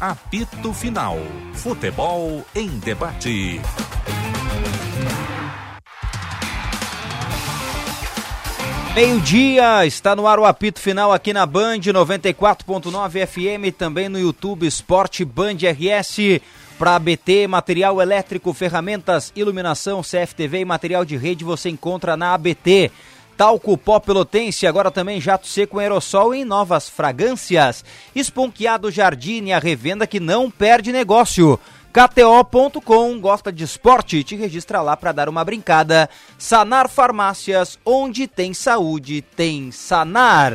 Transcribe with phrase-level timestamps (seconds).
[0.00, 1.18] Apito Final.
[1.52, 3.60] Futebol em debate.
[8.94, 14.66] Meio-dia, está no ar o apito final aqui na Band 94.9 FM, também no YouTube
[14.66, 16.40] Esporte Band RS.
[16.78, 22.90] Para ABT, material elétrico, ferramentas, iluminação, CFTV e material de rede você encontra na ABT.
[23.40, 27.82] Talco pó pelotense, agora também jato seco aerossol em novas fragrâncias.
[28.14, 31.58] Esponqueado Jardine, a revenda que não perde negócio.
[31.90, 34.22] KTO.com, gosta de esporte?
[34.22, 36.10] Te registra lá para dar uma brincada.
[36.36, 40.52] Sanar Farmácias, onde tem saúde, tem Sanar.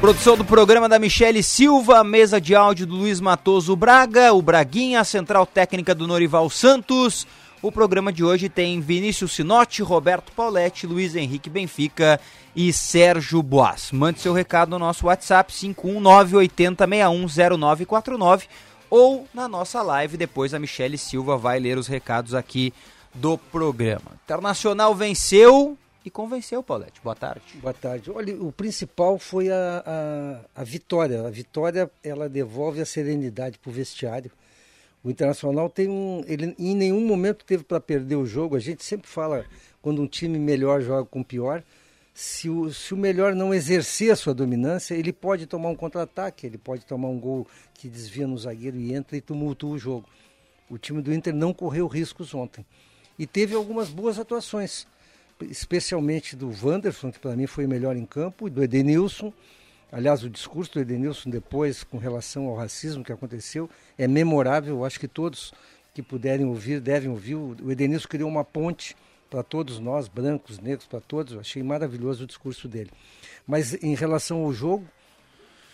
[0.00, 5.04] Produção do programa da Michele Silva, mesa de áudio do Luiz Matoso Braga, o Braguinha,
[5.04, 7.26] central técnica do Norival Santos.
[7.62, 12.18] O programa de hoje tem Vinícius Sinotti, Roberto Pauletti, Luiz Henrique Benfica
[12.56, 13.92] e Sérgio Boas.
[13.92, 18.48] Mande seu recado no nosso WhatsApp 51980610949
[18.88, 20.16] ou na nossa live.
[20.16, 22.72] Depois a Michele Silva vai ler os recados aqui
[23.12, 24.12] do programa.
[24.24, 26.98] Internacional venceu e convenceu, Paulette.
[27.04, 27.42] Boa tarde.
[27.56, 28.10] Boa tarde.
[28.10, 31.26] Olha, o principal foi a, a, a vitória.
[31.26, 34.30] A vitória ela devolve a serenidade para o vestiário.
[35.02, 36.22] O Internacional tem um.
[36.26, 38.56] Ele em nenhum momento teve para perder o jogo.
[38.56, 39.44] A gente sempre fala
[39.80, 41.62] quando um time melhor joga com pior.
[42.12, 46.46] Se o, se o melhor não exercer a sua dominância, ele pode tomar um contra-ataque,
[46.46, 50.06] ele pode tomar um gol que desvia no zagueiro e entra e tumultua o jogo.
[50.68, 52.66] O time do Inter não correu riscos ontem.
[53.18, 54.86] E teve algumas boas atuações
[55.48, 59.32] especialmente do Wanderson, que para mim foi o melhor em campo, e do Edenilson.
[59.92, 64.84] Aliás, o discurso do Edenilson depois, com relação ao racismo que aconteceu, é memorável.
[64.84, 65.52] Acho que todos
[65.92, 67.34] que puderem ouvir devem ouvir.
[67.34, 68.96] O Edenilson criou uma ponte
[69.28, 71.32] para todos nós, brancos, negros, para todos.
[71.32, 72.90] Eu achei maravilhoso o discurso dele.
[73.46, 74.86] Mas em relação ao jogo,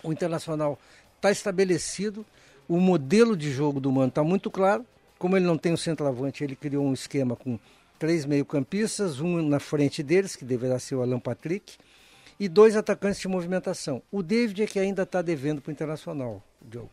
[0.02, 0.78] o Internacional
[1.16, 2.24] está estabelecido,
[2.68, 4.84] o modelo de jogo do Mano está muito claro.
[5.18, 7.58] Como ele não tem o centroavante, ele criou um esquema com
[7.98, 11.76] três meio-campistas, um na frente deles, que deverá ser o Alan Patrick,
[12.38, 14.02] e dois atacantes de movimentação.
[14.10, 16.90] O David é que ainda está devendo para o Internacional, Diogo.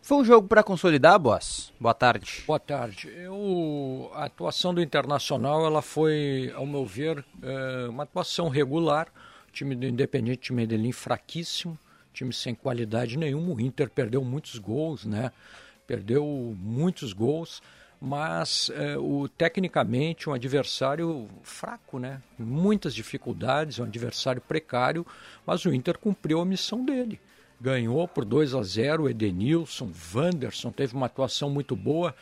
[0.00, 1.72] Foi um jogo para consolidar, boss?
[1.78, 2.44] Boa tarde.
[2.46, 3.08] Boa tarde.
[3.08, 9.08] Eu, a atuação do Internacional ela foi, ao meu ver, é, uma atuação regular.
[9.48, 11.78] O time do Independente de Medellín fraquíssimo,
[12.14, 13.54] time sem qualidade nenhuma.
[13.54, 15.32] O Inter perdeu muitos gols, né?
[15.86, 16.24] Perdeu
[16.58, 17.60] muitos gols
[18.00, 22.22] mas é, o, tecnicamente um adversário fraco, né?
[22.38, 25.06] Muitas dificuldades, um adversário precário,
[25.44, 27.20] mas o Inter cumpriu a missão dele.
[27.60, 32.14] Ganhou por 2 a 0 Edenilson, Wanderson teve uma atuação muito boa.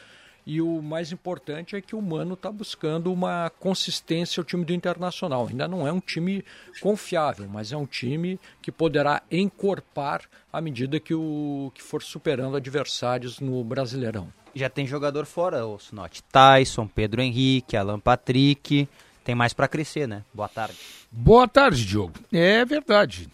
[0.46, 4.72] E o mais importante é que o Mano está buscando uma consistência ao time do
[4.72, 5.48] Internacional.
[5.48, 6.44] Ainda não é um time
[6.80, 10.22] confiável, mas é um time que poderá encorpar
[10.52, 15.78] à medida que, o, que for superando adversários no Brasileirão já tem jogador fora, o
[15.78, 16.22] Sinote.
[16.24, 18.88] Tyson, Pedro Henrique, Alan Patrick.
[19.22, 20.24] Tem mais para crescer, né?
[20.32, 20.76] Boa tarde.
[21.10, 22.14] Boa tarde, Diogo.
[22.32, 23.28] É verdade.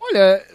[0.00, 0.46] Olha,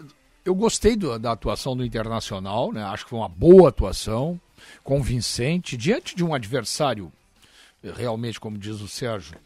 [0.44, 2.82] eu gostei do, da atuação do Internacional, né?
[2.82, 4.40] Acho que foi uma boa atuação,
[4.82, 7.12] convincente, diante de um adversário,
[7.82, 9.36] realmente, como diz o Sérgio,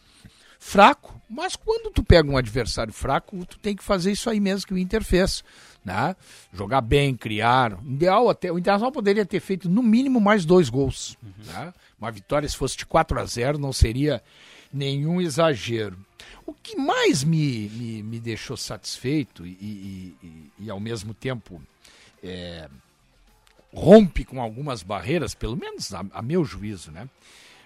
[0.58, 1.20] fraco.
[1.28, 4.74] Mas quando tu pega um adversário fraco, tu tem que fazer isso aí mesmo que
[4.74, 5.44] o Inter fez
[5.88, 6.16] né?
[6.52, 7.74] Jogar bem, criar.
[7.74, 11.16] O ideal até, o Internacional poderia ter feito no mínimo mais dois gols.
[11.22, 11.30] Uhum.
[11.46, 11.74] Né?
[11.98, 14.22] Uma vitória, se fosse de 4 a 0 não seria
[14.72, 15.98] nenhum exagero.
[16.46, 21.60] O que mais me, me, me deixou satisfeito e, e, e, e ao mesmo tempo
[22.22, 22.68] é,
[23.72, 27.08] rompe com algumas barreiras, pelo menos a, a meu juízo, né?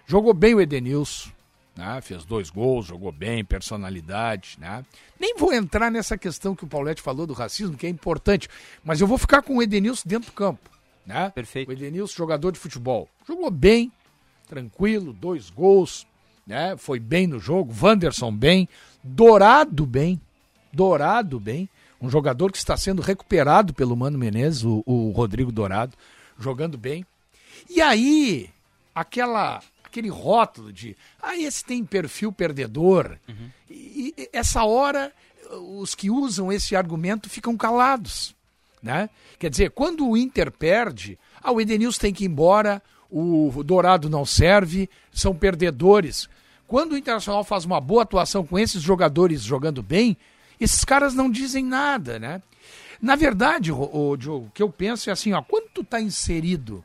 [0.06, 1.30] Jogou bem o Edenilson,
[1.76, 2.00] né?
[2.00, 4.56] fez dois gols, jogou bem, personalidade.
[4.58, 4.84] Né?
[5.18, 8.48] Nem vou entrar nessa questão que o Paulette falou do racismo, que é importante,
[8.84, 10.70] mas eu vou ficar com o Edenilson dentro do campo.
[11.06, 11.30] Né?
[11.30, 11.68] Perfeito.
[11.68, 13.08] O Edenilson, jogador de futebol.
[13.26, 13.90] Jogou bem,
[14.48, 16.06] tranquilo, dois gols,
[16.46, 16.76] né?
[16.76, 17.74] foi bem no jogo.
[17.80, 18.68] Wanderson bem,
[19.02, 20.20] Dourado bem,
[20.72, 21.68] Dourado bem.
[22.00, 25.96] Um jogador que está sendo recuperado pelo Mano Menezes, o, o Rodrigo Dourado,
[26.38, 27.06] jogando bem.
[27.70, 28.50] E aí,
[28.92, 29.62] aquela
[29.92, 33.18] aquele rótulo de ah, esse tem perfil perdedor.
[33.28, 33.50] Uhum.
[33.70, 35.12] E, e, essa hora,
[35.78, 38.34] os que usam esse argumento ficam calados.
[38.82, 39.10] Né?
[39.38, 44.08] Quer dizer, quando o Inter perde, ah, o Edenilson tem que ir embora, o Dourado
[44.08, 46.28] não serve, são perdedores.
[46.66, 50.16] Quando o Internacional faz uma boa atuação com esses jogadores jogando bem,
[50.58, 52.42] esses caras não dizem nada, né?
[53.00, 56.82] Na verdade, o, o, o que eu penso é assim, ó, quando tu tá inserido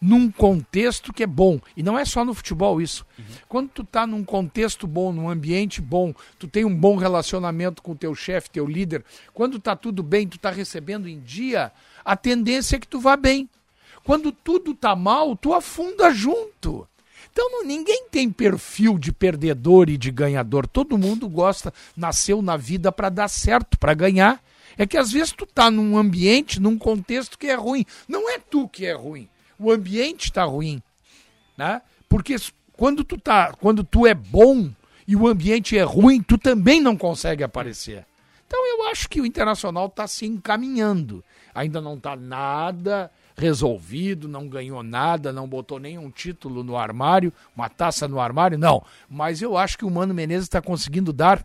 [0.00, 1.60] num contexto que é bom.
[1.76, 3.04] E não é só no futebol isso.
[3.18, 3.24] Uhum.
[3.48, 7.92] Quando tu tá num contexto bom, num ambiente bom, tu tem um bom relacionamento com
[7.92, 9.04] o teu chefe, teu líder,
[9.34, 11.72] quando tá tudo bem, tu tá recebendo em dia,
[12.04, 13.48] a tendência é que tu vá bem.
[14.04, 16.88] Quando tudo tá mal, tu afunda junto.
[17.30, 20.66] Então ninguém tem perfil de perdedor e de ganhador.
[20.66, 24.42] Todo mundo gosta, nasceu na vida para dar certo, para ganhar.
[24.76, 27.84] É que às vezes tu tá num ambiente, num contexto que é ruim.
[28.08, 29.28] Não é tu que é ruim.
[29.58, 30.82] O ambiente está ruim,
[31.56, 31.82] né?
[32.08, 32.36] Porque
[32.72, 34.70] quando tu tá, quando tu é bom
[35.06, 38.06] e o ambiente é ruim, tu também não consegue aparecer.
[38.46, 41.22] Então eu acho que o Internacional está se encaminhando.
[41.54, 47.68] Ainda não está nada resolvido, não ganhou nada, não botou nenhum título no armário, uma
[47.68, 48.82] taça no armário, não.
[49.08, 51.42] Mas eu acho que o Mano Menezes está conseguindo dar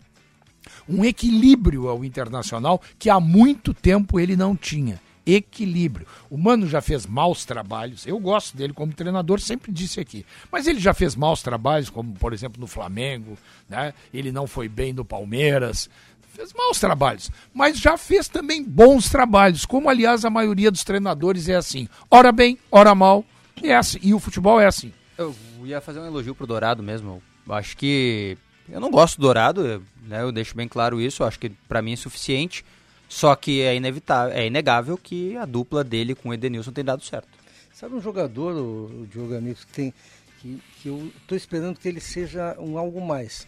[0.89, 4.99] um equilíbrio ao Internacional que há muito tempo ele não tinha.
[5.25, 6.07] Equilíbrio.
[6.29, 8.05] O Mano já fez maus trabalhos.
[8.05, 10.25] Eu gosto dele como treinador, sempre disse aqui.
[10.51, 13.37] Mas ele já fez maus trabalhos, como por exemplo no Flamengo,
[13.69, 13.93] né?
[14.13, 15.89] Ele não foi bem no Palmeiras,
[16.33, 21.47] fez maus trabalhos, mas já fez também bons trabalhos, como aliás a maioria dos treinadores
[21.47, 21.87] é assim.
[22.09, 23.23] Ora bem, ora mal,
[23.61, 24.91] e, é assim, e o futebol é assim.
[25.17, 27.21] Eu ia fazer um elogio pro Dourado mesmo.
[27.47, 28.35] Eu acho que
[28.67, 30.21] eu não gosto do Dourado, né?
[30.21, 32.65] Eu deixo bem claro isso, acho que para mim é suficiente.
[33.13, 37.03] Só que é inevitável, é inegável que a dupla dele com o Edenilson tem dado
[37.03, 37.27] certo.
[37.71, 39.93] Sabe um jogador, o, o Diogo Amigos, que tem
[40.41, 43.47] que, que eu estou esperando que ele seja um algo mais.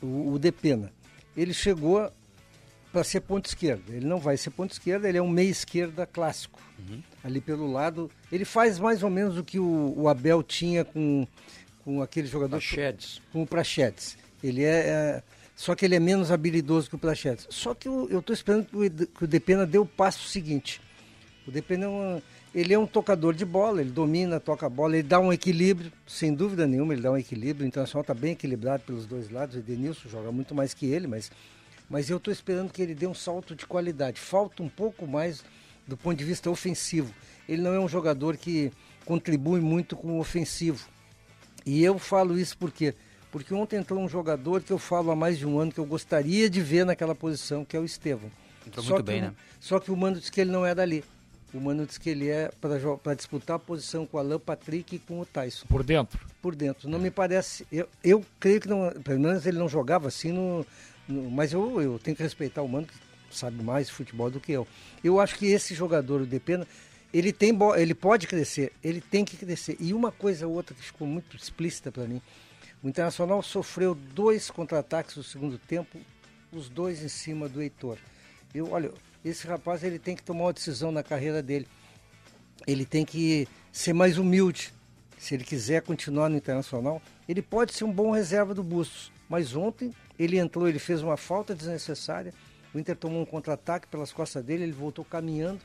[0.00, 0.92] O, o Depena.
[1.36, 2.08] Ele chegou
[2.92, 3.92] para ser ponto esquerda.
[3.92, 6.62] Ele não vai ser ponto esquerda, ele é um meia esquerda clássico.
[6.78, 7.02] Uhum.
[7.24, 8.08] Ali pelo lado.
[8.30, 11.26] Ele faz mais ou menos o que o, o Abel tinha com,
[11.84, 12.58] com aquele jogador.
[12.58, 13.20] Prachedes.
[13.32, 14.16] Com o Prachedes.
[14.40, 15.22] Ele é, é,
[15.60, 17.46] Só que ele é menos habilidoso que o Prachedes.
[17.50, 20.80] Só que eu estou esperando que o, que Depena dê o passo seguinte.
[21.46, 22.22] O Depena é uma,
[22.54, 25.92] ele é um tocador de bola, ele domina, toca a bola, ele dá um equilíbrio,
[26.06, 27.66] sem dúvida nenhuma, ele dá um equilíbrio.
[27.66, 29.54] O Internacional está bem equilibrado pelos dois lados.
[29.54, 31.30] O Edenilson joga muito mais que ele, mas
[31.90, 34.18] mas eu estou esperando que ele dê um salto de qualidade.
[34.18, 35.44] Falta um pouco mais
[35.86, 37.12] do ponto de vista ofensivo.
[37.46, 38.72] Ele não é um jogador que
[39.04, 40.88] contribui muito com o ofensivo.
[41.66, 42.94] E eu falo isso porque
[43.30, 45.86] porque ontem entrou um jogador que eu falo há mais de um ano que eu
[45.86, 48.30] gostaria de ver naquela posição, que é o Estevam.
[48.66, 49.34] Entrou só muito bem, o, né?
[49.58, 51.04] Só que o Mano disse que ele não é dali.
[51.52, 54.98] O Mano disse que ele é para disputar a posição com o Alan Patrick e
[54.98, 55.66] com o Tyson.
[55.66, 56.20] Por dentro?
[56.40, 56.88] Por dentro.
[56.88, 57.66] Não me parece.
[57.72, 58.90] Eu, eu creio que não.
[59.02, 60.64] Pelo menos ele não jogava assim no,
[61.10, 62.94] mas eu, eu tenho que respeitar o Mano, que
[63.36, 64.66] sabe mais futebol do que eu.
[65.02, 66.66] Eu acho que esse jogador, o Depena,
[67.12, 69.76] ele, tem, ele pode crescer, ele tem que crescer.
[69.80, 72.22] E uma coisa ou outra que ficou muito explícita para mim,
[72.82, 75.98] o Internacional sofreu dois contra-ataques no segundo tempo,
[76.50, 77.98] os dois em cima do Heitor.
[78.54, 78.90] Eu, olha,
[79.24, 81.68] esse rapaz ele tem que tomar uma decisão na carreira dele.
[82.66, 84.72] Ele tem que ser mais humilde.
[85.18, 89.12] Se ele quiser continuar no Internacional, ele pode ser um bom reserva do Bustos.
[89.28, 92.32] Mas ontem ele entrou, ele fez uma falta desnecessária.
[92.74, 95.60] O Inter tomou um contra-ataque pelas costas dele, ele voltou caminhando.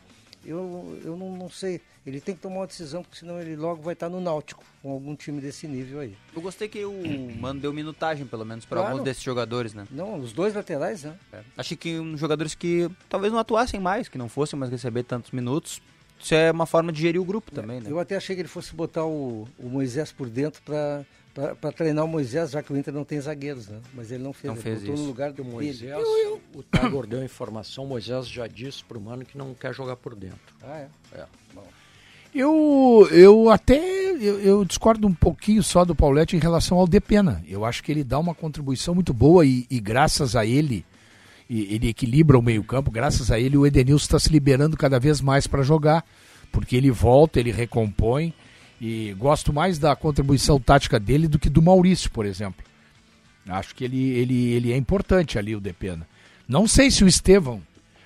[0.45, 1.81] Eu, eu não, não, sei.
[2.05, 4.91] Ele tem que tomar uma decisão, porque senão ele logo vai estar no Náutico, com
[4.91, 6.15] algum time desse nível aí.
[6.35, 6.93] Eu gostei que o
[7.39, 8.91] Mano deu minutagem, pelo menos, para claro.
[8.93, 9.87] alguns desses jogadores, né?
[9.89, 11.15] Não, os dois laterais, né?
[11.33, 11.41] É.
[11.57, 15.31] Achei que um, jogadores que talvez não atuassem mais, que não fossem mais receber tantos
[15.31, 15.81] minutos.
[16.19, 17.55] Isso é uma forma de gerir o grupo é.
[17.55, 17.89] também, né?
[17.89, 21.03] Eu até achei que ele fosse botar o, o Moisés por dentro para
[21.35, 23.81] para treinar o Moisés, já que o Inter não tem zagueiros, né?
[23.93, 25.03] Mas ele não fez, não ele fez botou isso.
[25.03, 25.91] no lugar do Moisés.
[25.91, 26.41] Eu, eu.
[26.53, 30.15] O Tagor deu informação, o Moisés já disse pro Mano que não quer jogar por
[30.15, 30.55] dentro.
[30.63, 30.87] Ah, é?
[31.11, 31.25] É.
[31.53, 31.67] Bom.
[32.33, 37.43] Eu, eu até eu, eu, discordo um pouquinho só do Paulette em relação ao Depena.
[37.45, 40.85] Eu acho que ele dá uma contribuição muito boa e, e graças a ele,
[41.49, 45.19] e, ele equilibra o meio-campo, graças a ele o Edenilson está se liberando cada vez
[45.19, 46.05] mais para jogar,
[46.49, 48.33] porque ele volta, ele recompõe.
[48.79, 52.63] E gosto mais da contribuição tática dele do que do Maurício, por exemplo.
[53.47, 56.07] Acho que ele, ele, ele é importante ali, o Depena.
[56.47, 57.61] Não sei se o Estevão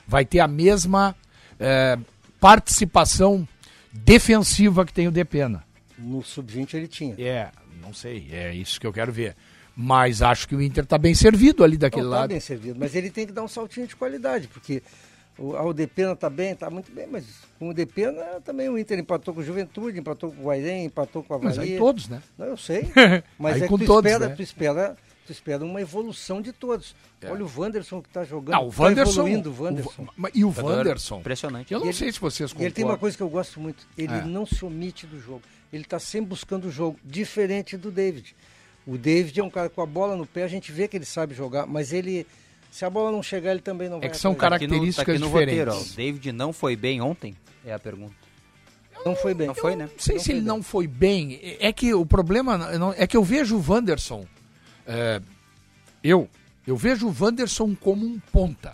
[0.08, 1.16] vai ter a mesma
[1.60, 1.98] é,
[2.40, 3.48] participação
[3.92, 5.64] defensiva que tem o Depena.
[5.98, 7.16] No sub-20 ele tinha.
[7.18, 7.50] É,
[7.82, 9.36] não sei, é isso que eu quero ver.
[9.76, 12.32] Mas acho que o Inter está bem servido ali daquele não, tá lado.
[12.32, 14.84] Está bem servido, mas ele tem que dar um saltinho de qualidade, porque
[15.39, 17.25] o, a Udepena está bem, está muito bem, mas
[17.58, 21.24] com o Depena também o Inter empatou com o Juventude, empatou com o Guairém, empatou
[21.24, 21.48] com a Havaí.
[21.50, 22.22] Mas aí todos, né?
[22.38, 22.91] Não, eu sei.
[23.39, 24.36] Mas aí é com que tu, todos, espera, né?
[24.36, 26.96] tu, espera, tu espera uma evolução de todos.
[27.22, 27.31] É.
[27.31, 28.55] Olha o Wanderson que está jogando.
[28.55, 29.13] Não, o Wanderson.
[29.13, 30.03] Tá evoluindo, o Wanderson.
[30.03, 31.19] O, e o Wanderson.
[31.19, 31.74] Impressionante.
[31.74, 32.67] Eu não ele, sei se vocês concordam.
[32.67, 33.88] ele tem uma coisa que eu gosto muito.
[33.98, 34.22] Ele É.
[34.24, 35.41] não se omite do jogo.
[35.72, 38.36] Ele está sempre buscando o jogo, diferente do David.
[38.88, 41.05] O David é um cara com a bola no pé, a gente vê que ele
[41.05, 42.25] sabe jogar, mas ele
[42.72, 44.08] se a bola não chegar, ele também não vai.
[44.08, 45.68] É que são características tá aqui no, tá aqui diferentes.
[45.78, 47.36] roteiro, David não foi bem ontem?
[47.66, 48.14] É a pergunta.
[49.06, 49.48] Não foi bem.
[49.48, 49.86] Não foi, né?
[49.92, 50.48] Não sei Não se ele bem.
[50.48, 51.40] não foi bem.
[51.60, 54.26] É que o problema não- é que eu vejo o Wanderson.
[54.86, 55.22] é,
[56.04, 56.30] eu,
[56.68, 58.74] eu vejo o Wanderson como um ponta.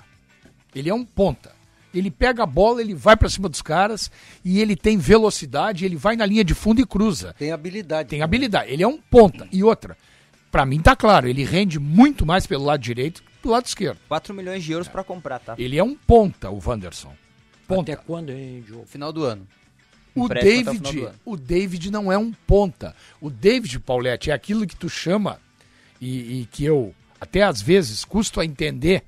[0.73, 1.53] Ele é um ponta.
[1.93, 4.11] Ele pega a bola, ele vai para cima dos caras
[4.43, 7.33] e ele tem velocidade, ele vai na linha de fundo e cruza.
[7.37, 8.09] Tem habilidade.
[8.09, 8.69] Tem habilidade.
[8.71, 9.47] Ele é um ponta.
[9.51, 9.95] E outra,
[10.51, 13.99] para mim tá claro, ele rende muito mais pelo lado direito pelo lado esquerdo.
[14.07, 15.55] 4 milhões de euros pra comprar, tá?
[15.57, 17.13] Ele é um ponta, o Wanderson.
[17.67, 17.93] Ponta.
[17.93, 18.85] Até quando, hein, Diogo?
[18.87, 19.47] Final do ano.
[20.15, 21.19] O Empréstimo o David, do ano.
[21.25, 22.95] o David não é um ponta.
[23.21, 25.39] O David, Paulette, é aquilo que tu chama
[26.01, 29.03] e, e que eu até às vezes custo a entender,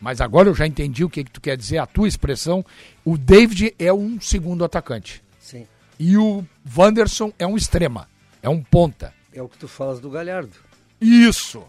[0.00, 2.64] mas agora eu já entendi o que, que tu quer dizer, a tua expressão.
[3.04, 5.22] O David é um segundo atacante.
[5.38, 5.66] Sim.
[5.98, 6.44] E o
[6.76, 8.08] Wanderson é um extrema.
[8.42, 9.14] É um ponta.
[9.32, 10.52] É o que tu falas do Galhardo.
[11.00, 11.64] Isso!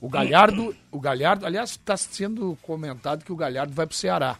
[0.00, 4.38] O Galhardo, o Galhardo, aliás, está sendo comentado que o Galhardo vai pro Ceará.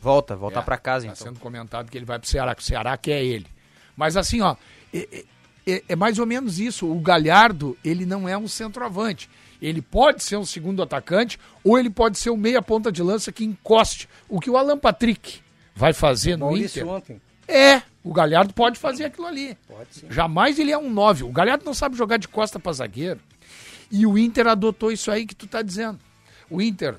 [0.00, 1.26] Volta, voltar É, pra casa, Tá então.
[1.26, 3.46] sendo comentado que ele vai pro Ceará, que o Ceará quer ele.
[3.96, 4.56] Mas assim, ó,
[4.92, 5.24] é,
[5.66, 6.90] é- é mais ou menos isso.
[6.90, 9.28] O Galhardo, ele não é um centroavante.
[9.62, 13.32] Ele pode ser um segundo atacante ou ele pode ser um meia ponta de lança
[13.32, 14.08] que encoste.
[14.28, 15.40] O que o Alan Patrick
[15.74, 16.92] vai fazer no Maurício Inter.
[16.94, 17.20] ontem.
[17.46, 19.56] É, o Galhardo pode fazer aquilo ali.
[19.68, 20.06] Pode sim.
[20.10, 21.24] Jamais ele é um 9.
[21.24, 23.20] O Galhardo não sabe jogar de costa para zagueiro.
[23.96, 26.00] E o Inter adotou isso aí que tu tá dizendo.
[26.50, 26.96] O Inter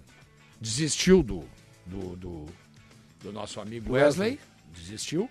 [0.62, 1.44] desistiu do,
[1.86, 2.46] do, do,
[3.22, 4.40] do nosso amigo Wesley.
[4.74, 5.30] Desistiu.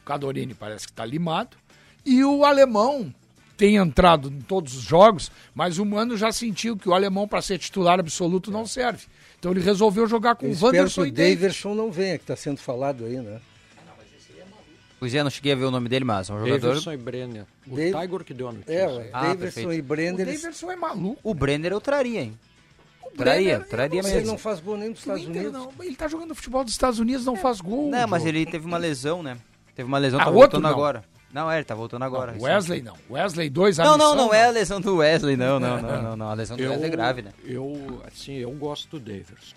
[0.00, 1.54] O Cadorini parece que tá limado.
[2.02, 3.14] E o alemão
[3.58, 7.42] tem entrado em todos os jogos, mas o Mano já sentiu que o alemão, para
[7.42, 9.04] ser titular absoluto, não serve.
[9.38, 11.34] Então ele resolveu jogar com Eu o espero que Wanderson o e David.
[11.42, 13.38] Daverson não venha, que está sendo falado aí, né?
[15.04, 16.60] Pois é, não cheguei a ver o nome dele, mas é um jogador...
[16.68, 17.44] Davidson e Brenner.
[17.66, 18.72] O Dave- Tiger que deu a notícia.
[18.72, 19.72] É, o Ah, Daverson perfeito.
[19.74, 21.20] e O Brenner, eles- Davidson é maluco.
[21.22, 22.38] O Brenner eu traria, hein?
[23.02, 24.32] O Traria, Brenner, traria eu mas sei ele mesmo.
[24.32, 25.52] não faz gol nem nos O Estados Inter Unidos.
[25.52, 27.90] não, ele tá jogando futebol dos Estados Unidos, não faz gol.
[27.90, 29.36] Não, mas ele teve uma lesão, né?
[29.76, 30.70] Teve uma lesão, Ah, tá voltando não.
[30.70, 31.04] agora.
[31.32, 32.32] Não, é, ele tá voltando agora.
[32.32, 32.96] Não, Wesley não.
[33.10, 36.28] Wesley 2, Não, não, não é a lesão do Wesley, não, não, não, não, não.
[36.30, 37.32] A lesão do Eu, Wesley é grave, né?
[37.44, 39.54] Eu, assim, eu gosto do Daverson.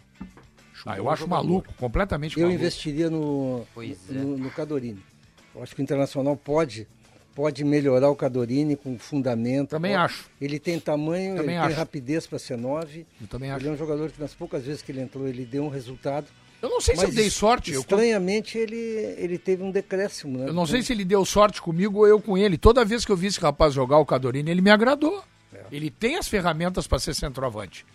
[0.86, 2.60] Ah, eu acho maluco, completamente Eu maluco.
[2.62, 4.13] investiria no, Pois é.
[4.13, 5.04] no, no Cadorini.
[5.58, 6.88] Eu acho que o Internacional pode,
[7.36, 9.70] pode melhorar o Cadorini com fundamento.
[9.72, 10.30] Também pode- acho.
[10.40, 11.76] Ele tem tamanho, Também ele tem acho.
[11.78, 13.06] rapidez para ser nove.
[13.20, 13.68] Eu também Ele acho.
[13.68, 16.28] é um jogador que nas poucas vezes que ele entrou, ele deu um resultado.
[16.62, 17.72] Eu não sei se eu dei sorte.
[17.72, 20.50] Eu, Estranhamente, ele, ele teve um decréscimo, né?
[20.50, 22.58] eu não sei se ele deu sorte comigo ou eu com ele.
[22.58, 25.24] Toda vez que eu vi esse rapaz jogar o Cadorini, ele me agradou.
[25.54, 25.60] É.
[25.72, 27.86] Ele tem as ferramentas para ser centroavante.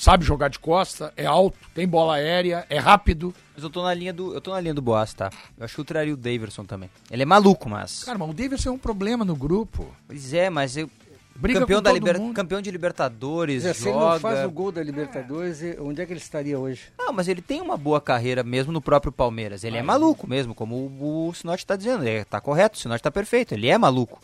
[0.00, 3.34] Sabe jogar de costa, é alto, tem bola aérea, é rápido.
[3.54, 5.30] Mas eu tô na linha do, eu tô na linha do Boas, tá?
[5.58, 6.88] Eu acho que eu traria o Daverson também.
[7.10, 8.04] Ele é maluco, mas...
[8.04, 9.94] Cara, mas o Davidson é um problema no grupo.
[10.06, 10.88] Pois é, mas eu...
[11.36, 12.18] Briga campeão, com da todo liber...
[12.18, 12.34] mundo.
[12.34, 13.98] campeão de Libertadores, Quer dizer, se joga...
[13.98, 16.84] ele não faz o gol da Libertadores, e- onde é que ele estaria hoje?
[16.98, 19.64] Não, mas ele tem uma boa carreira mesmo no próprio Palmeiras.
[19.64, 22.08] Ele é maluco mesmo, como o, o Sinote tá dizendo.
[22.08, 23.52] Ele tá correto, o Sinote tá perfeito.
[23.52, 24.18] Ele é maluco.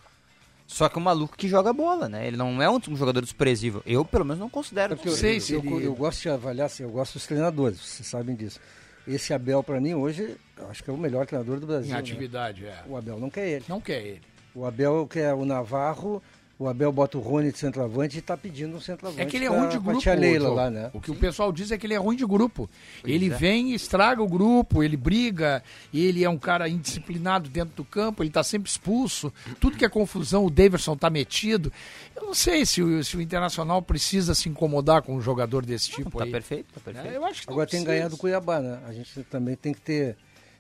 [0.66, 2.26] Só que um maluco que joga bola, né?
[2.26, 3.82] Ele não é um, um jogador desprezível.
[3.86, 4.94] Eu, pelo menos, não considero.
[4.94, 7.14] É porque eu, sei eu, se eu, ele- eu gosto de avaliar, assim, eu gosto
[7.14, 8.58] dos treinadores, vocês sabem disso.
[9.06, 11.90] Esse Abel, para mim, hoje, eu acho que é o melhor treinador do Brasil.
[11.90, 11.98] Em né?
[12.00, 12.82] atividade, é.
[12.88, 13.64] O Abel não quer ele.
[13.68, 14.22] Não quer ele.
[14.52, 16.20] O Abel quer o Navarro,
[16.58, 19.20] o Abel bota o Rony de centroavante e tá pedindo um centroavante.
[19.22, 20.00] É que ele é pra- ruim de grupo.
[20.00, 20.90] tia Leila lá, né?
[20.94, 22.68] O que o pessoal diz é que ele é ruim de grupo.
[23.04, 23.28] ele é.
[23.36, 28.22] vem e estraga o grupo, ele briga, ele é um cara indisciplinado dentro do campo,
[28.22, 29.32] ele tá sempre expulso.
[29.60, 31.70] Tudo que é confusão, o Daverson tá metido.
[32.14, 35.90] Eu não sei se o, se o Internacional precisa se incomodar com um jogador desse
[35.90, 36.30] tipo Tá aí.
[36.30, 37.12] perfeito, tá perfeito.
[37.12, 38.80] É, eu acho que não Agora tem ganhado o Cuiabá, né?
[38.86, 40.16] A gente também tem que ter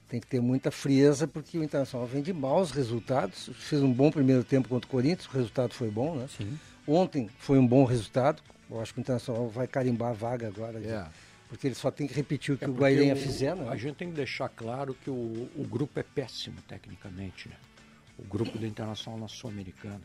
[0.08, 3.50] tem que ter muita frieza porque o Internacional vem de maus resultados.
[3.54, 6.28] Fez um bom primeiro tempo contra o Corinthians, o resultado foi bom, né?
[6.36, 6.58] Sim.
[6.86, 8.42] Ontem foi um bom resultado.
[8.70, 10.78] Eu acho que o Internacional vai carimbar a vaga agora.
[10.78, 11.06] É.
[11.48, 13.68] Porque ele só tem que repetir o que É o Guairenha fizer, né?
[13.68, 17.56] A gente tem que deixar claro que o, o grupo é péssimo tecnicamente, né?
[18.18, 20.00] O grupo do Internacional na Sul-Americana.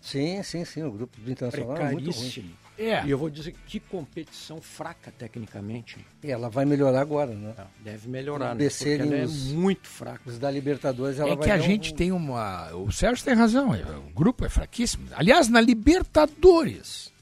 [0.00, 0.82] Sim, sim, sim.
[0.82, 2.54] O grupo do Internacional é muito ruim.
[2.78, 3.04] É.
[3.06, 5.96] E eu vou dizer que competição fraca tecnicamente.
[6.22, 7.54] E ela vai melhorar agora, né?
[7.80, 8.68] Deve melhorar, né?
[8.68, 10.20] Porque ela é muito fraca.
[10.26, 12.74] Os da Libertadores, ela É vai que a dar um- gente tem uma.
[12.74, 15.06] O Sérgio tem razão, é- o grupo é fraquíssimo.
[15.14, 17.12] Aliás, na Libertadores.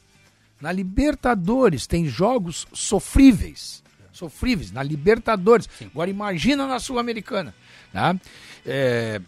[0.60, 3.82] Na Libertadores tem jogos sofríveis.
[4.12, 5.68] Sofríveis, na Libertadores.
[5.80, 7.54] Agora imagina na Sul-Americana.
[7.92, 8.14] Tá?
[8.64, 9.20] É,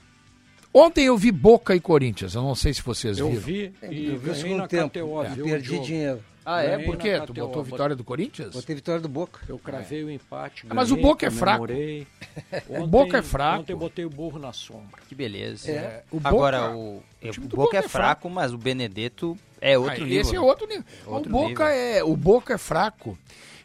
[0.77, 3.41] Ontem eu vi Boca e Corinthians, eu não sei se vocês Eu viram.
[3.43, 5.85] vi Eu e vi o ganhei segundo na tempo KTO, e viu, perdi Diogo?
[5.87, 6.21] dinheiro.
[6.45, 6.71] Ah, é?
[6.73, 7.21] Ganhei Por quê?
[7.21, 8.53] Tu KTO, botou a vitória do Corinthians?
[8.53, 9.41] Botei vitória do Boca.
[9.49, 10.67] Eu cravei o empate.
[10.69, 11.61] Ah, mas o ganhei, Boca é fraco.
[11.67, 12.07] comemorei.
[12.69, 13.61] O Boca é fraco.
[13.61, 15.01] Ontem eu botei o burro na sombra.
[15.09, 15.71] Que beleza.
[15.71, 17.91] É, o Boca- Agora, o, o o, Boca Boca é é fraco.
[17.91, 20.21] fraco, mas o Benedetto é outro Ah, nível.
[20.21, 20.45] Esse é né?
[20.45, 20.85] outro nível.
[21.07, 21.67] Outro o, Boca nível.
[21.67, 23.17] É, o Boca é fraco.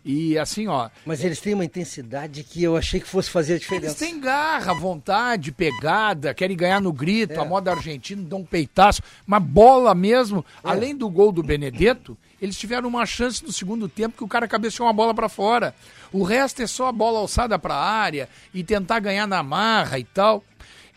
[0.04, 3.56] E assim, ó, Mas eles têm uma intensidade que eu achei que fosse fazer a
[3.56, 3.96] Eles diferença.
[3.96, 7.38] têm garra, vontade, pegada, querem ganhar no grito, É.
[7.38, 12.58] a moda argentina, dão um peitaço, mas bola mesmo, além do gol do Benedetto, Eles
[12.58, 15.76] tiveram uma chance no segundo tempo que o cara cabeceou uma bola para fora.
[16.10, 20.00] O resto é só a bola alçada para a área e tentar ganhar na marra
[20.00, 20.42] e tal.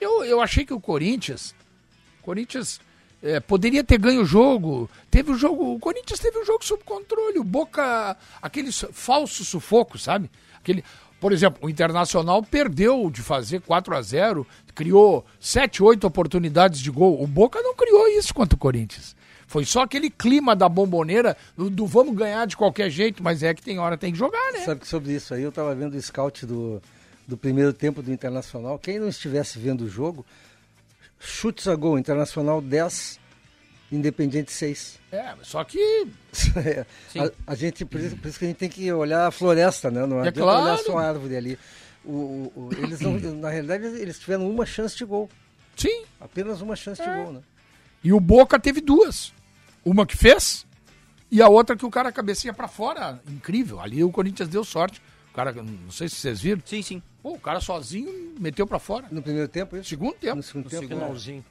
[0.01, 1.53] Eu, eu achei que o Corinthians.
[2.23, 2.81] Corinthians
[3.23, 4.91] é, poderia ter ganho o jogo.
[5.11, 5.75] Teve o jogo.
[5.75, 7.39] O Corinthians teve o jogo sob controle.
[7.39, 8.17] O Boca.
[8.41, 10.31] Aquele falso sufoco, sabe?
[10.57, 10.85] Aquele.
[11.21, 16.91] Por exemplo, o Internacional perdeu de fazer 4 a 0 criou 7, 8 oportunidades de
[16.91, 17.23] gol.
[17.23, 19.15] O Boca não criou isso contra o Corinthians.
[19.47, 23.53] Foi só aquele clima da bomboneira do, do, vamos ganhar de qualquer jeito, mas é
[23.53, 24.61] que tem hora tem que jogar, né?
[24.61, 26.83] Sabe que sobre isso aí eu estava vendo o scout do,
[27.29, 28.79] do primeiro tempo do Internacional.
[28.79, 30.25] Quem não estivesse vendo o jogo,
[31.23, 33.21] chutes a gol, Internacional 10,
[33.91, 34.99] Independente 6.
[35.13, 35.79] É, só que.
[36.57, 36.87] é,
[37.19, 39.91] a, a, gente, por isso, por isso, que a gente tem que olhar a floresta,
[39.91, 40.07] né?
[40.07, 40.63] Não é adianta claro.
[40.65, 41.59] olhar só a árvore ali.
[42.05, 45.29] O, o, o eles não, na realidade, eles tiveram uma chance de gol.
[45.77, 46.05] Sim.
[46.21, 47.05] Apenas uma chance é.
[47.05, 47.41] de gol, né?
[48.03, 49.33] E o Boca teve duas.
[49.85, 50.67] Uma que fez
[51.33, 53.19] e a outra que o cara cabecinha para fora.
[53.27, 53.81] Incrível.
[53.81, 55.01] Ali o Corinthians deu sorte.
[55.31, 56.61] O cara, não sei se vocês viram.
[56.63, 57.03] Sim, sim.
[57.23, 59.07] Pô, o cara sozinho meteu para fora.
[59.11, 59.91] No primeiro tempo, isso?
[59.91, 60.37] Segundo tempo.
[60.37, 60.89] No segundo no tempo.
[60.89, 61.45] Finalzinho.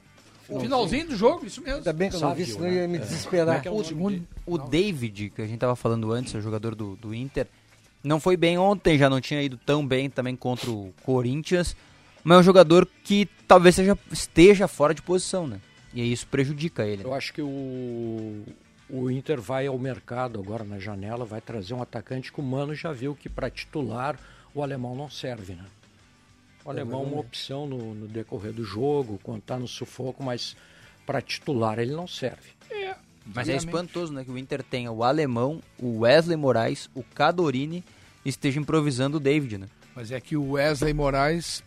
[0.60, 1.78] Finalzinho do jogo, isso mesmo.
[1.78, 3.66] Ainda bem que eu não vi, senão eu ia me desesperar.
[3.66, 4.26] É o, segundo...
[4.44, 7.46] o David, que a gente tava falando antes, o jogador do, do Inter,
[8.02, 11.76] não foi bem ontem, já não tinha ido tão bem também contra o Corinthians,
[12.22, 15.60] mas é um jogador que talvez seja, esteja fora de posição, né?
[15.94, 16.98] E aí isso prejudica ele.
[16.98, 17.04] Né?
[17.04, 18.42] Eu acho que o,
[18.90, 22.74] o Inter vai ao mercado agora na janela, vai trazer um atacante que o Mano
[22.74, 24.18] já viu que para titular
[24.54, 25.64] o alemão não serve, né?
[26.64, 30.56] O alemão é uma opção no, no decorrer do jogo, quando está no sufoco, mas
[31.04, 32.50] para titular ele não serve.
[32.70, 32.94] É,
[33.26, 34.24] mas é espantoso, né?
[34.24, 37.84] Que o Inter tenha o alemão, o Wesley Moraes, o Cadorini
[38.24, 39.66] esteja improvisando o David, né?
[39.94, 41.62] Mas é que o Wesley Moraes.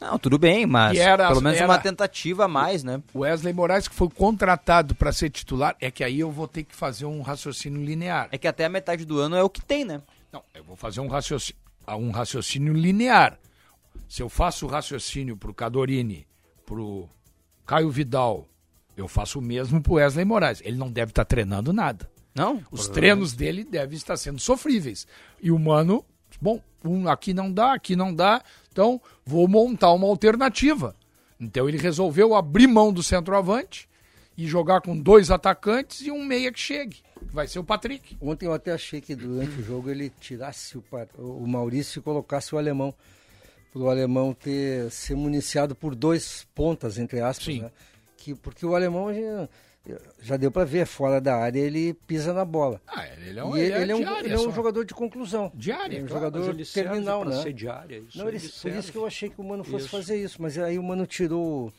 [0.00, 1.68] Não, tudo bem, mas era, pelo menos era...
[1.68, 3.00] uma tentativa a mais, né?
[3.14, 6.64] O Wesley Moraes que foi contratado para ser titular, é que aí eu vou ter
[6.64, 8.28] que fazer um raciocínio linear.
[8.32, 10.02] É que até a metade do ano é o que tem, né?
[10.32, 13.38] Não, eu vou fazer um raciocínio um raciocínio linear.
[14.08, 16.26] Se eu faço o raciocínio para o Cadorini,
[16.64, 17.08] para o
[17.66, 18.46] Caio Vidal,
[18.96, 20.62] eu faço o mesmo para Wesley Moraes.
[20.64, 22.10] Ele não deve estar tá treinando nada.
[22.34, 22.62] Não?
[22.70, 25.06] Os treinos dele devem estar sendo sofríveis.
[25.42, 26.04] E o Mano,
[26.40, 30.96] bom, um aqui não dá, aqui não dá, então vou montar uma alternativa.
[31.38, 33.88] Então ele resolveu abrir mão do centroavante
[34.36, 37.02] e jogar com dois atacantes e um meia que chegue.
[37.32, 38.16] Vai ser o Patrick.
[38.20, 40.84] Ontem eu até achei que durante o jogo ele tirasse o,
[41.18, 42.94] o Maurício e colocasse o alemão.
[43.72, 47.54] Para o alemão ter ser municiado por dois pontas, entre aspas.
[47.54, 47.62] Sim.
[47.62, 47.70] Né?
[48.18, 49.48] Que, porque o alemão já,
[50.20, 52.80] já deu para ver, fora da área ele pisa na bola.
[52.86, 55.50] Ah, ele é um, ele, ele é, um, ele é um jogador de conclusão.
[55.54, 57.42] Diária, é um claro, jogador ele terminal, né?
[57.42, 59.96] Ser diária, isso Não, ele, por isso que eu achei que o Mano fosse isso.
[59.96, 61.72] fazer isso, mas aí o Mano tirou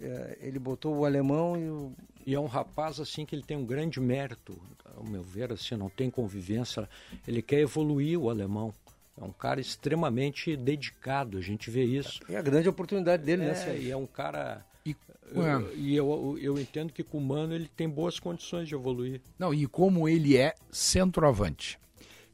[0.00, 1.92] é, ele botou o alemão e o...
[2.26, 4.58] E é um rapaz assim que ele tem um grande mérito,
[4.96, 6.88] ao meu ver, assim, não tem convivência,
[7.28, 8.72] ele quer evoluir o alemão.
[9.20, 12.20] É um cara extremamente dedicado, a gente vê isso.
[12.28, 13.78] É a grande oportunidade dele, é, né?
[13.78, 14.64] E é um cara.
[14.84, 14.96] E,
[15.34, 19.20] eu, e eu, eu entendo que com o Mano ele tem boas condições de evoluir.
[19.38, 21.78] Não, e como ele é centroavante.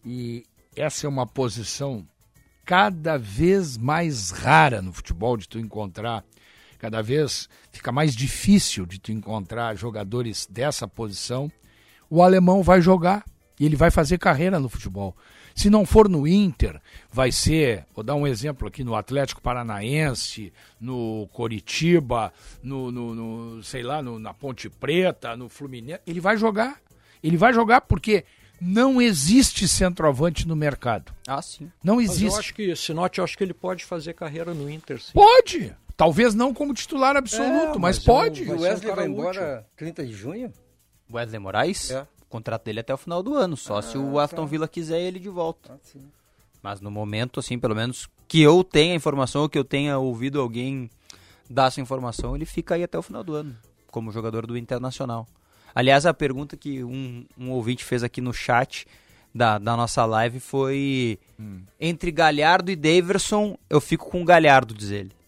[0.04, 0.44] E
[0.74, 2.06] essa é uma posição
[2.64, 6.24] cada vez mais rara no futebol de tu encontrar
[6.80, 11.52] Cada vez fica mais difícil de tu encontrar jogadores dessa posição.
[12.08, 13.22] O alemão vai jogar
[13.58, 15.14] e ele vai fazer carreira no futebol.
[15.54, 16.80] Se não for no Inter,
[17.12, 23.62] vai ser, vou dar um exemplo aqui, no Atlético Paranaense, no Coritiba, no, no, no
[23.62, 26.00] sei lá, no, na Ponte Preta, no Fluminense.
[26.06, 26.80] Ele vai jogar.
[27.22, 28.24] Ele vai jogar porque
[28.58, 31.12] não existe centroavante no mercado.
[31.26, 31.70] Ah, sim.
[31.84, 32.24] Não existe.
[32.24, 35.12] Mas eu acho que, Sinote, eu acho que ele pode fazer carreira no Inter, sim.
[35.12, 35.74] Pode!
[36.00, 38.44] Talvez não como titular absoluto, é, mas, mas, pode.
[38.44, 39.70] O Wesley um vai embora útil.
[39.76, 40.52] 30 de junho?
[41.12, 41.90] Wesley Moraes?
[41.90, 42.06] É.
[42.22, 44.46] O contrato dele é até o final do ano, só ah, se o Aston tá.
[44.46, 45.74] Villa quiser ele de volta.
[45.74, 45.98] Ah,
[46.62, 50.40] mas no momento, assim, pelo menos que eu tenha informação, ou que eu tenha ouvido
[50.40, 50.88] alguém
[51.50, 53.54] dar essa informação, ele fica aí até o final do ano,
[53.88, 55.28] como jogador do Internacional.
[55.74, 58.86] Aliás, a pergunta que um, um ouvinte fez aqui no chat
[59.34, 61.60] da, da nossa live foi: hum.
[61.78, 65.19] entre Galhardo e Daverson, eu fico com o Galhardo, diz ele.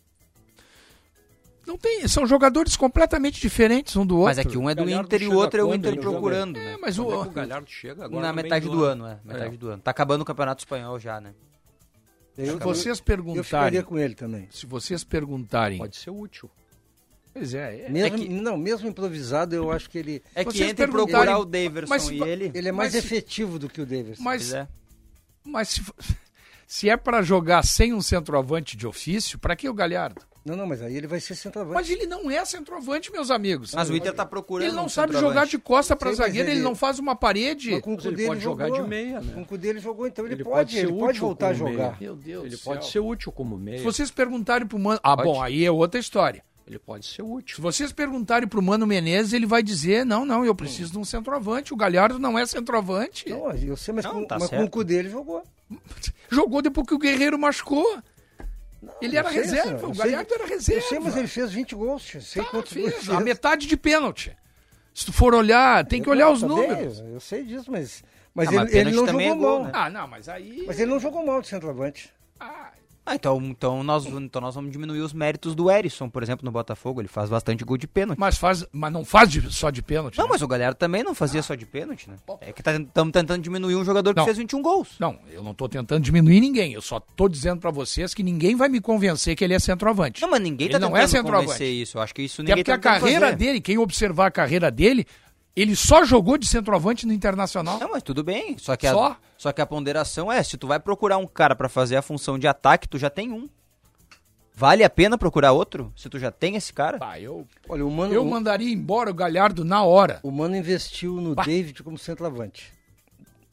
[1.73, 4.27] Não tem, são jogadores completamente diferentes um do outro.
[4.27, 6.75] Mas é que um é do Inter e o outro é o Inter procurando, né?
[6.75, 9.33] É, mas o, é o Galhardo chega agora na metade do, do ano, ano, é,
[9.33, 9.59] metade é.
[9.59, 9.83] do ano.
[9.83, 11.33] Tá acabando o Campeonato Espanhol já, né?
[12.37, 14.49] Se vocês perguntarem, eu ficaria com ele também.
[14.51, 16.51] Se vocês perguntarem, pode ser útil.
[17.33, 17.89] Pois é, é.
[17.89, 20.23] Mesmo, é que, não, mesmo improvisado, eu acho que ele.
[20.35, 22.51] É que entre procurar o Daverson mas, e ele.
[22.53, 24.23] Ele é mais efetivo do que o Daverson.
[24.23, 24.69] Mas, é.
[25.43, 25.83] mas se,
[26.69, 30.21] se é para jogar sem um centroavante de ofício, para que o Galhardo?
[30.45, 31.75] Não, não, mas aí ele vai ser centroavante.
[31.77, 33.73] Mas ele não é centroavante, meus amigos.
[33.75, 34.67] Mas o Inter tá procurando.
[34.67, 36.59] Ele não um sabe jogar de costa para zagueiro, ele...
[36.59, 37.71] ele- não faz uma parede.
[37.73, 38.83] Mas com o Mas ele Cudê pode jogar jogou.
[38.83, 39.33] de meia, né?
[39.35, 41.65] Com o Cudê ele jogou, então ele, Ele pode, pode ele pode voltar a como
[41.67, 41.77] meia.
[41.77, 42.01] jogar.
[42.01, 42.91] Meu Deus Ele do pode céu.
[42.93, 43.79] ser útil como meia.
[43.79, 44.99] Se vocês perguntarem pro Mano...
[45.03, 45.29] Ah, Pode.
[45.29, 46.43] bom, aí é outra história.
[46.67, 47.57] Ele pode ser útil.
[47.57, 51.05] Se vocês perguntarem pro Mano Menezes, ele vai dizer, não, não, eu preciso de um
[51.05, 51.73] centroavante.
[51.73, 53.29] O Galhardo não é centroavante.
[53.29, 55.43] Não, eu sei, mas, Não, com, tá mas com o Cudê ele jogou.
[56.31, 57.99] Jogou depois que o Guerreiro machucou.
[59.01, 60.81] Ele eu era sei, reserva, senhor, o eu Galhardo era reserva.
[60.83, 62.03] Eu sei, mas ele fez 20 gols.
[62.05, 62.21] tio.
[62.23, 64.37] Sei Tá, quantos fez, gols a metade de pênalti.
[64.95, 67.01] Se tu for olhar, tem que olhar Não, os tá números.
[67.01, 68.03] eu sei disso, mas,
[68.35, 69.65] mas, Ah, ele, mas ele não também jogou é gol, mal.
[69.67, 69.73] né?
[69.75, 70.65] Ah, não, mas aí...
[70.67, 72.13] Mas ele não jogou mal de centroavante.
[72.39, 72.73] Ah,
[73.05, 76.53] Ah, então, então, nós, então nós vamos diminuir os méritos do Erisson, por exemplo, no
[76.53, 77.01] Botafogo.
[77.01, 78.17] Ele faz bastante gol de pênalti.
[78.19, 80.17] mas, faz, mas não faz de- só de pênalti.
[80.17, 80.31] Não, né?
[80.33, 82.15] mas o Galhardo também não fazia só de pênalti, né?
[82.41, 84.25] É que estamos tentando diminuir um jogador que Não.
[84.25, 84.91] fez 21 gols.
[85.01, 86.75] Não, eu não tô tentando diminuir ninguém.
[86.75, 90.23] Eu só tô dizendo pra vocês que ninguém vai me convencer que ele é centroavante.
[90.23, 91.47] Não, mas ninguém Ele tá não tentando é centroavante.
[91.53, 91.99] convencer isso.
[91.99, 93.37] Eu acho que isso Até ninguém porque a tá tentando carreira fazer.
[93.37, 95.05] dele, quem observar a carreira dele,
[95.55, 97.79] ele só jogou de centroavante no Internacional.
[97.79, 98.57] Não, mas tudo bem.
[98.59, 99.07] Só que, Só?
[99.13, 102.03] A, só que a ponderação é, se tu vai procurar um cara pra fazer a
[102.03, 103.49] função de ataque, tu já tem um.
[104.55, 105.93] Vale a pena procurar outro?
[105.97, 106.99] Se tu já tem esse cara?
[106.99, 110.21] Tá, eu, Olha, o Mano, eu o- mandaria embora o Galhardo na hora.
[110.23, 111.43] o Mano investiu no Bah.
[111.45, 112.71] David como centroavante.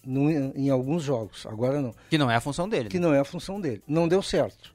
[0.06, 1.94] No- em alguns jogos, agora não.
[2.10, 2.90] Que não é a função dele.
[2.90, 3.08] Que né?
[3.08, 3.82] não é a função dele.
[3.88, 4.74] Não deu certo.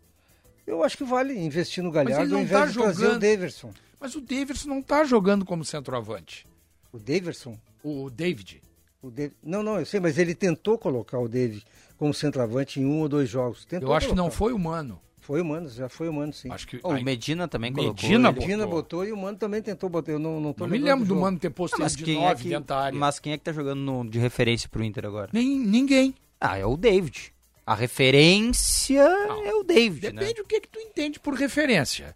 [0.66, 3.16] Eu acho que vale investir no Galhardo não ao invés tá de trazer jogando.
[3.16, 3.70] o Daverson.
[4.00, 6.46] Mas o Davidson não tá jogando como centroavante.
[6.94, 7.59] O Daverson?
[7.83, 8.62] O David.
[9.02, 11.64] O Dav- Não, não, eu sei, mas ele tentou colocar o David
[11.98, 13.64] como centroavante em um ou dois jogos.
[13.64, 14.37] Tentou Eu acho que não colocar.
[14.38, 15.00] foi o Mano.
[15.18, 16.50] Foi o Mano, já foi o Mano, sim.
[16.52, 16.78] Acho que.
[16.83, 17.94] Oh, o Medina também colocou.
[18.02, 18.46] Medina botou.
[18.48, 20.12] Dina botou e o Mano também tentou botar.
[20.12, 21.20] Eu não, não tô não me lembro do jogo.
[21.22, 22.98] Mano ter posto Ah, mas, ele de quem é 9 que, dentro da área.
[22.98, 25.30] mas quem é que tá jogando no- de referência pro Inter agora?
[25.33, 26.14] Nem, ninguém.
[26.40, 27.33] Ah, é o David.
[27.66, 30.20] A referência é o David, né?
[30.20, 32.14] Depende do que, que tu entende por referência.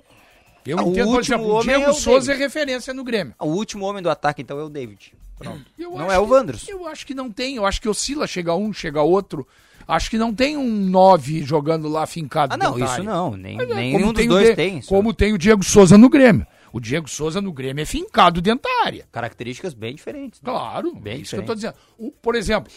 [0.68, 2.42] Eu Ah, o entendo, por exemplo, o homem Diego é o Souza David.
[2.42, 3.34] é referência no Grêmio.
[3.38, 5.12] O último homem do ataque, então, é o David.
[5.38, 5.64] Pronto.
[5.78, 6.70] Eu Não é o Wanderson.
[6.70, 7.56] Eu acho que não tem.
[7.56, 9.46] Eu acho que oscila, chega um, chega outro.
[9.86, 12.52] Acho que não tem um 9 jogando lá fincado.
[12.52, 13.36] Ah, não, isso não.
[13.36, 14.78] Nem, Mas é, nenhum dos dois De- tem.
[14.78, 14.88] isso.
[14.88, 16.46] Como tem o Diego Souza no Grêmio.
[16.70, 19.06] O Diego Souza no Grêmio é fincado dentro da área.
[19.10, 20.42] Características bem diferentes.
[20.42, 20.50] né?
[20.50, 21.74] Claro, Bem é isso que eu tô dizendo.
[21.96, 22.70] O- por exemplo,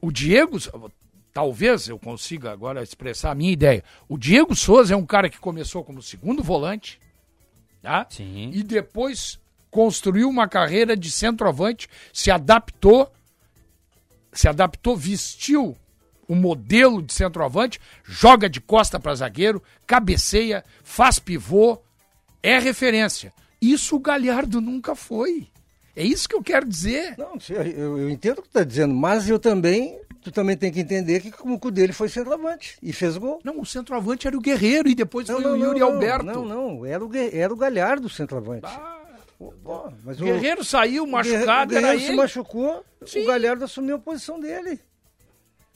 [0.00, 0.58] o Diego,
[1.38, 3.84] talvez eu consiga agora expressar a minha ideia.
[4.08, 6.98] O Diego Souza é um cara que começou como segundo volante,
[7.80, 8.04] tá?
[8.10, 8.50] Sim.
[8.52, 9.38] E depois
[9.70, 13.08] construiu uma carreira de centroavante, se adaptou,
[14.32, 15.76] se adaptou, vestiu
[16.26, 21.80] o modelo de centroavante, joga de costa para zagueiro, cabeceia, faz pivô,
[22.42, 23.32] é referência.
[23.62, 25.46] Isso o Galhardo nunca foi.
[25.94, 27.16] É isso que eu quero dizer.
[27.16, 30.00] Não, eu, eu entendo o que tu tá dizendo, mas eu também.
[30.28, 33.40] Tu também tem que entender que o cu dele foi centroavante e fez gol.
[33.42, 36.26] Não, o centroavante era o Guerreiro e depois foi o Yuri Alberto.
[36.26, 38.66] Não, não, era o, era o Galhardo o centroavante.
[40.04, 42.16] Mas O Guerreiro saiu machucado, o Guerreiro era se ele.
[42.16, 43.22] machucou, Sim.
[43.22, 44.78] o Galhardo assumiu a posição dele.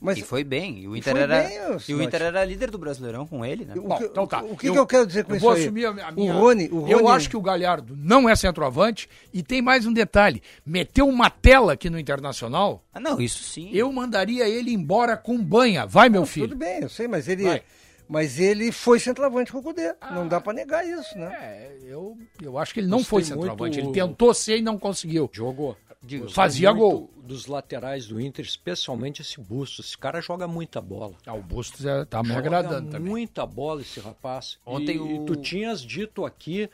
[0.05, 0.81] Mas E foi bem.
[0.81, 2.03] E o Inter, era, bem, e o.
[2.03, 3.75] Inter era líder do Brasileirão com ele, né?
[3.77, 4.43] o, Bom, que, então tá.
[4.43, 5.62] o que, que eu quero dizer com eu isso vou aí?
[5.62, 6.35] assumir a, a minha...
[6.35, 9.87] O Rony, o Rony, Eu acho que o Galhardo não é centroavante e tem mais
[9.87, 10.43] um detalhe.
[10.67, 13.71] Meteu uma tela aqui no Internacional, Ah, não, isso sim.
[13.73, 15.87] eu mandaria ele embora com banha.
[15.87, 16.57] Vai, meu Tudo filho.
[16.57, 17.62] bem, eu sei, mas ele, Vai.
[18.09, 19.95] mas ele foi centroavante com o Cudê.
[20.11, 21.33] Não dá pra negar isso, né?
[21.41, 23.81] É, eu, eu acho que ele não Gostei foi centroavante.
[23.81, 25.31] muito- Ele tentou ser e não conseguiu.
[25.33, 25.77] Jogou.
[26.03, 27.11] Digo, fazia muito gol.
[27.23, 29.81] Dos laterais do Inter, especialmente esse Busto.
[29.81, 31.15] Esse cara joga muita bola.
[31.25, 33.09] Ah, o Bustos é, tá me Joga agradando também.
[33.09, 34.59] muita bola esse rapaz.
[34.67, 36.69] Ontem e, o- e tu tinhas dito aqui,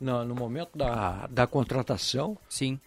[0.00, 2.78] na- no momento da, da contratação, Sim.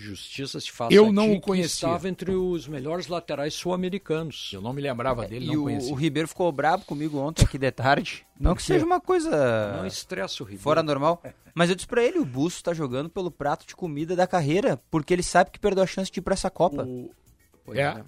[0.00, 1.88] Justiça se faz Eu não o conhecia.
[1.88, 4.50] estava entre os melhores laterais sul-americanos.
[4.52, 5.92] Eu não me lembrava dele, E não o, conhecia.
[5.92, 8.24] o Ribeiro ficou brabo comigo ontem aqui de tarde.
[8.38, 10.62] Não que seja uma coisa Não estressa o Ribeiro.
[10.62, 11.20] fora normal.
[11.52, 14.80] Mas eu disse pra ele, o Busto tá jogando pelo prato de comida da carreira,
[14.92, 16.84] porque ele sabe que perdeu a chance de ir pra essa Copa.
[16.84, 17.10] O-
[17.64, 17.82] Pois É.
[17.82, 18.04] é.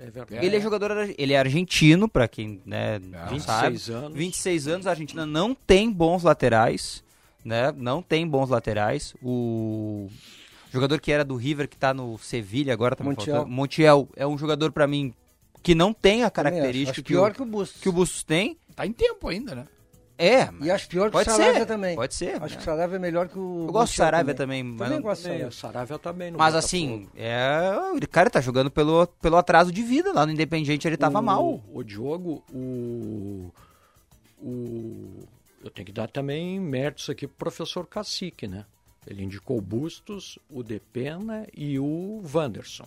[0.00, 0.44] É verdade.
[0.44, 3.92] Ele é jogador, ar- ele é argentino, pra quem né, não 26 sabe.
[4.04, 4.16] anos.
[4.18, 7.02] 26 anos, a Argentina não tem bons laterais,
[7.44, 7.72] né?
[7.76, 9.14] Não tem bons laterais.
[9.22, 10.08] O
[10.70, 13.46] jogador que era do River, que tá no Sevilha agora, tá me Montiel.
[13.46, 15.12] Montiel é um jogador pra mim
[15.62, 16.58] que não tem a Também acho.
[16.58, 17.80] característica Acho que, pior o, que o Bustos.
[17.82, 18.56] que o Bustos tem.
[18.76, 19.66] Tá em tempo ainda, né?
[20.20, 21.94] É, E acho pior que o Saravia ser, também.
[21.94, 22.48] pode ser, Acho né?
[22.48, 23.66] que o Saravia é melhor que o.
[23.68, 25.48] Eu gosto do Saravia também, mas Também não- gosto do É, Saravia.
[25.48, 26.32] o Saravia também.
[26.32, 30.12] Mas assim, é, o cara tá jogando pelo, pelo atraso de vida.
[30.12, 31.62] Lá no Independiente ele tava o, mal.
[31.72, 33.52] O Diogo, o,
[34.40, 35.22] o.
[35.62, 38.64] Eu tenho que dar também méritos aqui pro professor Cacique, né?
[39.08, 42.86] Ele indicou o Bustos, o Depena e o Wanderson.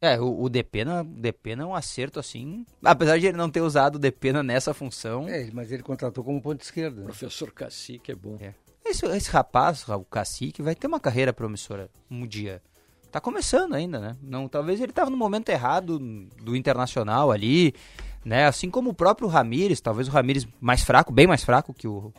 [0.00, 3.96] É, o, o Depena, Depena é um acerto assim, apesar de ele não ter usado
[3.96, 5.26] o Depena nessa função.
[5.26, 6.98] É, mas ele contratou como ponto esquerdo.
[6.98, 7.04] Né?
[7.04, 8.36] Professor Cacique é bom.
[8.38, 8.54] É.
[8.84, 12.62] Esse, esse rapaz, o Cacique, vai ter uma carreira promissora um dia.
[13.10, 14.16] Tá começando ainda, né?
[14.22, 17.74] Não, talvez ele tava no momento errado do Internacional ali,
[18.24, 18.46] né?
[18.46, 22.12] Assim como o próprio Ramires, talvez o Ramires mais fraco, bem mais fraco que o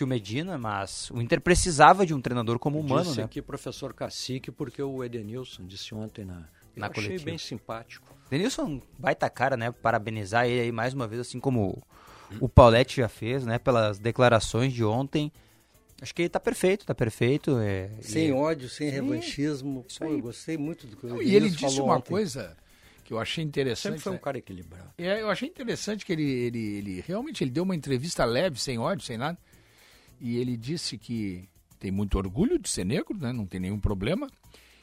[0.00, 3.24] que o Medina, mas o Inter precisava de um treinador como humano, disse né?
[3.24, 7.14] aqui professor Cacique porque o Edenilson disse ontem na na Eu coletiva.
[7.16, 8.16] achei bem simpático.
[8.30, 9.70] Denilson baita cara, né?
[9.70, 11.82] Parabenizar ele aí mais uma vez, assim como
[12.40, 13.58] o Paulette já fez, né?
[13.58, 15.30] Pelas declarações de ontem.
[16.00, 17.58] Acho que ele tá perfeito, tá perfeito.
[17.58, 18.32] É, sem e...
[18.32, 19.84] ódio, sem Sim, revanchismo.
[19.98, 22.08] Pô, eu gostei muito do que o E ele disse uma ontem.
[22.08, 22.56] coisa
[23.04, 23.94] que eu achei interessante.
[23.94, 24.20] Sempre foi um né?
[24.22, 24.94] cara equilibrado.
[24.96, 28.78] É, eu achei interessante que ele, ele, ele realmente ele deu uma entrevista leve, sem
[28.78, 29.36] ódio, sem nada.
[30.20, 33.32] E ele disse que tem muito orgulho de ser negro, né?
[33.32, 34.28] Não tem nenhum problema.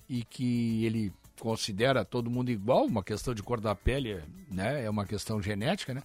[0.10, 4.20] E que ele considera todo mundo igual, uma questão de cor da pele,
[4.52, 4.84] né?
[4.84, 6.02] É uma questão genética, né?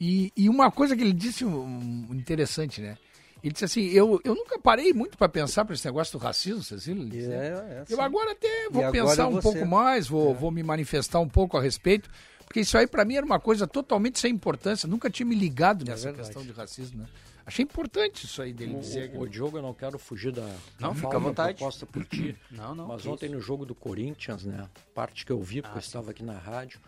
[0.00, 2.96] E, e uma coisa que ele disse um, interessante, né?
[3.42, 6.62] Ele disse assim, eu, eu nunca parei muito para pensar para esse negócio do racismo,
[6.62, 7.06] Cecília.
[7.32, 9.42] É, é, eu agora até vou pensar um você...
[9.42, 10.34] pouco mais, vou, é.
[10.34, 12.10] vou me manifestar um pouco a respeito,
[12.44, 15.84] porque isso aí para mim era uma coisa totalmente sem importância, nunca tinha me ligado
[15.84, 17.06] é nessa questão de racismo, né?
[17.46, 19.12] Achei importante isso aí dele o, dizer.
[19.14, 20.42] O, o Diogo, eu não quero fugir da,
[20.80, 21.56] não, fica à vontade.
[21.56, 22.36] proposta por ti.
[22.50, 22.88] não, não.
[22.88, 23.36] Mas ontem isso.
[23.36, 24.68] no jogo do Corinthians, né?
[24.92, 26.80] Parte que eu vi, porque ah, eu estava aqui na rádio.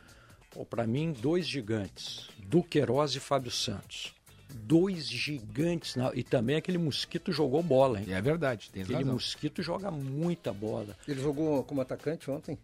[0.68, 2.29] Para mim, dois gigantes.
[2.38, 4.12] Duqueiroz e Fábio Santos.
[4.53, 5.94] Dois gigantes.
[5.94, 6.11] Na...
[6.12, 8.07] E também aquele mosquito jogou bola, hein?
[8.09, 9.12] É verdade, tem Aquele razão.
[9.12, 10.97] mosquito joga muita bola.
[11.07, 12.59] Ele jogou como atacante ontem?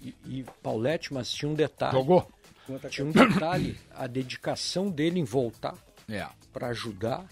[0.00, 1.98] E, e Paulette, mas tinha um detalhe.
[1.98, 2.30] Jogou.
[2.88, 5.76] Tinha um detalhe, a dedicação dele em voltar
[6.10, 6.28] é.
[6.52, 7.26] para ajudar.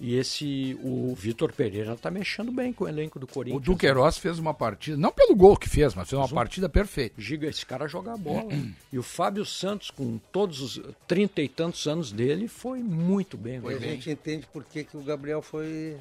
[0.00, 3.62] E esse, o Vitor Pereira está mexendo bem com o elenco do Corinthians.
[3.62, 7.14] O Duqueiroz fez uma partida, não pelo gol que fez, mas fez uma partida perfeita.
[7.16, 8.48] Giga, esse cara joga a bola.
[8.92, 13.60] e o Fábio Santos, com todos os trinta e tantos anos dele, foi muito bem.
[13.60, 15.96] Foi a gente entende por que, que o Gabriel foi.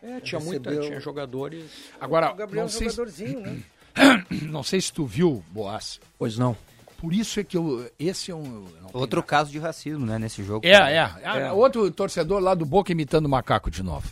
[0.00, 0.72] É, tinha recebeu...
[0.72, 1.64] muita, tinha jogadores.
[2.00, 3.50] Agora, o Gabriel não é um jogadorzinho, se...
[3.50, 3.62] né?
[4.42, 6.00] Não sei se tu viu, Boas.
[6.18, 6.56] Pois não.
[7.04, 7.86] Por isso é que eu.
[7.98, 8.64] Esse é um.
[8.94, 10.66] Outro caso de racismo, né, nesse jogo.
[10.66, 11.52] É, é, é, é.
[11.52, 14.10] Outro torcedor lá do Boca imitando o macaco de novo.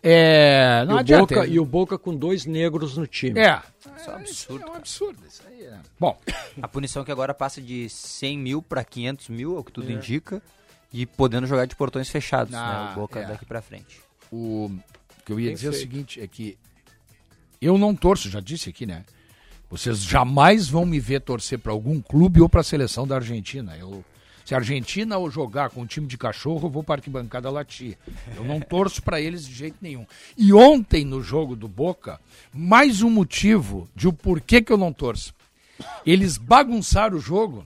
[0.00, 3.40] É, não e, adianta, o Boca, e o Boca com dois negros no time.
[3.40, 3.60] É.
[3.96, 4.64] Isso é um absurdo.
[4.64, 5.18] É um absurdo.
[5.26, 5.78] Isso aí é.
[5.98, 6.16] Bom.
[6.62, 9.90] A punição que agora passa de 100 mil para 500 mil, é o que tudo
[9.90, 9.94] é.
[9.94, 10.40] indica.
[10.92, 12.92] E podendo jogar de portões fechados, ah, né?
[12.92, 13.26] O Boca é.
[13.26, 14.00] daqui para frente.
[14.30, 14.70] O
[15.26, 15.74] que eu ia Bem dizer feito.
[15.74, 16.56] é o seguinte: é que
[17.60, 19.04] eu não torço, já disse aqui, né?
[19.70, 23.76] Vocês jamais vão me ver torcer para algum clube ou para a seleção da Argentina.
[23.78, 24.04] Eu,
[24.44, 27.48] se a Argentina ou jogar com um time de cachorro, eu vou para a arquibancada
[27.48, 27.96] latir.
[28.36, 30.04] Eu não torço para eles de jeito nenhum.
[30.36, 32.18] E ontem, no jogo do Boca,
[32.52, 35.32] mais um motivo de o porquê que eu não torço.
[36.04, 37.64] Eles bagunçaram o jogo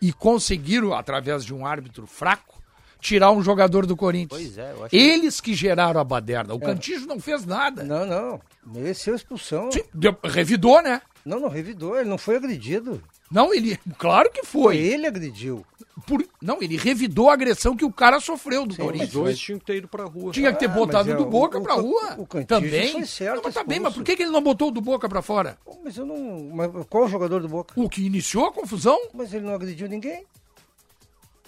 [0.00, 2.62] e conseguiram, através de um árbitro fraco,
[3.00, 4.40] tirar um jogador do Corinthians.
[4.40, 6.54] Pois é, eu acho Eles que geraram a baderna.
[6.54, 6.60] O é.
[6.60, 7.82] Cantijo não fez nada.
[7.82, 8.40] Não, não.
[8.64, 9.72] Mereceu expulsão.
[9.72, 9.82] Sim,
[10.22, 11.02] revidou, né?
[11.24, 13.02] Não, não revidou, ele não foi agredido.
[13.30, 13.78] Não, ele.
[13.98, 14.76] Claro que foi.
[14.76, 15.64] foi ele agrediu.
[16.06, 19.08] Por, não, ele revidou a agressão que o cara sofreu do Corinthians.
[19.08, 20.32] Os dois tinham que ter ido pra rua.
[20.32, 22.16] Tinha que ter ah, botado o do Boca o, pra rua.
[22.18, 22.92] O, o também.
[22.92, 23.36] Foi certo.
[23.36, 25.22] Não, mas tá bem, mas por que, que ele não botou o do Boca pra
[25.22, 25.56] fora?
[25.82, 26.50] Mas eu não.
[26.52, 27.72] Mas qual o jogador do Boca?
[27.76, 28.98] O que iniciou a confusão?
[29.14, 30.26] Mas ele não agrediu ninguém.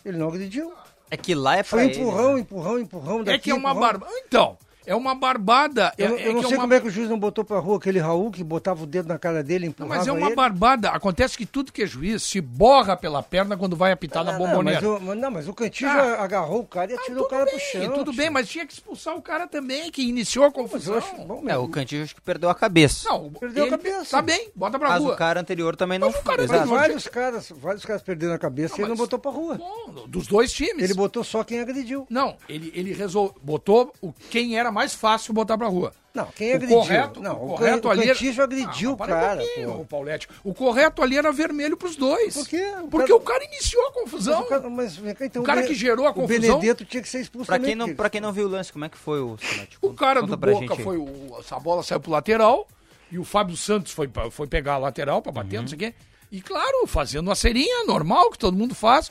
[0.04, 0.72] Ele não agrediu.
[1.10, 2.40] É que lá é pra Foi empurrão, ele, né?
[2.40, 4.08] empurrão, empurrão, daqui, É que é uma barba.
[4.26, 5.92] Então, é uma barbada.
[5.98, 6.62] Eu, é, eu não é sei é uma...
[6.62, 9.08] como é que o juiz não botou pra rua aquele Raul que botava o dedo
[9.08, 10.36] na cara dele e empurrava não, Mas é uma ele.
[10.36, 10.90] barbada.
[10.90, 14.38] Acontece que tudo que é juiz se borra pela perna quando vai apitar não, na
[14.38, 14.80] bomboneira.
[14.80, 16.22] Não, mas o, não, mas o Cantinho ah.
[16.22, 17.92] agarrou o cara e atirou ah, o cara bem, pro chão.
[17.92, 20.96] Tudo bem, mas tinha que expulsar o cara também, que iniciou a confusão.
[20.96, 23.08] Acho, bom, é, o Cantinho acho que perdeu a cabeça.
[23.08, 24.16] Não, perdeu ele, a cabeça.
[24.16, 25.08] Tá bem, bota pra mas rua.
[25.08, 26.36] Mas o cara anterior também não mas foi.
[26.36, 29.30] Cara, mas vários caras, vários caras perderam a cabeça não, e ele não botou pra
[29.30, 29.56] rua.
[29.56, 30.84] Bom, dos dois times.
[30.84, 32.06] Ele botou só quem agrediu.
[32.08, 35.90] Não, ele, ele resolveu, botou o, quem era mais fácil botar pra rua.
[36.12, 36.76] Não, quem agrediu?
[36.76, 38.42] O correto, não, o correto o ali era...
[38.42, 39.42] agrediu ah, o cara.
[39.56, 40.28] Um o Paulete.
[40.44, 42.34] O correto ali era vermelho pros dois.
[42.34, 42.62] Por quê?
[42.82, 43.16] O Porque cara...
[43.16, 44.34] o cara iniciou a confusão.
[44.40, 46.56] Mas o cara, mas, então, o cara que gerou a confusão.
[46.56, 48.70] O Benedetto tinha que ser expulso pra quem não Pra quem não viu o lance,
[48.70, 49.38] como é que foi o
[49.80, 50.98] O cara do Boca foi.
[50.98, 52.68] O, essa bola saiu pro lateral
[53.10, 55.62] e o Fábio Santos foi, foi pegar a lateral pra bater, uhum.
[55.62, 55.94] não sei o quê.
[56.30, 59.10] E claro, fazendo uma serinha normal que todo mundo faz.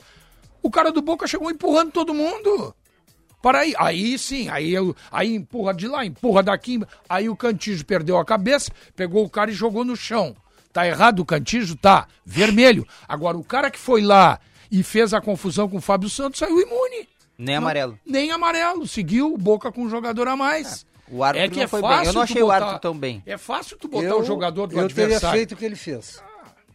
[0.62, 2.72] O cara do Boca chegou empurrando todo mundo.
[3.46, 4.74] Para aí, aí sim, aí,
[5.08, 6.80] aí empurra de lá, empurra daqui.
[7.08, 10.34] Aí o Cantijo perdeu a cabeça, pegou o cara e jogou no chão.
[10.72, 11.76] Tá errado o Cantijo?
[11.76, 12.08] Tá.
[12.24, 12.84] Vermelho.
[13.06, 16.60] Agora, o cara que foi lá e fez a confusão com o Fábio Santos saiu
[16.60, 17.08] imune.
[17.38, 17.96] Nem não, amarelo.
[18.04, 18.84] Nem amarelo.
[18.84, 20.84] Seguiu o Boca com um jogador a mais.
[21.08, 22.06] É, o árbitro é que é foi fácil bem.
[22.08, 23.22] Eu não achei botar, o árbitro tão bem.
[23.24, 25.14] É fácil tu botar eu, o jogador do eu adversário.
[25.14, 26.20] Eu teria feito o que ele fez.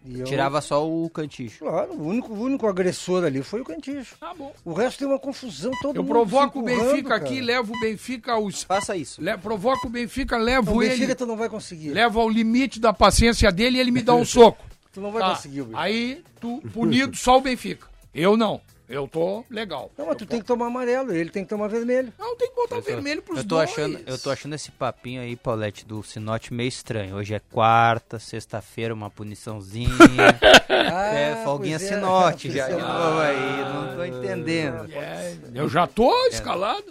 [0.03, 1.59] E eu- Tirava só o canticho.
[1.59, 4.15] Claro, o único, o único agressor ali foi o Canticho.
[4.19, 4.51] Tá bom.
[4.65, 7.45] O resto tem uma confusão, todo Eu mundo provoco o Benfica aqui, cara.
[7.45, 8.63] levo o Benfica aos.
[8.63, 9.21] Faça isso.
[9.21, 10.91] Le, provoco o Benfica, levo Não, o ele.
[10.95, 11.89] Benfica tu não vai conseguir.
[11.91, 14.63] Levo ao limite da paciência dele e ele me dá um soco.
[14.91, 15.35] Tu não vai Tá.
[15.35, 15.79] conseguir, Benfica.
[15.79, 17.87] Aí, tu, punido só o Benfica.
[18.13, 18.59] Eu não.
[18.91, 19.89] Eu tô legal.
[19.97, 22.12] Não, mas tu tem que tomar amarelo, ele tem que tomar vermelho.
[22.19, 23.69] Não, tem que botar vermelho pros Eu tô, dois.
[23.69, 27.15] achando, eu tô achando esse papinho aí, Paulette, do Sinote meio estranho.
[27.15, 29.89] Hoje é quarta, sexta-feira, uma puniçãozinha.
[30.69, 31.80] é, folguinha é.
[31.80, 32.86] Sinote já Pois de é.
[32.88, 34.91] novo aí, não tô entendendo.
[34.93, 36.86] É, eu já tô escalado.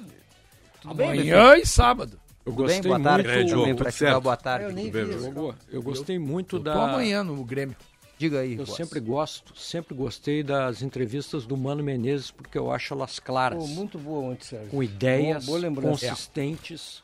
[0.95, 2.19] bem, Amanhã e sábado.
[2.47, 2.77] Eu Tudo bem?
[2.81, 3.39] gostei Boa tarde muito.
[3.39, 4.21] também jogo, pra tudo te dar certo.
[4.23, 4.73] boa Eu tarde.
[4.73, 5.27] nem vi Bem, isso.
[5.37, 6.73] Eu, eu gostei muito Eu da.
[6.73, 7.77] tô amanhã no Grêmio.
[8.21, 8.51] Diga aí.
[8.53, 8.77] Eu Boas.
[8.77, 13.67] sempre gosto, sempre gostei das entrevistas do Mano Menezes porque eu acho elas claras, Pô,
[13.69, 14.69] muito boa ontem, Sérgio.
[14.69, 17.03] com ideias Boa, boa consistentes.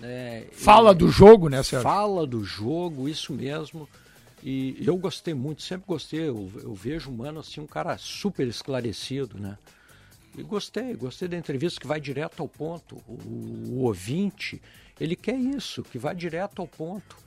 [0.00, 1.84] né, Fala e- do jogo, né, Sérgio?
[1.88, 3.88] Fala do jogo, isso mesmo.
[4.42, 6.28] E eu gostei muito, sempre gostei.
[6.28, 9.56] Eu, eu vejo o Mano assim, um cara super esclarecido, né?
[10.36, 12.96] E gostei, gostei da entrevista que vai direto ao ponto.
[13.06, 13.12] O,
[13.70, 14.60] o ouvinte,
[14.98, 17.24] ele quer isso, que vai direto ao ponto.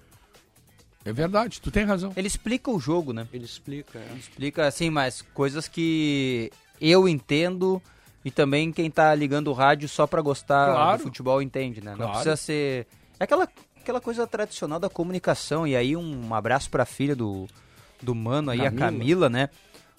[1.09, 2.13] É verdade, tu tem razão.
[2.15, 3.27] Ele explica o jogo, né?
[3.33, 3.97] Ele explica.
[3.99, 4.17] é.
[4.17, 7.81] Explica, assim, mas coisas que eu entendo
[8.23, 10.97] e também quem tá ligando o rádio só pra gostar Claro.
[10.97, 11.91] do futebol entende, né?
[11.91, 12.11] Não Claro.
[12.13, 12.87] precisa ser...
[13.19, 13.47] É aquela,
[13.81, 15.65] aquela coisa tradicional da comunicação.
[15.65, 17.47] E aí um abraço pra filha do,
[18.01, 18.85] do mano aí, a Camila.
[18.91, 19.49] Camila, né?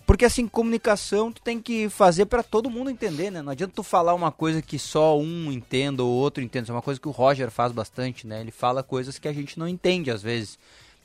[0.07, 3.43] Porque assim, comunicação tu tem que fazer pra todo mundo entender, né?
[3.43, 6.65] Não adianta tu falar uma coisa que só um entenda ou outro entenda.
[6.65, 8.41] Isso é uma coisa que o Roger faz bastante, né?
[8.41, 10.59] Ele fala coisas que a gente não entende às vezes.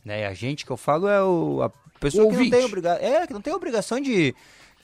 [0.05, 0.21] Né?
[0.21, 2.93] E a gente que eu falo é o, a pessoa O que não tem, obriga
[3.01, 4.35] é, que não tem obrigação de,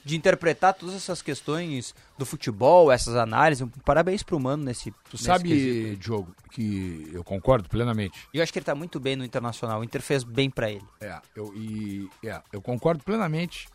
[0.03, 3.67] de interpretar todas essas questões do futebol, essas análises.
[3.85, 4.91] Parabéns pro Mano nesse.
[4.91, 5.97] Tu nesse sabe, quesito.
[5.97, 8.27] Diogo, que eu concordo plenamente.
[8.33, 9.79] E eu acho que ele tá muito bem no Internacional.
[9.79, 10.85] O Inter fez bem pra ele.
[10.99, 13.69] É, eu, e, é, eu concordo plenamente.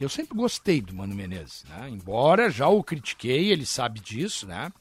[0.00, 1.88] Eu sempre gostei do Mano Menezes, né?
[1.90, 4.72] Embora já o critiquei, ele sabe disso, né?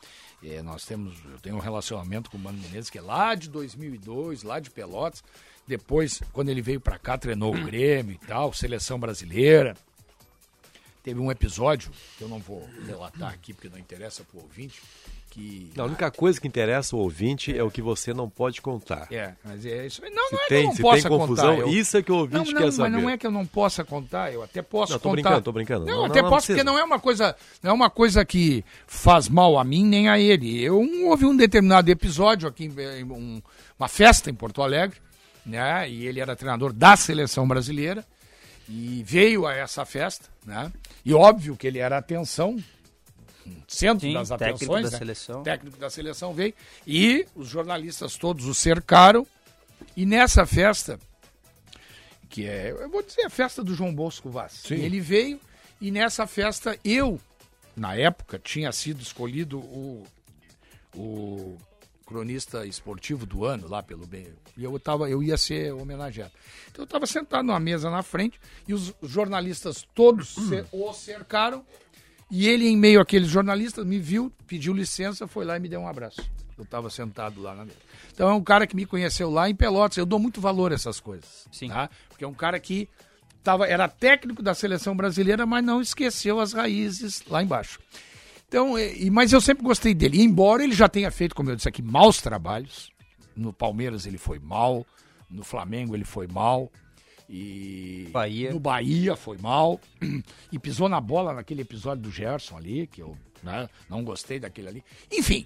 [0.42, 3.50] É, nós temos, eu tenho um relacionamento com o Mano Menezes que é lá de
[3.50, 5.22] 2002, lá de Pelotas.
[5.70, 9.76] Depois, quando ele veio pra cá, treinou o Grêmio e tal, seleção brasileira.
[11.04, 14.82] Teve um episódio que eu não vou relatar aqui porque não interessa pro ouvinte,
[15.30, 19.08] que A única coisa que interessa ao ouvinte é o que você não pode contar.
[19.12, 20.02] é, mas é isso.
[20.12, 21.68] Não, Se não é que tem, eu não se possa tem confusão, contar.
[21.68, 22.90] eu- isso é que o Não, ouvinte não, quer saber.
[22.90, 25.22] mas não é que eu não possa contar, eu até posso Não, tô contar.
[25.22, 25.86] brincando, tô brincando.
[25.86, 28.26] Não, Não, até não, não posso, porque não é uma coisa, não é uma coisa
[28.26, 30.60] que faz mal a mim nem a ele.
[30.62, 33.42] Eu houve um determinado episódio aqui, em um-
[33.80, 34.98] uma festa em Porto Alegre,
[35.50, 35.90] né?
[35.90, 38.06] E ele era treinador da seleção brasileira
[38.68, 40.72] e veio a essa festa, né?
[41.04, 42.58] E óbvio que ele era a atenção,
[43.68, 44.98] centro Sim, das técnico atenções, da né?
[44.98, 45.44] seleção.
[45.44, 46.54] técnico da seleção veio
[46.86, 49.26] e os jornalistas todos o cercaram
[49.96, 51.00] e nessa festa
[52.30, 54.62] que é, eu vou dizer a festa do João Bosco Vaz.
[54.68, 54.76] Sim.
[54.76, 55.40] Ele veio
[55.82, 57.20] e nessa festa eu,
[57.76, 60.06] na época, tinha sido escolhido o,
[60.96, 61.58] o
[62.10, 64.28] cronista esportivo do ano lá pelo bem.
[64.58, 66.32] E eu tava, eu ia ser homenageado.
[66.72, 70.36] Então eu estava sentado numa mesa na frente e os jornalistas todos
[70.72, 71.64] o cercaram
[72.32, 75.80] e ele, em meio àqueles jornalistas, me viu, pediu licença, foi lá e me deu
[75.80, 76.22] um abraço.
[76.58, 77.78] Eu estava sentado lá na mesa.
[78.12, 79.98] Então é um cara que me conheceu lá em Pelotas.
[79.98, 81.48] Eu dou muito valor a essas coisas.
[81.52, 81.70] Sim.
[81.70, 81.90] tá?
[82.10, 82.90] Porque é um cara que
[83.44, 87.80] tava, era técnico da seleção brasileira, mas não esqueceu as raízes lá embaixo.
[88.50, 90.18] Então, é, e- mas eu sempre gostei dele.
[90.18, 92.92] E embora ele já tenha feito, como eu disse aqui, maus trabalhos.
[93.36, 94.86] No Palmeiras ele foi mal,
[95.30, 96.70] no Flamengo ele foi mal.
[97.30, 98.52] E Bahia.
[98.52, 99.80] no Bahia foi mal.
[100.52, 104.68] E pisou na bola naquele episódio do Gerson ali, que eu né, não gostei daquele
[104.68, 104.84] ali.
[105.12, 105.46] Enfim,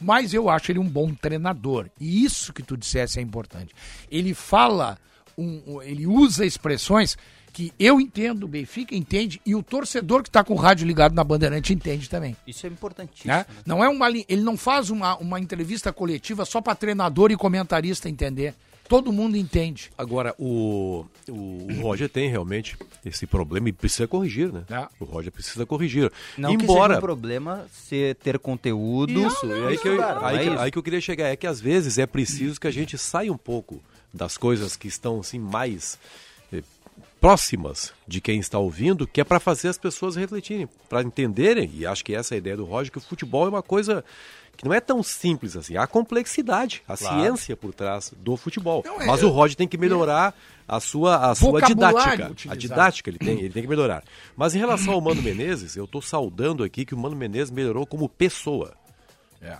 [0.00, 1.90] mas eu acho ele um bom treinador.
[2.00, 3.74] E isso que tu dissesse é importante.
[4.08, 4.96] Ele fala,
[5.36, 7.18] um- ele usa expressões
[7.56, 11.14] que eu entendo, o Benfica entende, e o torcedor que está com o rádio ligado
[11.14, 12.36] na Bandeirante entende também.
[12.46, 13.32] Isso é importantíssimo.
[13.32, 13.38] Né?
[13.38, 13.46] né?
[13.64, 18.10] Não é uma, ele não faz uma, uma entrevista coletiva só para treinador e comentarista
[18.10, 18.54] entender.
[18.86, 19.90] Todo mundo entende.
[19.96, 24.62] Agora, o, o, o Roger tem realmente esse problema e precisa corrigir, né?
[24.68, 24.86] É.
[25.00, 26.12] O Roger precisa corrigir.
[26.36, 26.98] Não que seja Embora.
[26.98, 29.26] um problema ser ter conteúdo.
[29.26, 30.62] Isso, e aí, que eu, Claro, aí, não é que, isso.
[30.62, 31.28] aí que eu queria chegar.
[31.28, 33.82] É que às vezes é preciso que a gente saia um pouco
[34.12, 35.98] das coisas que estão assim mais
[37.20, 41.86] próximas de quem está ouvindo, que é para fazer as pessoas refletirem, para entenderem, e
[41.86, 44.04] acho que essa é a ideia do Roger, que o futebol é uma coisa
[44.56, 45.76] que não é tão simples assim.
[45.76, 47.20] Há complexidade, a Claro.
[47.20, 48.82] ciência por trás do futebol.
[48.86, 50.34] Não, é- Mas o Roger tem que melhorar
[50.66, 52.32] a sua, a sua didática.
[52.48, 54.02] A didática ele tem, ele tem que melhorar.
[54.34, 57.86] Mas em relação ao Mano Menezes, eu estou saudando aqui que o Mano Menezes melhorou
[57.86, 58.72] como pessoa.
[59.42, 59.58] É.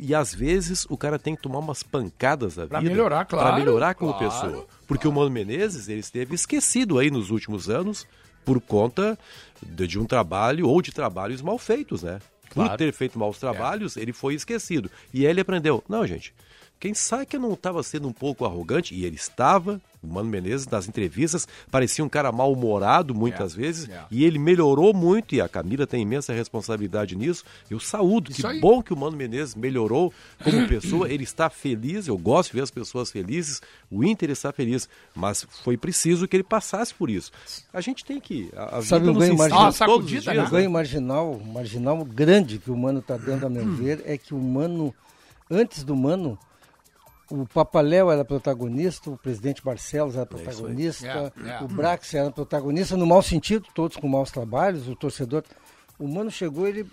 [0.00, 2.90] E às vezes o cara tem que tomar umas pancadas da Pra vida.
[2.90, 4.66] melhorar, claro, Pra melhorar como claro, pessoa.
[4.86, 8.06] Porque o Mano Menezes, ele esteve esquecido aí nos últimos anos
[8.44, 9.18] por conta
[9.62, 12.18] de, de um trabalho ou de trabalhos mal feitos, né?
[12.50, 12.76] Por Claro.
[12.78, 14.88] ter feito maus trabalhos, ele foi esquecido.
[15.12, 15.82] E aí ele aprendeu.
[15.88, 16.32] Não, gente,
[16.80, 20.28] quem sabe que eu não estava sendo um pouco arrogante, e ele estava, o Mano
[20.28, 24.04] Menezes, nas entrevistas, parecia um cara mal-humorado muitas É, vezes, é.
[24.10, 27.42] e ele melhorou muito, e a Camila tem imensa responsabilidade nisso.
[27.70, 28.60] Eu saúdo, Isso que aí.
[28.60, 30.12] bom que o Mano Menezes melhorou
[30.42, 34.52] como pessoa, ele está feliz, eu gosto de ver as pessoas felizes, o Inter está
[34.52, 37.32] feliz, mas foi preciso que ele passasse por isso.
[37.72, 38.50] A gente tem que...
[38.54, 39.68] A, a Sabe um nos ganho marginal?
[39.68, 43.48] Ah, todos os dias, O ganho marginal, marginal grande que o Mano está dando, a
[43.48, 44.94] meu ver, é que o Mano,
[45.50, 46.38] antes do Mano,
[47.30, 51.60] o Papaléu era protagonista, o presidente Barcelos era protagonista, É, é.
[51.62, 55.42] o Brax era protagonista, no mau sentido, todos com maus trabalhos, o torcedor.
[55.98, 56.86] O Mano chegou, ele,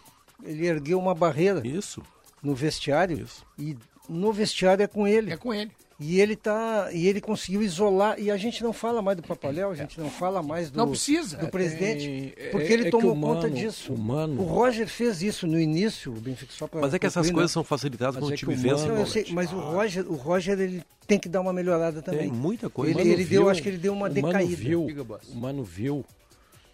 [0.43, 2.01] ele ergueu uma barreira Isso.
[2.41, 3.45] no vestiário Isso.
[3.57, 3.77] e
[4.07, 5.31] no vestiário é com ele.
[5.31, 5.71] É com ele.
[6.03, 8.19] E ele tá, e ele conseguiu isolar.
[8.19, 10.89] E a gente não fala mais do Papaléu, a gente não fala mais do, Não
[10.89, 11.37] precisa.
[11.37, 13.93] do presidente, É, é, porque ele é tomou o conta disso.
[13.93, 17.05] o Mano- O Roger fez isso no início, o Benfica só pra Mas é que
[17.05, 17.53] essas concluir, coisas né?
[17.53, 19.31] são facilitadas quando é o que time vence.
[19.31, 22.21] Mas o Roger, o Roger ele tem que dar uma melhorada também.
[22.21, 22.99] Tem muita coisa.
[22.99, 24.39] Ele, ele deu, viu- acho que ele deu uma o decaída.
[24.39, 24.87] Mano viu,
[25.29, 26.05] o Mano viu,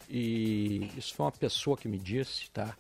[0.10, 2.74] e isso foi uma pessoa que me disse, tá?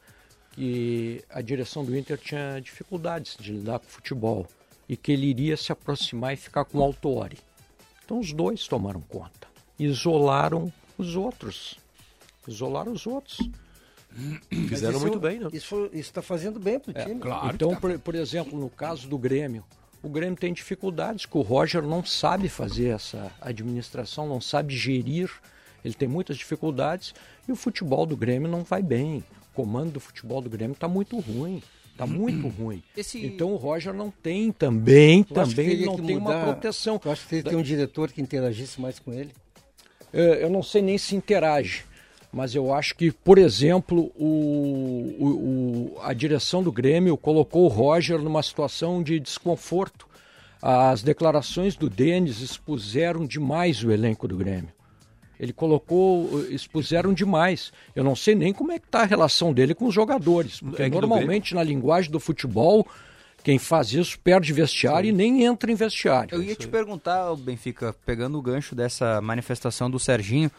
[0.52, 4.48] Que a direção do Inter tinha dificuldades de lidar com o futebol
[4.88, 7.38] e que ele iria se aproximar e ficar com o Autori.
[8.06, 11.78] Então os dois tomaram conta, isolaram os outros,
[12.48, 13.38] isolaram os outros.
[14.50, 15.50] Fizeram muito bem, né?
[15.54, 17.20] Isso está fazendo bem pro É, time.
[17.20, 17.54] claro.
[17.54, 17.80] então, tá.
[17.80, 19.64] por, por exemplo, no caso do Grêmio,
[20.02, 25.30] o Grêmio tem dificuldades, que o Roger não sabe fazer essa administração, não sabe gerir,
[25.84, 27.14] ele tem muitas dificuldades
[27.48, 29.24] e o futebol do Grêmio não vai bem.
[29.52, 31.62] O comando do futebol do Grêmio está muito ruim.
[31.98, 32.84] Está muito ruim.
[32.96, 37.00] Esse- Então o Roger não tem também, que também não tem uma mudar- proteção.
[37.00, 39.32] Tu acha que ter um diretor que interagisse mais com ele?
[40.14, 41.84] É, eu não sei nem se interage,
[42.32, 47.68] mas eu acho que, por exemplo, o, o- o- a direção do Grêmio colocou o
[47.68, 50.06] Roger numa situação de desconforto.
[50.62, 54.70] As declarações do Denis expuseram demais o elenco do Grêmio.
[55.40, 57.72] Ele colocou, expuseram demais.
[57.96, 60.84] Eu não sei nem como é que está a relação dele com os jogadores, porque
[60.84, 62.88] É normalmente na linguagem do futebol,
[63.44, 66.36] quem faz isso perde vestiário e nem entra em vestiário.
[66.36, 70.52] Eu ia te perguntar, Benfica, pegando o gancho dessa manifestação do Serginho,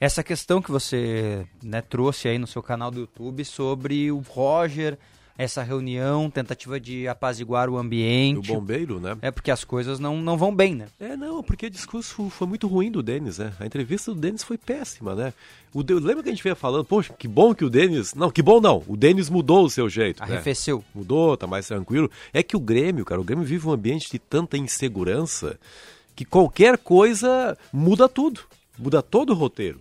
[0.00, 4.98] essa questão que você né, trouxe aí no seu canal do YouTube sobre o Roger,
[5.36, 8.48] essa reunião, tentativa de apaziguar o O ambiente.
[8.52, 9.16] bombeiro, né?
[9.22, 10.86] É porque as coisas não, não vão bem, né?
[11.00, 13.52] É, não, porque o discurso foi muito ruim do Denis, né?
[13.58, 15.32] A entrevista do Denis foi péssima, né?
[15.74, 15.94] O De...
[15.94, 18.14] Lembra que a gente veio falando, poxa, que bom que o Denis.
[18.14, 18.82] Não, que bom não.
[18.86, 20.20] O Denis mudou o seu jeito.
[20.20, 20.26] né?
[20.26, 20.84] Arrefeceu.
[20.94, 22.10] Mudou, tá mais tranquilo.
[22.32, 25.58] É que o Grêmio, cara, o Grêmio vive um ambiente de tanta insegurança
[26.14, 28.40] que qualquer coisa muda tudo.
[28.78, 29.80] Muda todo o roteiro.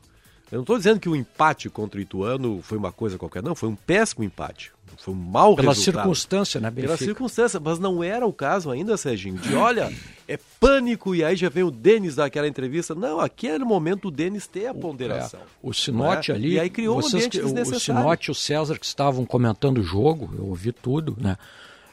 [0.51, 3.55] Eu não estou dizendo que o empate contra o Ituano foi uma coisa qualquer, não.
[3.55, 4.71] Foi um péssimo empate.
[4.97, 5.95] Foi um mau Pela resultado.
[6.03, 7.05] circunstância, né, Pela Benfica?
[7.05, 9.91] circunstância, mas não era o caso ainda, Serginho, de olha,
[10.27, 12.93] é pânico e aí já vem o Denis daquela entrevista.
[12.95, 15.39] Não, aqui era o momento do Denis ter a ponderação.
[15.39, 16.37] É, o Sinote né?
[16.37, 16.53] ali.
[16.53, 18.01] E aí criou um vocês ambiente que- o- O desnecessário.
[18.01, 21.37] Sinote e o César que estavam comentando o jogo, eu ouvi tudo, né?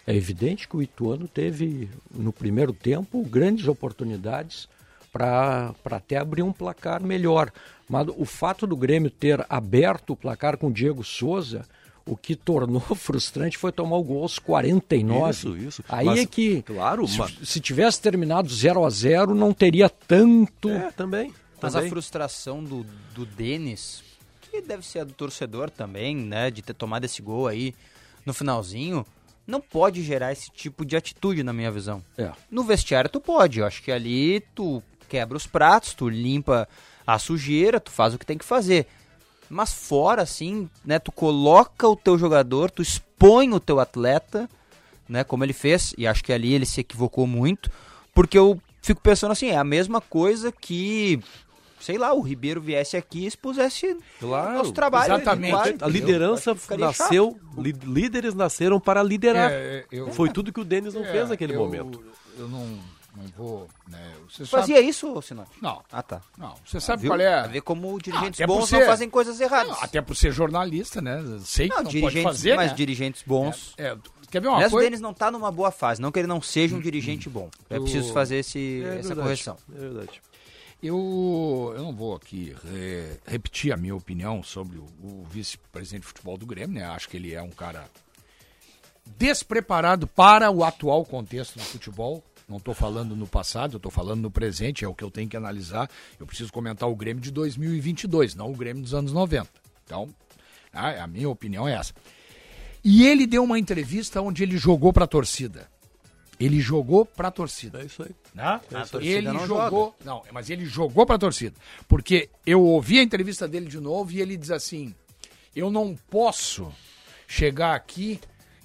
[0.06, 4.66] É evidente que o Ituano teve, no primeiro tempo, grandes oportunidades
[5.12, 7.50] para até abrir um placar melhor.
[7.88, 11.64] Mas o fato do Grêmio ter aberto o placar com o Diego Souza,
[12.10, 15.30] o que tornou frustrante foi tomar o gol aos 49.
[15.30, 15.84] Isso, isso.
[15.88, 19.88] Aí Mas, é que, claro, se, mas- se tivesse terminado 0 a 0 não teria
[19.88, 20.68] tanto...
[20.70, 21.32] É, também.
[21.60, 21.88] Mas também.
[21.88, 24.02] a frustração do, do Denis,
[24.42, 26.50] que deve ser a do torcedor também, né?
[26.50, 27.74] De ter tomado esse gol aí
[28.24, 29.04] no finalzinho,
[29.46, 32.02] não pode gerar esse tipo de atitude, na minha visão.
[32.16, 32.30] É.
[32.50, 36.68] No vestiário tu pode, eu acho que ali tu quebra os pratos, tu limpa
[37.06, 38.86] a sujeira, tu faz o que tem que fazer.
[39.50, 44.48] Mas fora, assim, né, tu coloca o teu jogador, tu expõe o teu atleta,
[45.08, 47.70] né, como ele fez, e acho que ali ele se equivocou muito,
[48.14, 51.18] porque eu fico pensando assim, é a mesma coisa que,
[51.80, 55.14] sei lá, o Ribeiro viesse aqui e expusesse Claro, nosso trabalho.
[55.14, 55.50] exatamente.
[55.52, 59.50] claro, A liderança nasceu, li- líderes nasceram para liderar.
[59.50, 62.04] É, eu- Foi tudo que o Denis não É, fez naquele eu- momento.
[62.38, 62.78] Eu não,
[63.18, 63.68] não vou.
[63.88, 63.98] Né,
[64.28, 64.48] você chato.
[64.48, 65.50] sabe, Fazia isso, Sinote?
[65.60, 66.20] Não, Ah, tá.
[66.36, 66.54] não.
[66.64, 67.10] Você sabe Viu?
[67.10, 67.42] qual é.
[67.42, 69.72] Pra ver como dirigentes por bons não ser- fazem coisas erradas.
[69.72, 71.22] Não, até por ser jornalista, né?
[71.44, 72.76] Sei que Não, não, pode fazer, mas né?
[72.76, 73.74] dirigentes bons.
[73.76, 73.96] É,
[74.30, 74.86] quer ver uma Aliás, o coisa?
[74.88, 77.50] Denis não tá numa boa fase, não que ele não seja um dirigente bom.
[77.68, 79.56] É O- preciso fazer esse, É essa verdade, correção.
[79.74, 80.22] É verdade.
[80.80, 86.06] Eu, eu não vou aqui re- repetir a minha opinião sobre o, o vice-presidente de
[86.06, 86.84] futebol do Grêmio, né?
[86.86, 87.84] Acho que ele é um cara
[89.16, 92.22] despreparado para o atual contexto do futebol.
[92.48, 95.28] Não estou falando no passado, eu estou falando no presente, é o que eu tenho
[95.28, 95.90] que analisar.
[96.18, 99.48] Eu preciso comentar o Grêmio de 2022, não o Grêmio dos anos 90.
[99.84, 100.08] Então,
[100.72, 101.92] a, a minha opinião é essa.
[102.82, 105.68] E ele deu uma entrevista onde ele jogou para a torcida.
[106.40, 107.82] Ele jogou para a torcida.
[107.82, 108.14] É isso aí.
[108.34, 108.44] Né?
[108.44, 111.54] A torcida Ele não jogou, não, mas ele jogou para a torcida,
[111.88, 114.94] porque eu ouvi a entrevista dele de novo e ele diz assim:
[115.54, 116.72] eu não posso
[117.26, 118.20] chegar aqui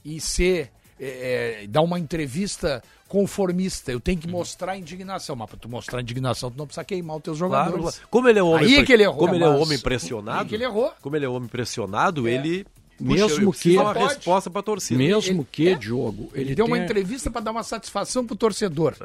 [0.06, 3.92] e ser é, é, dar uma entrevista conformista.
[3.92, 7.24] Eu tenho que mostrar indignação, mas para tu mostrar indignação, tu não precisa queimar os
[7.24, 8.02] teus Claro, jogadores.
[8.10, 9.18] como ele é um homem, Aí pre- que ele errou.
[9.18, 10.92] como ele é um homem pressionado, Aí que ele errou.
[11.02, 12.66] como ele é um homem pressionado, ele
[13.00, 14.06] Mesmo Puxa, eu que- uma Pode.
[14.16, 14.98] resposta para a torcida.
[14.98, 18.36] Mesmo que, é, Diogo, Ele, ele, deu uma tenha- entrevista para dar uma satisfação pro
[18.36, 18.96] torcedor.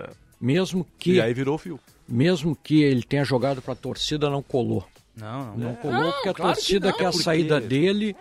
[0.41, 1.81] mesmo que, E aí virou o fio.
[2.07, 4.87] mesmo que ele tenha jogado para a torcida, não colou.
[5.17, 5.57] Não, não.
[5.57, 8.15] Não colou porque a claro que torcida não, quer a porque- saída dele,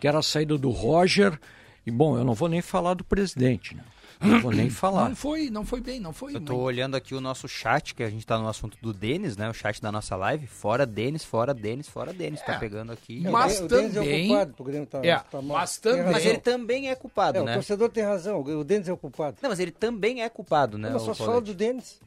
[0.00, 1.38] quer a saída do Roger.
[1.86, 3.84] E bom, eu não vou nem falar do presidente, né?
[4.20, 5.08] Não vou nem falar.
[5.10, 6.34] Não foi, não foi bem, não foi.
[6.34, 9.36] Eu tô olhando aqui o nosso chat, que a gente tá no assunto do Denis,
[9.36, 9.48] né?
[9.48, 10.46] O chat da nossa live.
[10.46, 12.40] Fora Denis, fora Denis, fora Denis.
[12.40, 13.24] Tá pegando aqui.
[13.26, 13.30] É.
[13.30, 15.58] Mas o Denis também- É o culpado, Grêmio tá, É, tá mal.
[15.58, 16.12] mas também-.
[16.12, 17.54] Mas ele também é culpado, É, o né?
[17.54, 19.36] torcedor tem razão, o Denis é o culpado.
[19.42, 20.88] Não, mas ele também é culpado, né?
[20.88, 22.00] Não, mas o só fala do Denis.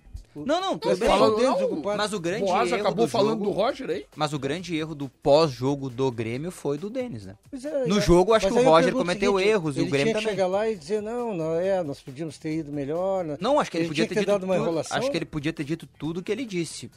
[0.45, 1.07] Não, não, tudo Mas bem.
[1.09, 1.95] fala Fala- o Denis, não.
[1.97, 4.05] Mas o grande Boaz erro acabou do falando jogo- do Roger aí.
[4.15, 7.35] Mas o grande erro do pós-jogo do Grêmio foi do Denis, né?
[7.53, 8.01] É, No é.
[8.01, 10.35] jogo, acho que o Roger cometeu seguinte, erros e o ele Grêmio tinha que também.
[10.35, 13.23] chegar lá e dizer, não, não, é, nós podíamos ter ido melhor.
[13.23, 13.37] né?
[13.39, 14.79] Não, acho que ele, podia tinha ter, que dito tudo.
[14.89, 16.89] Acho que ele podia ter dito tudo que ele disse.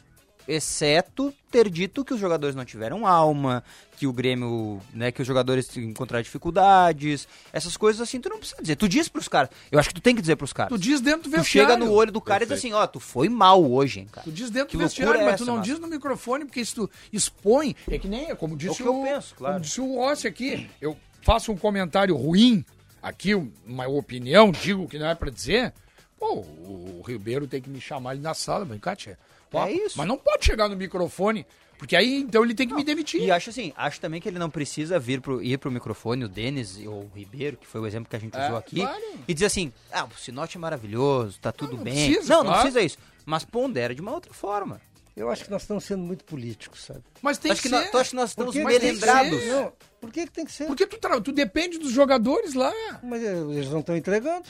[0.47, 3.63] Exceto ter dito que os jogadores não tiveram alma,
[3.97, 8.61] que o Grêmio, né, que os jogadores encontraram dificuldades, essas coisas assim, tu não precisa
[8.61, 8.77] dizer.
[8.77, 9.51] Tu diz pros caras.
[9.71, 10.71] Eu acho que tu tem que dizer pros caras.
[10.73, 11.71] Tu diz dentro do Tu vestiário.
[11.71, 14.25] chega no olho do cara e diz assim, ó, tu foi mal hoje, hein, cara.
[14.25, 15.75] Tu diz dentro Que do vestiário, é mas tu não Márcio?
[15.75, 17.77] diz no microfone, porque isso tu expõe.
[17.89, 19.55] É que nem, como disse que eu penso, claro.
[19.55, 20.69] Como disse o Rossi aqui.
[20.81, 22.65] Eu faço um comentário ruim,
[23.03, 25.73] aqui, uma opinião, digo que não é pra dizer.
[26.19, 29.19] Pô, o Ribeiro tem que me chamar ali na sala, vem cá, tia.
[29.55, 29.99] É isso.
[29.99, 31.47] Mas não pode chegar no microfone,
[31.79, 33.21] porque aí então ele tem que me demitir.
[33.23, 36.29] E acho assim, acho também que ele não precisa vir pro, ir pro microfone, o
[36.29, 39.03] Denis ou o Ribeiro, que foi o exemplo que a gente É, usou aqui, claro.
[39.27, 41.95] e dizer assim, ah, o Sinote é maravilhoso, tá tudo não bem.
[42.13, 42.61] precisa, não, não claro.
[42.63, 42.99] precisa isso.
[43.27, 44.81] Mas pondera de uma outra forma.
[45.15, 47.01] Eu acho que nós estamos sendo muito políticos, sabe?
[47.21, 47.91] Mas tem acho que, que, ser.
[47.91, 49.41] tu acha que nós estamos Por que mas tem que melindrados.
[49.43, 49.53] ser.
[49.53, 50.67] Não, por que, que tem que ser?
[50.67, 52.73] Porque tu, tra- tu depende dos jogadores lá.
[53.03, 54.49] Mas eles não estão entregando.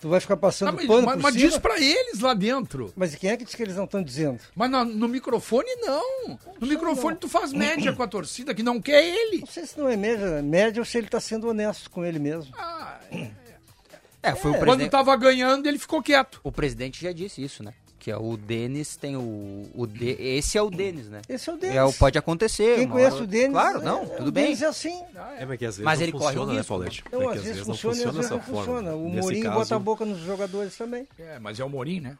[0.00, 1.46] Tu vai ficar passando Não, mas pano mas, por mas cima.
[1.48, 2.90] diz pra eles lá dentro.
[2.96, 4.40] Mas quem é que diz que eles não estão dizendo?
[4.56, 6.38] Mas no, no microfone, não.
[6.58, 9.40] No microfone, tu faz média com a torcida que não quer ele.
[9.40, 12.18] Não sei se não é média, média ou se ele está sendo honesto com ele
[12.18, 12.50] mesmo.
[12.56, 12.98] Ah,
[14.22, 14.90] É, foi o Quando presidente.
[14.90, 16.40] tava ganhando, ele ficou quieto.
[16.44, 17.72] O presidente já disse isso, né?
[18.00, 19.68] Que é o Denis tem o.
[19.74, 21.20] o de, esse é o Denis, né?
[21.28, 21.76] Esse é o Denis.
[21.76, 22.76] É, o pode acontecer.
[22.76, 23.52] Quem conhece hora- o Denis.
[23.52, 24.44] Claro, não, é, tudo o bem.
[24.44, 25.02] Denis é assim.
[25.38, 26.68] É, mas que às vezes Mas não ele corre funciona, né, risco.
[26.72, 27.04] Paulete?
[27.12, 28.58] Não, É que às vezes não funciona e às vezes dessa não forma.
[28.64, 28.94] funciona.
[28.96, 31.06] O Nesse Mourinho caso, bota a boca nos jogadores também.
[31.18, 32.16] É, mas é o Morim, né?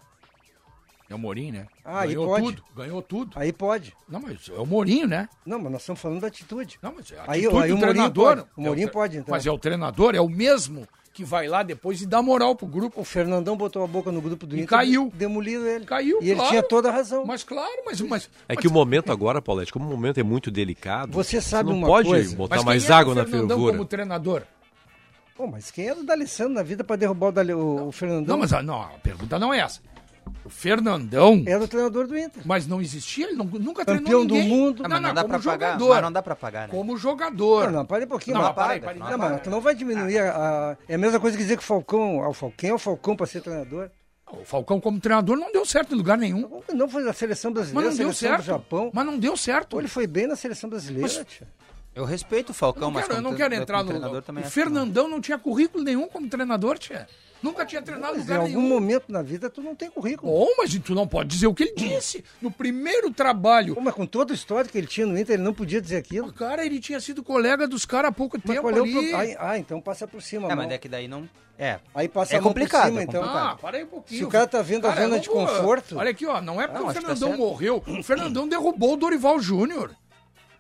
[1.08, 1.66] É o Morim, né?
[1.84, 2.44] Ah, aí ganhou pode.
[2.44, 3.32] tudo, ganhou tudo.
[3.34, 3.96] Aí pode.
[4.06, 5.28] Não, mas é o Morinho, né?
[5.46, 6.78] Não, mas nós estamos falando da atitude.
[6.82, 8.36] Não, mas é a Aí- atitude aí do o Mourinho treinador.
[8.36, 8.48] pode.
[8.56, 9.32] O Mourinho tre- pode, então.
[9.32, 10.86] Mas é o treinador, é o mesmo
[11.20, 12.98] que vai lá depois e dá moral pro grupo.
[13.00, 14.68] O Fernandão botou a boca no grupo do E Inter.
[14.70, 15.12] caiu.
[15.14, 15.84] Demoliram ele.
[15.84, 16.48] Caiu, E ele claro.
[16.50, 17.26] tinha toda a razão.
[17.26, 18.00] Mas claro, mas.
[18.00, 21.40] mas É mas- que o momento agora, Paulete, como o momento é muito delicado, Você
[21.42, 22.34] sabe não uma pode coisa?
[22.36, 23.72] botar mas mais quem era água o na Fernandão fervura.
[23.76, 24.42] como treinador?
[25.36, 27.52] Pô, mas quem era o D'Alessandro na vida para derrubar o, Dale...
[27.54, 28.34] o o Fernandão?
[28.36, 29.80] Não, mas a, não, a pergunta não é essa.
[30.44, 31.42] O Fernandão.
[31.46, 32.42] Era o treinador do Inter.
[32.46, 34.48] Mas não existia, ele não- nunca Campeão treinou do ninguém.
[34.48, 34.82] mundo.
[34.84, 35.66] Ah, mas não, dá como pra pagar.
[35.72, 35.88] jogador.
[35.94, 36.74] Mas não dá pra pagar, né?
[36.74, 37.64] Como jogador.
[37.66, 38.36] Não, não, para um pouquinho.
[38.36, 38.98] Não, mas- para para aí.
[38.98, 41.62] Não, mas tu não vai diminuir a, a- É a mesma coisa que dizer que
[41.62, 42.22] o Falcão.
[42.22, 43.90] ah, O Falcão quem é o Falcão para ser treinador?
[44.32, 46.62] O Falcão como treinador não deu certo em lugar nenhum.
[46.72, 48.40] Não foi na seleção Mas brasileira, não deu seleção certo.
[48.42, 48.90] do Japão.
[48.94, 49.70] Mas não deu certo.
[49.70, 51.48] Pô, ele foi bem na seleção brasileira, Mas- tia.
[51.92, 53.88] Eu respeito o Eu Falcão, não mas quero, eu como não quero entrar no.
[53.88, 54.52] treinador também O que não.
[54.64, 57.08] Fernandão não tinha currículo nenhum como treinador, tia.
[57.42, 58.68] Nunca tinha treinado em Mas em lugar algum nenhum.
[58.68, 60.30] momento na vida tu não tem currículo.
[60.32, 62.22] Bom, mas tu não pode dizer o que ele disse.
[62.40, 63.74] No primeiro trabalho.
[63.74, 65.96] Pô, mas com toda a história que ele tinha no Inter, ele não podia dizer
[65.96, 66.32] aquilo.
[66.32, 69.10] Cara, ele tinha sido colega dos caras há pouco Mas tempo qual é o ali.
[69.10, 70.48] pro- ah, então passa por cima.
[70.48, 70.74] É, a mas mão.
[70.74, 71.28] é que daí não.
[71.58, 71.78] É.
[71.94, 73.22] Aí passa É a mão complicado, por cima, é então.
[73.22, 74.18] Ah, para aí um pouquinho.
[74.20, 76.40] Se o cara tá vendo a Cara, zona de conforto- Olha aqui, ó.
[76.40, 77.38] Não é porque Não, o tá Fernandão certo.
[77.40, 77.84] morreu.
[77.86, 79.94] O Fernandão derrubou o Dorival Júnior.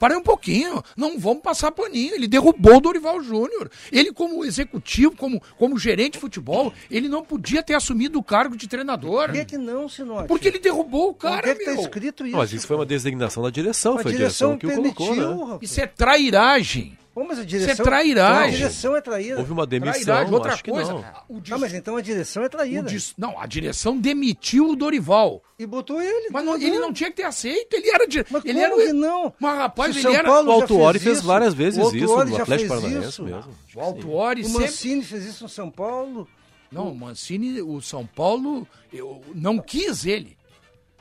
[0.00, 0.82] Para aí um pouquinho.
[0.96, 2.14] Não vamos passar paninho.
[2.14, 3.70] Ele derrubou o Dorival Júnior.
[3.92, 8.56] Ele, como executivo, como, como gerente de futebol, ele não podia ter assumido o cargo
[8.56, 9.26] de treinador.
[9.26, 10.26] Por que, que não, Sinote?
[10.26, 11.82] Porque ele derrubou o cara, que, que tá meu.
[11.82, 12.36] escrito isso?
[12.36, 15.14] Mas isso foi uma designação da direção, A foi a direção direção que o colocou,
[15.14, 15.44] né?
[15.52, 15.70] rapaz.
[15.70, 16.96] Isso é trairagem.
[17.12, 18.54] Pô, mas a direção, é trairagem.
[18.54, 19.38] A direção é traída.
[19.38, 20.32] Houve uma demissão, Trairagem.
[20.34, 21.04] Outra acho que coisa, não.
[21.28, 22.82] o dis- Ah, mas então a direção é o traída.
[22.88, 25.42] dis- não, a direção demitiu o Dorival.
[25.58, 26.28] E botou ele.
[26.30, 28.86] Mas não- ele não tinha que ter aceito, ele era de, Mas ele como era
[28.86, 29.34] que não?
[29.40, 31.94] Mas rapaz, Se ele São era Paulo O já Autuori fez fez várias vezes O
[31.96, 33.22] isso já Atlético fez Paranaense isso.
[33.24, 33.52] mesmo.
[33.74, 36.28] o Autuori O sempre Mancini fez isso no São Paulo.
[36.70, 40.38] Não, o Mancini, o São Paulo, eu não quis ele.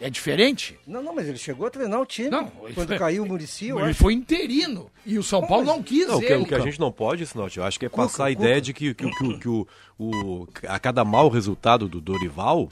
[0.01, 0.79] É diferente?
[0.87, 2.29] Não, não, mas ele chegou a treinar o time.
[2.29, 3.99] Não, Quando caiu o Murici, eu ele acho.
[3.99, 4.89] foi interino.
[5.05, 6.43] E o São Paulo mas- não quis Não, o que, ele.
[6.43, 8.41] o que a gente não pode, Sinote, eu acho que é Cuca, passar a Cuca.
[8.43, 9.67] ideia de que, que, que, que o,
[9.99, 12.69] o, a cada mau resultado do Dorival,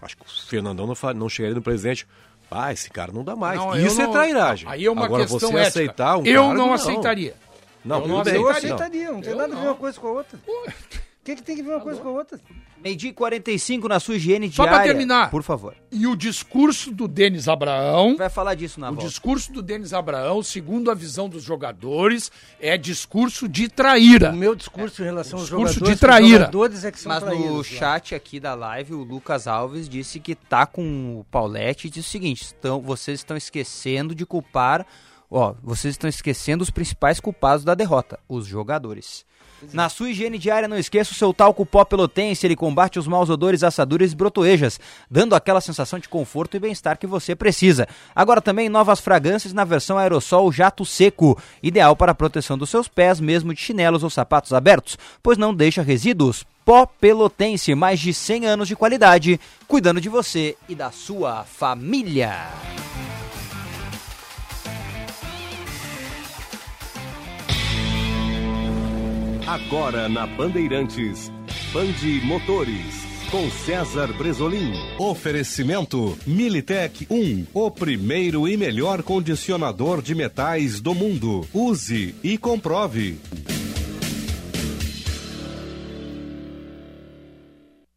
[0.00, 2.06] acho que o Fernandão não, não chegaria no presidente.
[2.48, 3.58] Ah, esse cara não dá mais.
[3.58, 4.68] Não, eu Isso é não- trairagem.
[4.68, 5.68] Aí é uma Agora, questão você ética.
[5.68, 7.34] aceitar um eu cargo, não aceitaria.
[7.84, 8.34] Não, Eu não bem.
[8.34, 8.74] Eu aceitaria.
[8.74, 10.38] aceitaria, não tem Eu nada a ver uma coisa com a outra.
[11.20, 12.40] O que, que tem que ver uma coisa com a outra?
[12.82, 14.78] Meio-dia e 45 na sua higiene Só diária.
[14.82, 15.30] pra terminar.
[15.30, 15.76] Por favor.
[15.92, 19.06] E o discurso do Denis Abraão, Vai falar disso na o volta.
[19.06, 24.30] discurso do Denis Abraão, segundo a visão dos jogadores, é discurso de traíra.
[24.30, 26.38] O meu discurso em relação aos Discurso jogadores, de traíra.
[26.46, 27.46] jogadores é que são Mas traídos.
[27.50, 27.64] no lá.
[27.64, 32.08] chat aqui da live, o Lucas Alves disse que tá com o Paulette e disse
[32.08, 34.86] o seguinte: estão, vocês estão esquecendo de culpar.
[35.30, 39.28] Ó, vocês estão esquecendo os principais culpados da derrota, os jogadores.
[39.72, 43.28] Na sua higiene diária, não esqueça o seu talco pó pelotense, ele combate os maus
[43.28, 44.80] odores, assaduras e brotoejas,
[45.10, 47.86] dando aquela sensação de conforto e bem-estar que você precisa.
[48.14, 52.88] Agora também novas fragrâncias na versão aerossol jato seco, ideal para a proteção dos seus
[52.88, 56.44] pés, mesmo de chinelos ou sapatos abertos, pois não deixa resíduos.
[56.64, 62.48] Pó Pelotense, mais de 100 anos de qualidade, cuidando de você e da sua família.
[69.50, 71.28] Agora na Bandeirantes,
[71.72, 74.74] Bande Motores, com César Bresolim.
[74.96, 81.44] Oferecimento Militech 1, o primeiro e melhor condicionador de metais do mundo.
[81.52, 83.18] Use e comprove.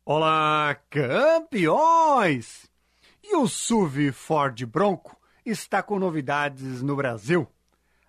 [0.04, 2.68] Olá, campeões!
[3.24, 7.47] E o SUV Ford Bronco está com novidades no Brasil.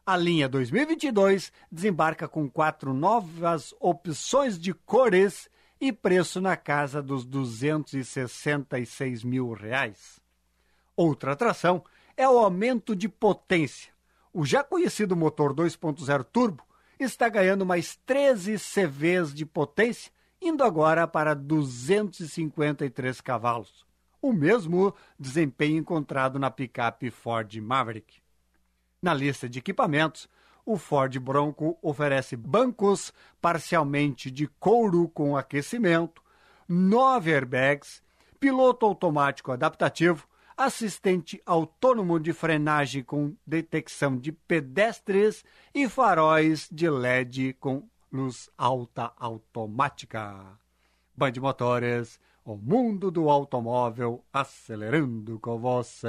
[0.06, 5.48] A linha 2022 desembarca com quatro novas opções de cores
[5.80, 10.20] e preço na casa dos 266 mil reais.
[10.94, 11.82] Outra atração
[12.18, 13.94] é o aumento de potência.
[14.30, 16.62] O já conhecido motor 2.0 turbo
[17.00, 23.86] está ganhando mais 13 CVs de potência, indo agora para 253 cavalos.
[24.20, 28.22] O mesmo desempenho encontrado na picape Ford Maverick.
[29.04, 30.26] Na lista de equipamentos,
[30.64, 36.22] o Ford Bronco oferece bancos parcialmente de couro com aquecimento,
[36.66, 38.02] nove airbags,
[38.40, 40.26] piloto automático adaptativo,
[40.56, 45.44] assistente autônomo de frenagem com detecção de pedestres
[45.74, 50.58] e faróis de LED com luz alta automática.
[51.14, 56.08] Band Motores, o mundo do automóvel acelerando com você.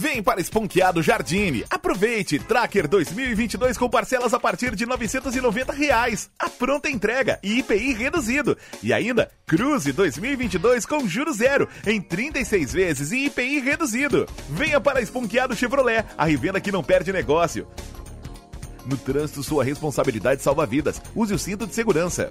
[0.00, 1.64] Vem para Esponqueado Jardine.
[1.68, 2.38] Aproveite!
[2.38, 6.30] Tracker 2022 com parcelas a partir de 990 reais.
[6.38, 8.56] A pronta entrega e IPI reduzido.
[8.80, 14.24] E ainda, Cruze 2022 com juros zero em 36 vezes e IPI reduzido.
[14.50, 17.66] Venha para Esponqueado Chevrolet, a revenda que não perde negócio.
[18.86, 21.02] No trânsito, sua responsabilidade salva vidas.
[21.12, 22.30] Use o cinto de segurança.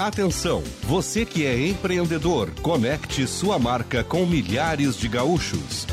[0.00, 5.86] Atenção, você que é empreendedor, conecte sua marca com milhares de gaúchos.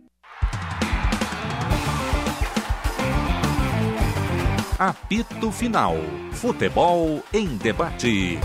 [4.78, 5.96] Apito Final.
[6.32, 8.38] Futebol em debate.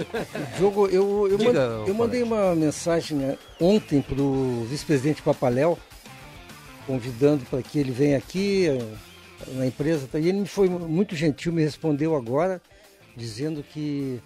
[0.56, 5.78] Diogo, eu, eu, Diga, man- eu mandei uma mensagem né, ontem para o vice-presidente Papaléu,
[6.86, 8.78] convidando para que ele venha aqui eh,
[9.52, 10.08] na empresa.
[10.14, 12.60] E ele me foi muito gentil, me respondeu agora,
[13.14, 14.18] dizendo que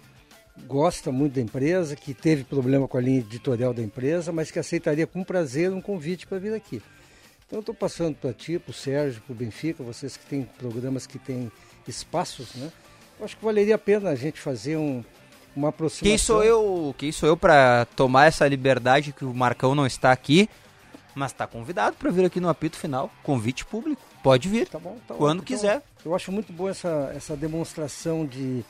[0.65, 4.59] gosta muito da empresa, que teve problema com a linha editorial da empresa, mas que
[4.59, 6.81] aceitaria com prazer um convite para vir aqui.
[7.49, 10.43] Então eu estou passando para ti, para o Sérgio, para o Benfica, vocês que têm
[10.59, 11.51] programas que têm
[11.87, 12.71] espaços, né?
[13.17, 15.03] Eu acho que valeria a pena a gente fazer um,
[15.55, 16.07] uma aproximação.
[16.07, 16.93] Quem sou eu?
[16.95, 20.47] Quem sou eu para tomar essa liberdade que o Marcão não está aqui,
[21.15, 23.99] mas está convidado para vir aqui no apito final, convite público.
[24.21, 24.67] Pode vir.
[24.67, 25.45] Tá bom, tá Quando bom.
[25.45, 25.81] quiser.
[25.99, 28.63] Então, eu acho muito boa essa, essa demonstração de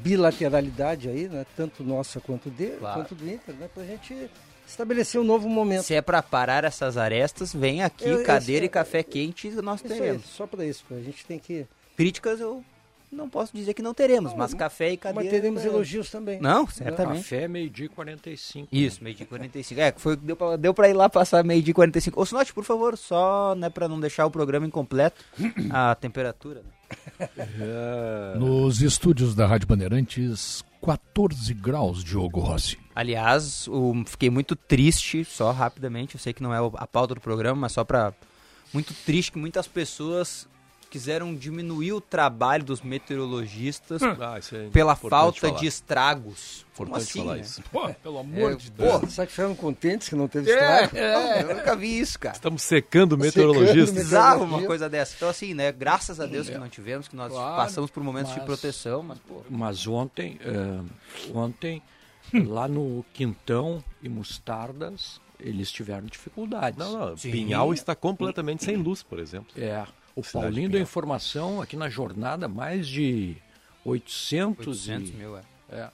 [0.00, 1.44] bilateralidade aí, né?
[1.56, 3.00] Tanto nossa quanto dele, Claro.
[3.00, 3.68] quanto do Inter, né?
[3.74, 4.30] Pra gente
[4.66, 5.82] estabelecer um novo momento.
[5.84, 9.80] Se é para parar essas arestas, vem aqui, Eu- cadeira eu- e café quente, nós
[9.82, 10.24] Isso aí, teremos.
[10.26, 11.66] só para isso, a gente tem que.
[11.96, 12.62] Críticas eu
[13.10, 15.22] não posso dizer que não teremos, mas café e cadeira...
[15.24, 15.74] Mas teremos teremos.
[15.76, 16.40] elogios também.
[16.40, 17.18] Não, certamente.
[17.22, 18.68] Café, meio-dia e 45.
[18.70, 19.80] Isso, meio dia e 45.
[19.80, 22.20] É, foi, deu, pra, deu pra ir lá passar meio dia e 45.
[22.20, 25.24] Ô, Sinote, por favor, só né, pra não deixar o programa incompleto,
[25.70, 26.62] a temperatura.
[26.62, 26.70] né?
[28.38, 32.78] Nos estúdios da Rádio Bandeirantes, 14 graus, Diogo Rossi.
[32.94, 37.20] Aliás, o- fiquei muito triste, só rapidamente, eu sei que não é a pauta do
[37.20, 38.14] programa, mas só pra...
[38.72, 40.48] Muito triste que muitas pessoas
[40.90, 45.58] quiseram diminuir o trabalho dos meteorologistas Ah, isso é pela falta falar.
[45.60, 46.64] de estragos.
[46.76, 47.40] Como Importante assim, falar né?
[47.40, 47.62] isso.
[47.72, 49.12] Pô, pelo amor É, de pô, Deus.
[49.14, 50.96] Será que ficaram contentes que não teve É, estrago?
[50.96, 52.34] é, eu nunca vi isso, cara.
[52.36, 53.92] Estamos secando meteorologistas.
[54.04, 55.14] Bizarro uma coisa dessa.
[55.16, 55.72] Então, assim, né?
[55.72, 59.02] Graças a Deus que não tivemos, que nós Claro, passamos por momentos de mas- proteção,
[59.02, 59.42] mas, pô.
[59.48, 60.38] Mas ontem,
[61.34, 61.82] ontem
[62.34, 62.44] Hum.
[62.48, 66.78] lá no Quintão e Mostardas, eles tiveram dificuldades.
[66.78, 67.16] Não, não.
[67.16, 67.30] Sim.
[67.30, 69.48] Pinhal está completamente sem luz, por exemplo.
[69.56, 69.84] É,
[70.16, 70.72] o Cidade Paulinho Pinhal.
[70.72, 73.36] da Informação, aqui na jornada, mais de
[73.84, 75.42] 800, 800 e- mil, é.
[75.70, 75.88] é.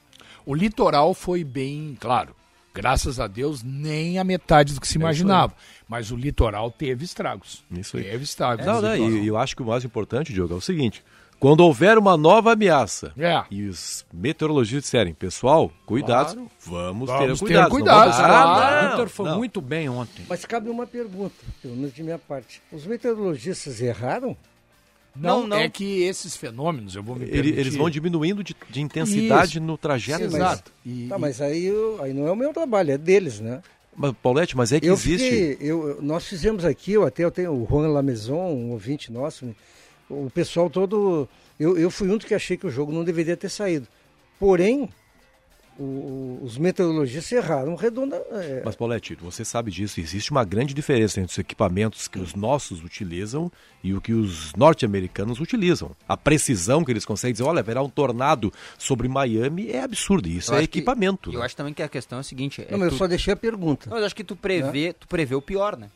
[0.46, 2.34] O litoral foi bem, claro,
[2.74, 5.54] graças a Deus, nem a metade do que se imaginava.
[5.88, 7.62] Mas o litoral teve estragos.
[7.70, 8.04] Isso aí.
[8.04, 8.64] Teve estragos.
[8.64, 9.18] Não, no não, litoral.
[9.18, 11.04] e eu acho que o mais importante, Diogo, é o seguinte:
[11.42, 13.42] quando houver uma nova ameaça É.
[13.50, 16.50] e os meteorologistas disserem, pessoal, cuidado, Claro.
[16.64, 17.70] vamos, Vamos ter ter cuidado.
[17.70, 18.86] cuidado, não vamos- claro.
[18.86, 19.38] o Inter foi não.
[19.38, 20.24] muito bem ontem.
[20.28, 22.62] Mas cabe uma pergunta, pelo menos de minha parte.
[22.70, 24.36] Os meteorologistas erraram?
[25.14, 25.56] Não, Não, não.
[25.58, 27.58] é que esses fenômenos, eu vou me permitir...
[27.58, 29.60] eles vão diminuindo de, de intensidade Isso.
[29.60, 30.20] no trajeto.
[30.30, 30.72] Sim, exato.
[30.86, 33.60] E- Tá, mas aí, eu- aí não é o meu trabalho, é deles, né?
[33.94, 35.28] Mas, Paulette, mas é que eu existe.
[35.28, 39.44] fiquei- eu, nós fizemos aqui, eu até eu tenho o Juan Lameson, um ouvinte nosso,
[39.44, 39.52] né?
[40.08, 41.28] O pessoal todo.
[41.58, 43.86] Eu, eu fui um dos que achei que o jogo não deveria ter saído.
[44.38, 44.88] Porém,
[45.78, 48.16] o- o- os meteorologistas erraram redonda.
[48.32, 52.34] é, Mas, Paulette, você sabe disso, existe uma grande diferença entre os equipamentos que os
[52.34, 53.50] nossos utilizam
[53.82, 55.92] e o que os norte-americanos utilizam.
[56.06, 60.28] A precisão que eles conseguem dizer, olha, haverá um tornado sobre Miami é absurdo.
[60.28, 61.32] e Isso Eu é acho que- equipamento.
[61.32, 61.46] Eu né?
[61.46, 62.60] acho também que a questão é a seguinte.
[62.60, 63.86] é Não, mas eu tu- só deixei a pergunta.
[63.88, 65.88] Não, mas eu acho que tu prevê, tu prevê o pior, né?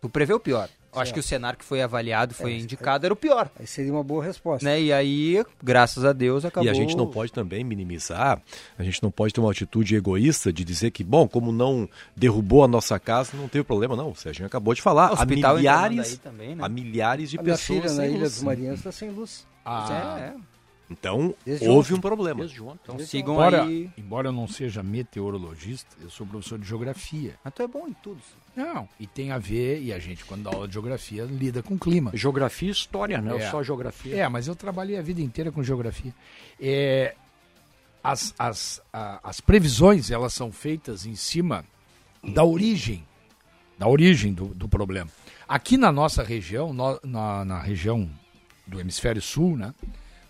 [0.00, 0.68] Tu prevê o pior.
[0.92, 1.14] Eu acho Certo.
[1.14, 3.50] que o cenário que foi avaliado, foi É, indicado, era o pior.
[3.60, 4.64] Aí seria uma boa resposta.
[4.64, 4.80] Né?
[4.80, 6.66] E aí, graças a Deus, acabou.
[6.66, 8.40] E a gente não pode também minimizar,
[8.78, 12.64] a gente não pode ter uma atitude egoísta de dizer que, bom, como não derrubou
[12.64, 14.10] a nossa casa, não teve problema, não.
[14.10, 15.12] O Serginho acabou de falar.
[15.16, 16.64] Há milhares, também, né?
[16.64, 18.34] há milhares de a minha pessoas filha na sem Ilha luz.
[18.34, 19.46] dos Marinhos está sem luz.
[19.64, 20.34] Ah, É, é.
[20.90, 21.98] Então, Desde houve ontem.
[21.98, 22.40] um problema.
[22.40, 22.80] Desde ontem.
[22.82, 23.90] Então sigam embora, aí.
[23.98, 27.34] embora eu não seja meteorologista, eu sou professor de geografia.
[27.44, 28.20] Mas tu é bom em tudo.
[28.56, 31.78] Não, e tem a ver, e a gente, quando dá aula de geografia, lida com
[31.78, 32.10] clima.
[32.14, 33.36] Geografia e história, né?
[33.36, 33.50] É.
[33.50, 34.16] Só geografia.
[34.16, 36.14] É, mas eu trabalhei a vida inteira com geografia.
[36.58, 37.14] É,
[38.02, 41.64] as, as, a- as previsões, elas são feitas em cima
[42.32, 43.04] da origem,
[43.78, 45.10] da origem do, do problema.
[45.46, 48.08] Aqui na nossa região, nó- na, na região
[48.66, 49.74] do hemisfério sul, né,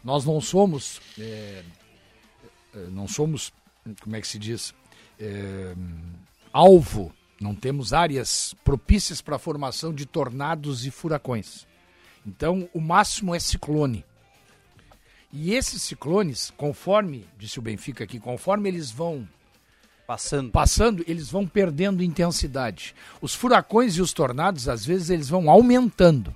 [0.05, 1.63] nós não somos, é,
[2.75, 3.53] é, não somos,
[4.01, 4.75] como é que se diz,
[5.21, 5.75] É,
[6.53, 11.67] alvo, não temos áreas propícias para a formação de tornados e furacões.
[12.25, 14.05] Então, o máximo é ciclone.
[15.33, 19.29] E esses ciclones, conforme, disse o Benfica aqui, conforme eles vão
[20.07, 20.51] Passando.
[20.51, 22.95] passando, eles vão perdendo intensidade.
[23.21, 26.35] Os furacões e os tornados, às vezes, eles vão aumentando.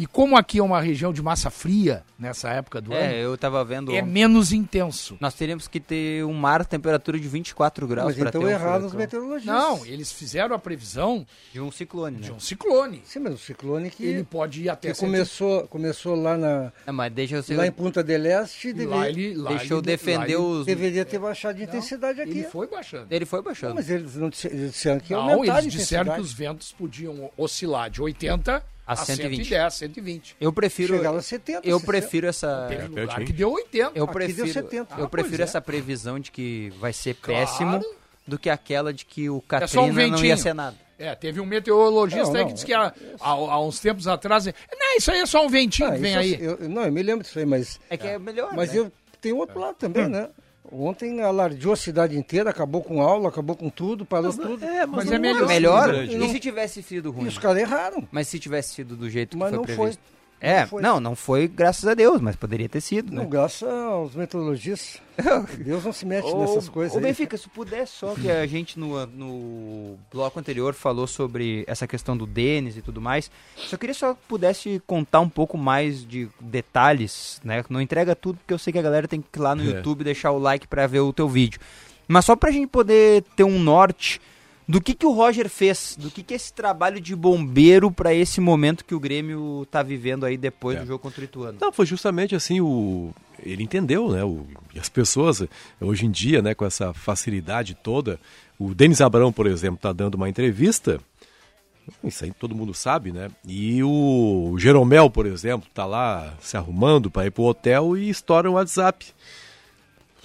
[0.00, 3.36] E como aqui é uma região de massa fria, nessa época do É, ano, eu
[3.36, 3.94] tava vendo.
[3.94, 5.14] é menos intenso.
[5.20, 8.50] Nós teríamos que ter um mar temperatura de 24 graus Mas para então ter um
[8.50, 9.54] erraram os meteorologistas.
[9.54, 12.22] Não, eles fizeram a previsão De um ciclone, né?
[12.22, 13.02] de um ciclone.
[13.04, 16.90] Sim, mas o ciclone que, Ele pode ir até que começou, começou lá, na, É,
[16.92, 17.56] mas deixa eu ser.
[17.56, 20.36] lá em Punta del Este, deve- lá ele, lá Deixa eu ele- defender lá ele-
[20.60, 20.64] os.
[20.64, 22.30] deveria ter baixado de intensidade aqui.
[22.30, 23.06] Ele foi baixando.
[23.10, 23.74] Ele foi Não, baixando.
[23.74, 28.00] mas eles não disseram que ia Não, eles disseram que os ventos podiam oscilar de
[28.00, 29.36] 80 A a, 120.
[29.48, 30.36] 110, 120.
[30.40, 30.96] Eu prefiro.
[30.96, 31.86] Chegaram a 70, Eu 60.
[31.86, 32.66] prefiro essa.
[32.68, 33.78] Teve lugar que deu 80.
[33.78, 34.94] Eu Aqui deu prefiro, 70.
[34.98, 35.44] eu Ah, prefiro é.
[35.44, 37.40] essa previsão de que vai ser Claro.
[37.46, 37.84] péssimo
[38.26, 40.36] do que aquela de que o É Katrina só um não ia ventinho.
[40.38, 40.76] ser nada.
[40.98, 44.44] É, teve um meteorologista Não, aí que disse que há, há, há uns tempos atrás.
[44.46, 46.44] Não, isso aí é só um ventinho Ah, que vem isso aí.
[46.44, 48.52] eu- não, eu me lembro disso aí, mas, É que é, melhor.
[48.54, 48.80] mas né?
[48.80, 50.28] eu tenho outro lado também, né?
[50.70, 54.64] Ontem alardeou a cidade inteira, acabou com aula, acabou com tudo, parou tudo.
[54.64, 55.46] É, Mas não é melhor.
[55.48, 55.88] melhor.
[55.88, 56.16] grande.
[56.16, 57.26] E se tivesse sido E ruim?
[57.28, 58.06] os caras erraram.
[58.12, 59.92] Mas se tivesse sido do jeito Mas que foi não foi.
[60.40, 60.82] É, Não foi.
[60.82, 63.20] não, não foi graças a Deus, mas poderia ter sido, né?
[63.22, 65.00] Não, graças aos meteorologistas.
[65.62, 67.00] Deus não se mete nessas coisas Ô.
[67.00, 72.16] Benfica, se puder só que a gente no, no bloco anterior falou sobre essa questão
[72.16, 73.30] do Denis e tudo mais.
[73.54, 77.62] Só queria só que pudesse contar um pouco mais de detalhes, né?
[77.68, 79.66] Não entrega tudo, porque eu sei que a galera tem que ir lá no É.
[79.66, 81.60] YouTube deixar o like pra ver o teu vídeo.
[82.08, 84.20] Mas só pra gente poder ter um norte
[84.70, 88.40] do que, que o Roger fez, do que, que esse trabalho de bombeiro pra esse
[88.40, 90.80] momento que o Grêmio tá vivendo aí depois É.
[90.80, 91.58] do jogo contra o Ituano.
[91.60, 93.12] Não, foi justamente assim, o
[93.42, 94.22] ele entendeu, né?
[94.22, 95.42] O, e as pessoas,
[95.80, 98.20] hoje em dia, né, com essa facilidade toda,
[98.58, 101.00] o Denis Abrão, por exemplo, está dando uma entrevista,
[102.04, 103.28] isso aí todo mundo sabe, né?
[103.46, 108.48] E o Jeromel, por exemplo, está lá se arrumando para ir pro hotel e estoura
[108.50, 109.06] o WhatsApp.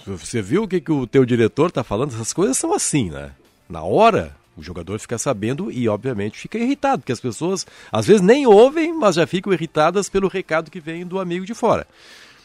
[0.06, 2.12] Você viu o que, que o teu diretor está falando?
[2.14, 3.32] Essas coisas são assim, né?
[3.68, 8.22] Na hora, o jogador fica sabendo e, obviamente, fica irritado, porque as pessoas, às vezes,
[8.22, 11.86] nem ouvem, mas já ficam irritadas pelo recado que vem do amigo de fora.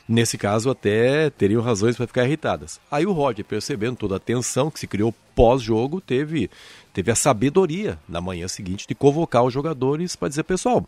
[0.07, 2.81] Nesse caso, até teriam razões para ficar irritadas.
[2.91, 6.49] Aí o Roger, percebendo toda a tensão que se criou pós-jogo, teve,
[6.93, 10.85] teve a sabedoria na manhã seguinte de convocar os jogadores para dizer, pessoal,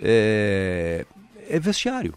[0.00, 1.06] é,
[1.48, 2.14] é vestiário.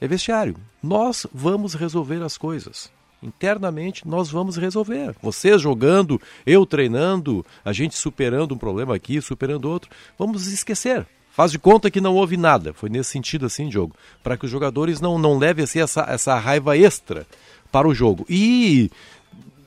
[0.00, 0.56] É vestiário.
[0.82, 2.90] Nós vamos resolver as coisas.
[3.26, 5.14] Internamente nós vamos resolver.
[5.20, 9.90] Vocês jogando, eu treinando, a gente superando um problema aqui, superando outro.
[10.18, 11.06] Vamos esquecer.
[11.32, 12.72] Faz de conta que não houve nada.
[12.72, 13.94] Foi nesse sentido assim, jogo.
[14.22, 17.26] Para que os jogadores não, não levem assim, essa, essa raiva extra
[17.70, 18.24] para o jogo.
[18.30, 18.90] E,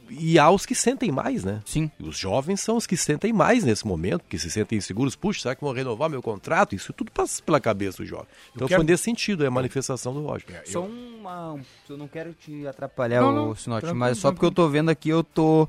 [0.10, 1.62] e há os que sentem mais, né?
[1.66, 1.89] Sim.
[1.99, 5.16] E os jovens são os que sentem mais nesse momento, que se sentem inseguros.
[5.16, 6.76] Puxa, será que vão renovar meu contrato?
[6.76, 8.28] Isso tudo passa pela cabeça do jovem.
[8.55, 10.62] Então quero- foi nesse sentido, é a manifestação do Roger.
[10.66, 11.60] Só uma.
[11.89, 14.68] Eu não quero te atrapalhar, Não, o não, Sinote, tranquilo, mas só porque eu tô
[14.68, 15.68] vendo aqui, eu tô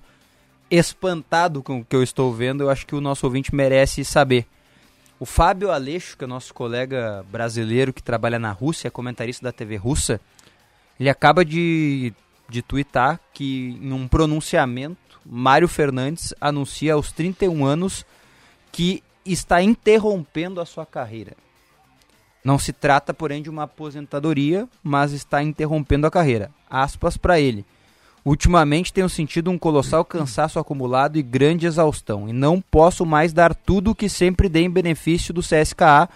[0.71, 2.63] espantado com o que eu estou vendo.
[2.63, 4.47] Eu acho que o nosso ouvinte merece saber.
[5.19, 9.53] O Fábio Aleixo, que é nosso colega brasileiro que trabalha na Rússia, é comentarista da
[9.53, 10.21] TV russa,
[10.99, 12.13] ele acaba de,
[12.51, 18.05] de twittar que em um pronunciamento, Mário Fernandes anuncia aos 31 anos
[18.73, 21.37] que está interrompendo a sua carreira.
[22.45, 26.51] Não se trata, porém, de uma aposentadoria, mas está interrompendo a carreira.
[26.69, 27.65] Aspas para ele.
[28.25, 33.55] Ultimamente tenho sentido um colossal cansaço acumulado e grande exaustão, e não posso mais dar
[33.55, 36.09] tudo o que sempre dei em benefício do CSKA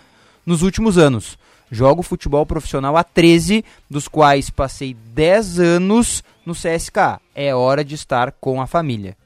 [0.44, 1.38] nos últimos anos.
[1.74, 7.20] Jogo futebol profissional há 13, dos quais passei 10 anos no CSKA.
[7.34, 9.16] É hora de estar com a família.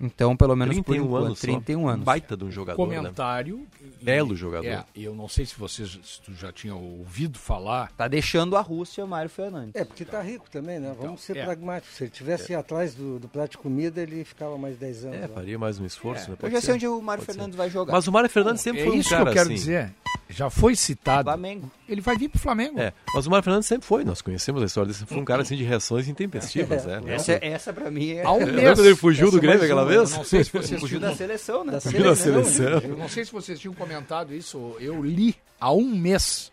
[0.00, 1.46] Então, pelo menos 31 por enquanto, anos só.
[1.46, 2.04] 31 anos.
[2.04, 3.58] Baita de um jogador, Comentário.
[3.80, 3.88] né?
[4.00, 4.66] Belo jogador.
[4.66, 7.90] É, eu não sei se vocês se tu já tinha ouvido falar.
[7.96, 9.74] Tá deixando a Rússia, Mário Fernandes.
[9.74, 10.94] É, porque tá rico também, né?
[11.00, 11.44] Vamos ser é.
[11.44, 11.96] pragmáticos.
[11.96, 15.18] Se ele tivesse atrás do, do prato de comida, ele ficava mais 10 anos.
[15.18, 15.28] É, lá.
[15.28, 16.34] faria mais um esforço, né?
[16.34, 16.66] Eu Pode já ser.
[16.66, 17.38] sei onde o Mário Pode ser.
[17.38, 17.92] Fernandes vai jogar.
[17.92, 19.54] Mas o Mário Fernandes sempre é foi um isso cara que eu quero assim.
[19.54, 19.94] dizer.
[20.32, 21.24] Já foi citado.
[21.30, 21.70] Flamengo.
[21.88, 22.80] Ele vai vir pro Flamengo.
[22.80, 25.42] É, mas o Mário Fernandes sempre foi, nós conhecemos a história dele, foi um cara
[25.42, 27.00] assim de reações intempestivas, né?
[27.06, 28.22] Essa, essa pra mim é.
[28.24, 28.74] Há um Lembra mês.
[28.78, 30.10] quando ele fugiu Essa do Grêmio mais aquela vez?
[30.16, 31.72] Não sei se vocês Fugiu da seleção, né?
[31.72, 32.78] Da Fugiu da seleção.
[32.80, 34.76] Eu não sei se vocês tinham comentado isso.
[34.80, 36.51] Eu li há um mês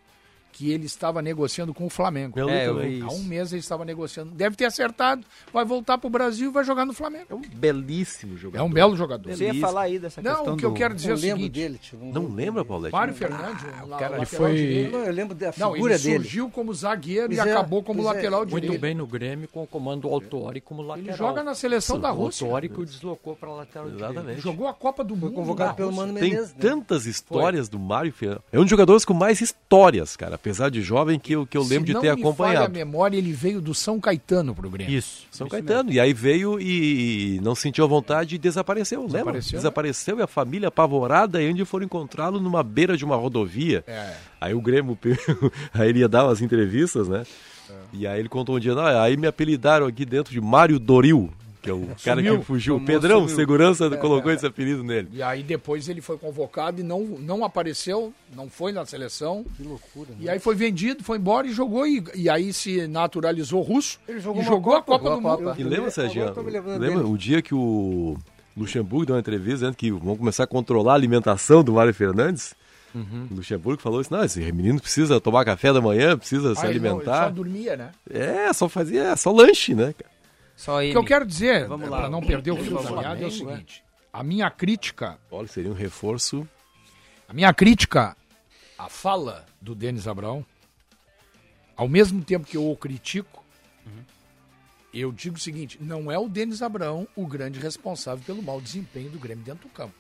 [0.60, 2.38] que ele estava negociando com o Flamengo.
[2.50, 4.32] É, Há um mês ele estava negociando.
[4.32, 5.24] Deve ter acertado.
[5.54, 7.28] Vai voltar pro Brasil e vai jogar no Flamengo.
[7.30, 8.62] É um belíssimo jogador.
[8.62, 9.32] É um belo jogador.
[9.34, 11.18] Você ia falar aí dessa Não, questão o que eu do- quero dizer é Não
[11.18, 11.54] o lembro seguinte.
[11.54, 11.78] dele.
[11.78, 12.92] tio, Não lembra, Paulete?
[12.92, 14.92] Mário Fernandes, o la- cara, ele lateral foi- direito.
[14.92, 16.16] Não, eu lembro da Não, figura ele dele.
[16.24, 18.04] surgiu como zagueiro e Pois é, acabou como é.
[18.04, 18.82] lateral Muito direito.
[18.82, 21.08] bem no Grêmio com o comando Autori como lateral.
[21.10, 22.46] Ele joga na seleção da O Rússia.
[22.46, 24.20] Autori que o deslocou para lateral Exatamente.
[24.22, 24.42] direito.
[24.42, 25.36] Jogou a Copa do Foi Mundo.
[25.36, 25.94] convocado pelo.
[25.94, 26.50] Mano Tem Menezes.
[26.54, 26.60] né?
[26.60, 28.44] tantas histórias do Mário Fernandes.
[28.52, 30.38] É um dos jogadores com mais histórias, cara.
[30.50, 32.30] Apesar de jovem, que eu, que eu lembro Se de não ter me falha a
[32.30, 32.74] acompanhado.
[32.74, 34.98] memória, ele veio do São Caetano pro Grêmio.
[34.98, 35.28] Isso.
[35.32, 35.92] São isso Caetano.
[35.92, 39.02] E aí veio e não sentiu a vontade e desapareceu.
[39.02, 39.18] Lembra?
[39.18, 39.58] Desapareceu, né?
[39.60, 41.42] Desapareceu e a família apavorada.
[41.42, 43.84] E onde foram encontrá-lo numa beira de uma rodovia.
[43.88, 44.14] É.
[44.42, 44.98] Aí o Grêmio,
[45.74, 47.24] aí ele ia dar umas entrevistas, né?
[47.94, 51.30] E aí ele contou um dia, não, aí me apelidaram aqui dentro de Mário Doril,
[51.70, 52.40] que é o cara Sumiu.
[52.40, 52.76] que fugiu.
[52.78, 53.36] O Pedrão, sumiu.
[53.36, 55.10] segurança, colocou esse apelido nele.
[55.14, 59.46] E aí depois ele foi convocado e não, não apareceu, não foi na seleção.
[59.56, 60.10] Que loucura.
[60.12, 60.18] né?
[60.22, 61.86] E aí foi vendido, foi embora e jogou.
[61.86, 65.44] E, e aí se naturalizou russo Ele jogou e jogou a Copa, Copa do Mundo.
[65.44, 65.56] Copa.
[65.58, 65.90] E Eu lembra,
[66.42, 67.14] lembrando Lembra dele.
[67.14, 68.18] o dia que o
[68.58, 72.56] Luxemburgo deu uma entrevista dizendo que vão começar a controlar a alimentação do Mário Fernandes?
[72.96, 76.64] O Luxemburgo falou isso, não, esse menino precisa tomar café da manhã, precisa se Ah,
[76.64, 77.26] não- ele alimentar.
[77.26, 77.90] só dormia, né?
[78.10, 79.94] É, só fazia, é, só lanche, né?
[79.96, 80.12] cara?
[80.60, 80.92] Só O ele.
[80.92, 81.78] que eu quero dizer, lá.
[81.78, 83.32] para não perder o fio da meada, é o é.
[83.32, 83.82] seguinte.
[84.12, 86.46] A minha crítica, Olha, seria um reforço.
[87.30, 88.18] a minha crítica
[88.78, 90.46] à fala do Denis Abrão,
[91.78, 93.42] ao mesmo tempo que eu o critico,
[94.94, 99.10] eu digo o seguinte, não é o Denis Abrão o grande responsável pelo mau desempenho
[99.10, 99.96] do Grêmio dentro do campo.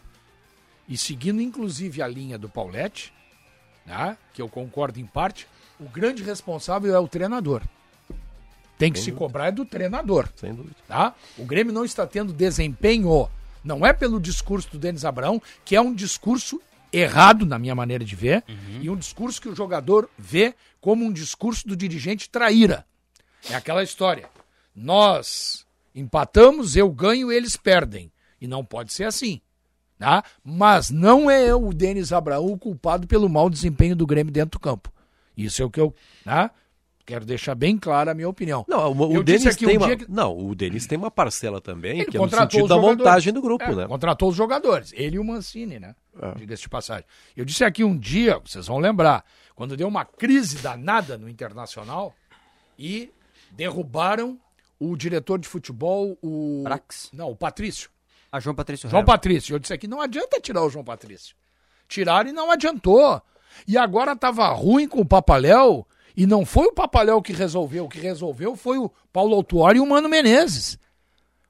[0.89, 3.14] E seguindo inclusive a linha do Paulette,
[3.86, 5.47] né, que eu concordo em parte,
[5.80, 7.62] o grande responsável é o treinador.
[8.80, 10.30] Tem que se cobrar é do treinador.
[10.38, 10.75] Sem dúvida.
[10.88, 11.13] Tá?
[11.38, 13.30] O Grêmio não está tendo desempenho.
[13.61, 16.61] Não é pelo discurso do Denis Abrão, que é um discurso
[16.91, 18.41] errado, na minha maneira de ver,
[18.82, 22.86] e um discurso que o jogador vê como um discurso do dirigente traíra.
[23.49, 24.30] É aquela história.
[24.73, 28.09] Nós empatamos, eu ganho, eles perdem.
[28.39, 29.41] E não pode ser assim.
[29.97, 30.23] Tá?
[30.41, 34.61] Mas não é o Denis Abraão o culpado pelo mau desempenho do Grêmio dentro do
[34.61, 34.89] campo.
[35.36, 36.49] Isso é o que eu tá?
[37.10, 38.64] Quero deixar bem clara a minha opinião.
[38.68, 39.95] Não, o, Eu o Denis aqui um tem uma...
[39.95, 42.70] que- Não, o Denis tem uma parcela também, Ele que é no contratou sentido os
[42.70, 42.97] da jogadores.
[42.99, 43.88] montagem do grupo, É, né?
[43.88, 44.93] Contratou os jogadores.
[44.93, 45.95] Ele e o Mancini, né?
[46.22, 46.32] É.
[46.36, 47.05] Diga-se de passagem.
[47.36, 52.14] Eu disse aqui um dia, vocês vão lembrar, quando deu uma crise danada no Internacional
[52.78, 53.12] e
[53.51, 54.39] derrubaram
[54.80, 56.62] o diretor de futebol, o.
[56.64, 57.10] Brax?
[57.12, 57.89] Não, o Patrício.
[58.32, 59.03] Ah, João Patrício João.
[59.03, 59.55] Patrício.
[59.55, 61.36] Eu disse aqui, não adianta tirar o João Patrício.
[61.88, 63.20] Tiraram e não adiantou.
[63.68, 65.86] E agora estava ruim com o Papaléu
[66.16, 67.86] e não foi o Papaléu que resolveu.
[67.86, 70.78] O que resolveu foi o Paulo Autuori e o Mano Menezes.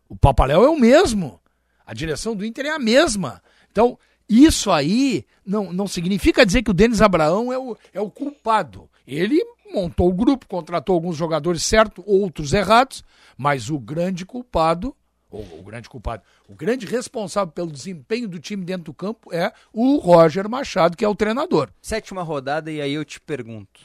[0.07, 1.39] O Papaléu é o mesmo.
[1.85, 3.41] A direção do Inter é a mesma.
[3.71, 3.97] Então,
[4.27, 8.89] isso aí não, não significa dizer que o Denis Abraão é o, é o culpado.
[9.07, 9.43] Ele
[9.73, 13.03] montou o grupo, contratou alguns jogadores certos, outros errados,
[13.37, 14.95] mas o grande culpado,
[15.31, 19.51] ou o grande culpado, o grande responsável pelo desempenho do time dentro do campo é
[19.73, 21.69] o Roger Machado, que é o treinador.
[21.81, 23.79] Sétima rodada, e aí eu te pergunto,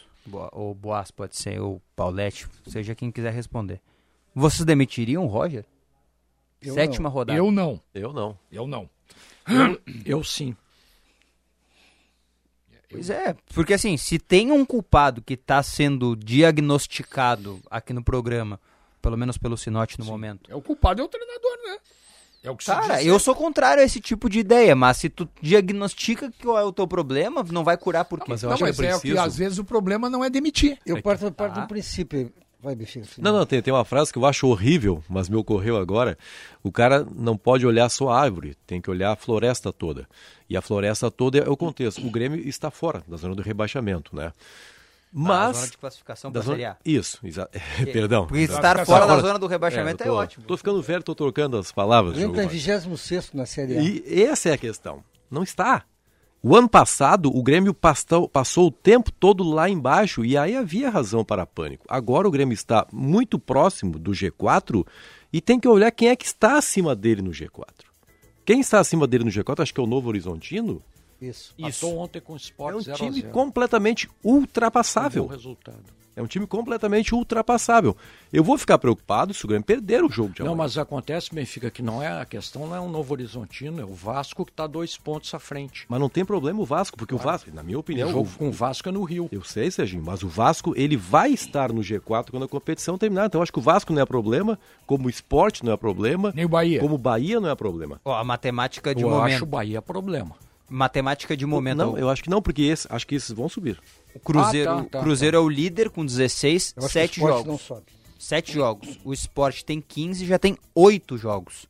[0.53, 3.81] ou Boas pode ser, ou Paulette, seja quem quiser responder.
[4.35, 5.65] Vocês demitiriam o Roger?
[6.61, 7.15] Eu Sétima não.
[7.15, 7.39] rodada.
[7.39, 7.81] Eu não.
[7.95, 8.39] Eu não.
[8.51, 8.89] Eu não.
[9.49, 9.81] Eu,
[10.19, 10.57] eu sim.
[12.91, 18.61] Pois é, porque assim, se tem um culpado que está sendo diagnosticado aqui no programa,
[19.03, 21.79] pelo menos pelo Sinote no momento, É o culpado é o treinador, né?
[22.45, 23.19] É o que Cara, eu sempre.
[23.21, 26.87] sou contrário a esse tipo de ideia, mas se tu diagnostica qual é o teu
[26.87, 28.27] problema, não vai curar por quê?
[28.29, 29.23] Mas eu Não, acho mas que é é o que preciso.
[29.27, 30.79] às vezes o problema não é demitir.
[30.85, 31.63] Eu É que- parto, parto Ah.
[31.63, 32.31] do princípio.
[32.63, 33.07] Vai, Benfica.
[33.19, 36.17] Não, não, tem, tem uma frase que eu acho horrível, mas me ocorreu agora.
[36.63, 40.07] O cara não pode olhar só a árvore, tem que olhar a floresta toda.
[40.49, 42.07] E a floresta toda é o contexto.
[42.07, 44.33] O Grêmio está fora da zona do rebaixamento, né?
[45.17, 45.57] Mas.
[45.57, 46.77] zona de classificação da zona- Série A.
[46.85, 47.49] Isso, exa...
[47.93, 48.27] perdão.
[48.27, 50.45] Porque estar fora da zona do rebaixamento eu tô, é ótimo.
[50.45, 52.17] Tô ficando velho, tô trocando as palavras.
[52.19, 52.49] Está em Rocha.
[52.49, 53.83] 26 na Série A.
[53.83, 55.05] E essa é a questão.
[55.31, 55.85] Não está.
[56.43, 60.91] O ano passado, o Grêmio pastou- passou o tempo todo lá embaixo e aí havia
[60.91, 61.87] razão para pânico.
[61.89, 64.85] Agora o Grêmio está muito próximo do G4
[65.33, 67.67] e tem que olhar quem é que está acima dele no G4.
[68.45, 70.83] Quem está acima dele no G4, acho que é o Novo Horizontino,
[71.31, 71.55] Isso.
[71.61, 73.33] Passou ontem com o é Sport um 0 a time 0.
[73.33, 75.25] completamente Um ultrapassável.
[75.25, 75.95] bom resultado.
[76.17, 77.97] É um time completamente ultrapassável.
[78.33, 80.59] Eu vou ficar preocupado se o Grêmio perder o jogo de Não, amanhã.
[80.63, 83.93] mas acontece, Benfica, que não é a questão, não é o Novo Horizontino, é o
[83.93, 85.85] Vasco que está dois pontos à frente.
[85.89, 88.39] Mas não tem problema o Vasco, porque o Vasco, na minha opinião, o jogo o-
[88.39, 89.29] com o Vasco é no Rio.
[89.33, 93.27] Eu sei, Serginho, mas o Vasco ele vai estar no G4 quando a competição terminar.
[93.27, 94.57] Então eu acho que o Vasco não é problema,
[94.87, 96.79] como o esporte não é problema, Nem o Bahia.
[96.79, 98.01] como o Bahia não é problema.
[98.05, 99.35] Ó, a matemática de Eu momento.
[99.35, 100.37] acho o Bahia problema.
[100.69, 101.79] Matemática de momento.
[101.79, 103.79] Não, eu acho que não, porque esse, acho que esses vão subir.
[104.15, 107.03] O Cruzeiro, Ah, tá, tá, Cruzeiro é o líder com 16, Eu acho que o
[107.03, 107.47] 7 esporte jogos.
[107.47, 107.87] não sobe.
[108.19, 108.99] 7 jogos.
[109.05, 111.67] O Sport tem 15 já tem 8 jogos.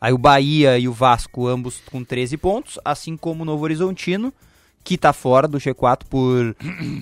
[0.00, 4.32] Aí o Bahia e o Vasco, ambos com 13 pontos, assim como o Novo Horizontino,
[4.84, 6.54] que tá fora do G4 por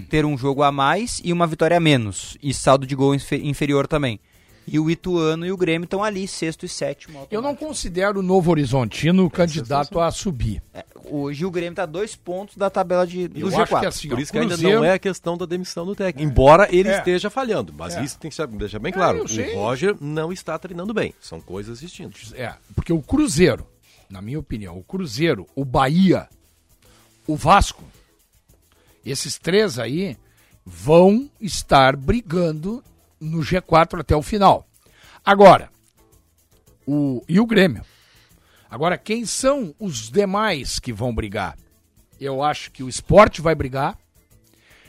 [0.09, 2.39] ter um jogo a mais e uma vitória a menos.
[2.43, 4.19] E saldo de gol infe- inferior também.
[4.67, 7.27] E o Ituano e o Grêmio estão ali, sexto e sétimo.
[7.31, 10.61] Eu não considero o Novo Horizontino candidato a subir.
[10.75, 13.63] É, hoje o Grêmio tá dois pontos da tabela de, do Eu G4.
[13.63, 15.87] acho que assim, Por ó, isso que ainda Cruzeiro- não é a questão da demissão
[15.87, 16.29] do técnico.
[16.29, 16.99] Embora ele É.
[16.99, 17.73] esteja falhando.
[17.73, 18.03] Mas É.
[18.03, 19.29] isso tem que ser- deixar bem claro.
[19.29, 19.55] sei.
[19.55, 21.15] o Roger não está treinando bem.
[21.21, 22.33] São coisas distintas.
[22.35, 23.65] É, porque o Cruzeiro,
[24.11, 26.29] na minha opinião, o Cruzeiro, o Bahia,
[27.25, 27.85] o Vasco,
[29.05, 30.17] esses três aí
[30.65, 32.83] vão estar brigando
[33.21, 34.67] no G4 até o final.
[35.25, 35.71] Agora,
[36.87, 37.85] o, e o Grêmio.
[38.71, 41.57] Agora, quem são os demais que vão brigar?
[42.21, 43.97] Eu acho que o Esporte vai brigar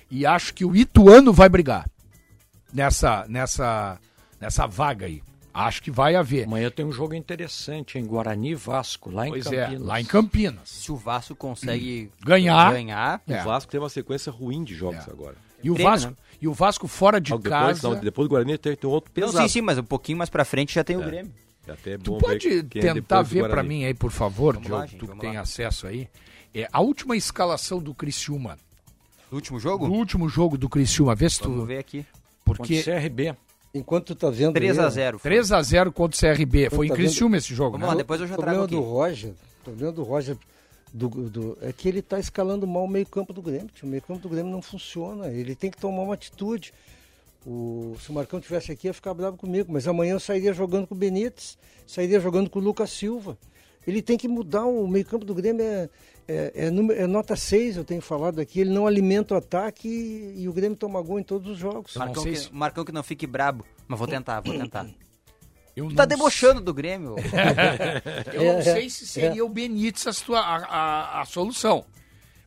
[0.10, 1.90] e acho que o Ituano vai brigar
[2.74, 4.00] nessa, nessa,
[4.40, 5.22] nessa vaga aí.
[5.54, 6.46] Acho que vai haver.
[6.46, 9.74] Amanhã tem um jogo interessante em Guarani e Vasco, lá em Pois Campinas.
[9.74, 10.70] é, lá em Campinas.
[10.70, 12.72] Se o Vasco consegue Ganhar.
[12.72, 13.42] ganhar É.
[13.42, 15.36] O Vasco tem uma sequência ruim de jogos agora.
[15.64, 16.18] E o, Grêmio, Vasco, né?
[16.42, 17.74] e o Vasco fora de Logo casa.
[17.74, 19.48] Depois, não, depois do Guarani tem, tem outro Não, pesado.
[19.48, 21.32] sim, sim, mas um pouquinho mais pra frente já tem o Grêmio.
[21.68, 23.68] É Tu bom pode é tentar depois do ver pra Guarani.
[23.70, 25.42] mim aí, por favor, Vamos Diogo, lá, gente, tu que tem lá.
[25.42, 26.08] acesso aí.
[26.56, 28.58] É, a última escalação do Criciúma.
[29.30, 29.86] No último jogo?
[29.86, 31.50] Do último jogo do Criciúma, vê se tu.
[31.50, 32.06] Vamos ver aqui.
[32.46, 33.36] Porque Contra o CRB.
[33.74, 35.32] Enquanto tu tá vendo 3 a aí, 0 foi.
[35.32, 36.70] 3x0 contra o CRB.
[36.70, 37.92] Foi em tá vendo- Criciúma esse jogo, Vamos né?
[37.92, 38.90] lá, depois eu já o problema trago do aqui.
[38.94, 40.38] Roger, o problema do Roger
[40.94, 43.70] do, do- é que ele está escalando mal o meio-campo do Grêmio.
[43.74, 43.86] tio.
[43.88, 45.28] O meio-campo do Grêmio não funciona.
[45.30, 46.74] Ele tem que tomar uma atitude.
[47.46, 49.72] O, se o Marcão tivesse aqui, ia ficar bravo comigo.
[49.72, 53.38] Mas amanhã eu sairia jogando com o Benítez, sairia jogando com o Lucas Silva.
[53.86, 55.62] Ele tem que mudar o meio-campo do Grêmio.
[55.64, 55.90] É,
[56.28, 58.60] é, é número- é nota 6, eu tenho falado aqui.
[58.60, 61.96] Ele não alimenta o ataque e, e o Grêmio toma gol em todos os jogos.
[61.96, 63.64] Marcão que, se- Marcão que não fique brabo.
[63.88, 64.88] Mas vou tentar, vou tentar.
[65.78, 67.16] Eu Tu tá debochando do Grêmio.
[68.34, 71.86] Eu não sei se seria o Benítez a, a, a- a solução.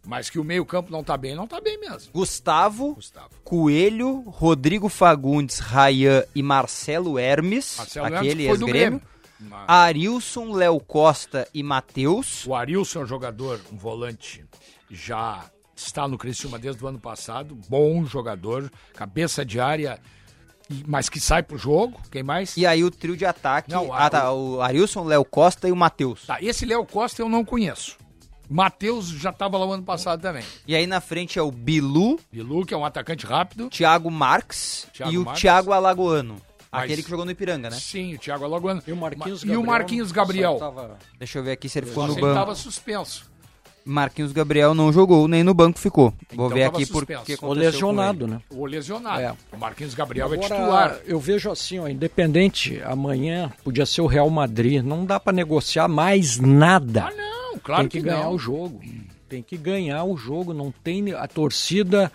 [0.05, 2.11] Mas que o meio-campo não tá bem, não tá bem mesmo.
[2.13, 3.29] Gustavo, Gustavo.
[3.45, 7.77] Coelho, Rodrigo Fagundes, Rayan e Marcelo Hermes.
[7.79, 8.99] Marcelo Hermes, aquele que foi do ex-grêmio.
[8.99, 9.11] Grêmio.
[9.39, 12.45] Mas Arilson, Léo Costa e Matheus.
[12.47, 14.45] O Arilson é um jogador, um volante,
[14.91, 15.45] já
[15.77, 17.57] está no Criciúma desde o ano passado.
[17.69, 19.99] Bom jogador, cabeça de área,
[20.87, 22.01] mas que sai pro jogo.
[22.11, 22.57] Quem mais?
[22.57, 23.71] E aí o trio de ataque.
[23.71, 24.33] Não, ah, a- tá.
[24.33, 26.27] O Arilson, Léo Costa e o Matheus.
[26.27, 27.97] Tá, esse Léo Costa eu não conheço.
[28.49, 30.43] Matheus já estava lá o ano passado também.
[30.67, 33.69] E aí na frente é o Bilu, Bilu, que é um atacante rápido.
[33.69, 35.41] Thiago Marques Thiago e o Marques.
[35.41, 36.37] Thiago Alagoano.
[36.73, 37.77] Mas- Aquele que jogou no Ipiranga, né?
[37.79, 38.83] Sim, o Thiago Alagoano.
[38.87, 39.61] E o Marquinhos e Gabriel.
[39.61, 40.53] o Marquinhos Gabriel.
[40.59, 42.35] só tava- Deixa eu ver aqui se ele ficou no se ele banco.
[42.39, 43.30] estava suspenso.
[43.85, 46.11] Marquinhos Gabriel não jogou, nem no banco ficou.
[46.35, 47.25] Vou Então ver tava aqui por suspenso.
[47.25, 48.41] que Ou aconteceu lesionado, com né?
[48.51, 49.21] O lesionado.
[49.21, 49.35] É.
[49.53, 51.01] O Marquinhos Gabriel é Agora, titular.
[51.07, 54.83] eu vejo assim, ó, independente, amanhã podia ser o Real Madrid.
[54.83, 57.07] Não dá pra negociar mais nada.
[57.09, 58.35] Ah, não, claro tem que, que ganhar não.
[58.35, 58.81] o jogo.
[59.29, 62.11] Tem que ganhar o jogo, não tem a torcida,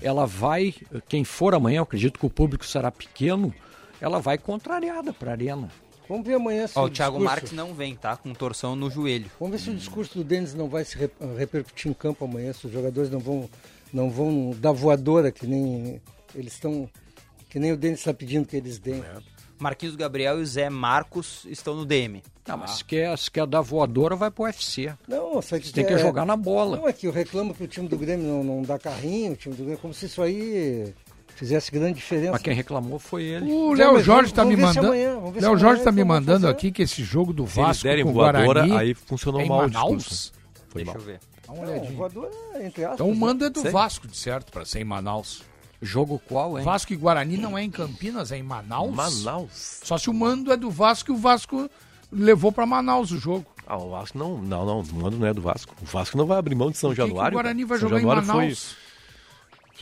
[0.00, 0.74] ela vai,
[1.08, 3.52] quem for amanhã, eu acredito que o público será pequeno,
[4.00, 5.68] ela vai contrariada para arena.
[6.08, 8.16] Vamos ver amanhã se Ó, o o Thiago discurso- Marques não vem, tá?
[8.16, 9.30] Com torção no joelho.
[9.40, 12.52] Vamos ver se o discurso do Denis não vai se re- repercutir em campo amanhã,
[12.52, 13.48] se os jogadores não vão,
[13.92, 16.00] não vão dar voadora, que nem
[16.34, 16.88] eles estão.
[17.48, 19.02] Que nem o Denis está pedindo que eles deem.
[19.58, 22.22] Marquinhos Gabriel e o Zé Marcos estão no DM.
[22.46, 24.92] Não, mas se quer, se quer dar voadora, vai pro UFC.
[25.08, 26.76] Não, só que Você tem que jogar na bola.
[26.76, 29.36] Não, é que eu reclamo que o time do Grêmio não, não dá carrinho, o
[29.36, 30.92] time do Grêmio, como se isso aí
[31.36, 32.32] fizesse grande diferença.
[32.32, 33.50] Mas quem reclamou foi ele.
[33.50, 34.90] O Não, Léo Jorge está me mandando.
[34.90, 38.12] Léo Jorge está me mandando aqui que esse jogo do Se Vasco derem com o
[38.14, 40.32] voadora, Guarani aí funcionou é em mal o Manaus?
[40.68, 41.00] Foi Deixa mal.
[41.00, 41.20] eu ver.
[41.46, 41.92] Dá uma Não, olhadinha.
[41.96, 42.30] voadora,
[42.60, 42.94] entre aspas.
[42.94, 43.70] Então o mando é do Sei.
[43.70, 45.42] Vasco, de certo, para ser em Manaus.
[45.82, 46.64] Jogo qual, hein?
[46.64, 48.94] Vasco e Guarani não é em Campinas, é em Manaus.
[48.94, 49.80] Manaus.
[49.84, 51.68] Só se o mando é do Vasco e o Vasco
[52.10, 53.44] levou para Manaus o jogo.
[53.66, 55.74] Ah, o Vasco não, não, não, o mando não é do Vasco.
[55.82, 57.36] O Vasco não vai abrir mão de São Por que que Januário.
[57.36, 58.74] o Guarani vai São jogar em Januário foi-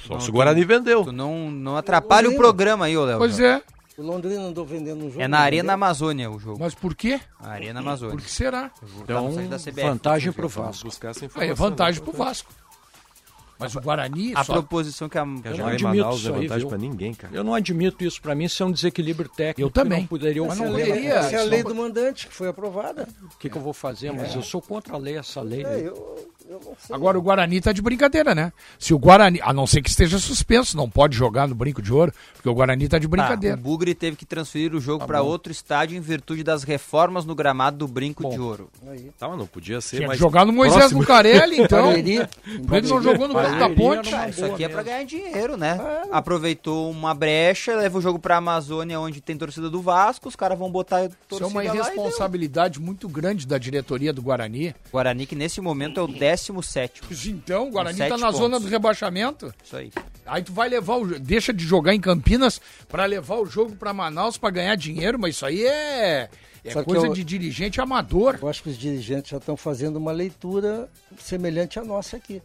[0.06, 1.04] Só se o Guarani vendeu.
[1.04, 3.18] Tu não, não atrapalha o programa aí, ô Léo.
[3.18, 3.62] Pois é.
[3.96, 5.20] O Londrina andou vendendo um jogo.
[5.20, 5.74] É na não Arena vendeu?
[5.74, 6.58] Amazônia o jogo.
[6.60, 7.20] Mas por quê?
[7.38, 8.16] A Arena Amazônia.
[8.16, 8.70] Por que será?
[8.70, 10.84] Tá Então, da CBF, vantagem pro Vasco.
[10.86, 12.06] buscar essa é vantagem né?
[12.06, 12.52] pro Vasco.
[13.62, 14.54] Mas o Guarani A só...
[14.54, 15.22] proposição que a.
[15.22, 17.34] Eu jogar não admito Manaus isso não é vantagem pra ninguém, cara.
[17.34, 18.20] Eu não admito isso.
[18.20, 19.60] Pra mim, isso é um desequilíbrio técnico.
[19.60, 20.00] Eu que também.
[20.00, 20.86] Não poderia Mas Essa não é a ocorrer.
[20.86, 23.06] lei, deveria, essa é a lei do mandante que foi aprovada.
[23.22, 24.10] O que, que eu vou fazer?
[24.10, 25.62] Mas eu sou contra a lei, essa lei.
[25.62, 25.80] É, né?
[25.88, 26.41] eu, não.
[26.90, 28.52] Agora o Guarani tá de brincadeira, né?
[28.78, 31.92] Se o Guarani, a não ser que esteja suspenso, não pode jogar no Brinco de
[31.92, 33.56] Ouro, porque o Guarani tá de Tá, brincadeira.
[33.56, 37.34] o Bugre teve que transferir o jogo para outro estádio em virtude das reformas no
[37.34, 38.70] gramado do Brinco de Ouro.
[39.18, 40.18] Tá, mas não podia ser Tinha que mais.
[40.18, 41.00] jogar no Moisés próximo.
[41.00, 41.92] Lucarelli, então.
[41.92, 44.14] Por que que não jogou no Banco da Ponte?
[44.14, 45.78] Ah, isso aqui é pra ganhar dinheiro, né?
[46.10, 50.58] Aproveitou uma brecha, leva o jogo pra Amazônia, onde tem torcida do Vasco, os caras
[50.58, 54.74] vão botar Isso torcida é uma irresponsabilidade muito grande da diretoria do Guarani.
[54.90, 58.38] Guarani, que nesse momento é o 17 Então, o Guarani tá na pontos.
[58.38, 59.52] zona do rebaixamento.
[59.64, 59.92] Isso aí.
[60.26, 63.92] Aí tu vai levar o deixa de jogar em Campinas pra levar o jogo pra
[63.92, 66.28] Manaus pra ganhar dinheiro, mas isso aí é
[66.64, 68.38] é Só coisa eu- de dirigente amador.
[68.40, 70.88] Eu acho que os dirigentes já estão fazendo uma leitura
[71.18, 72.40] semelhante à nossa aqui.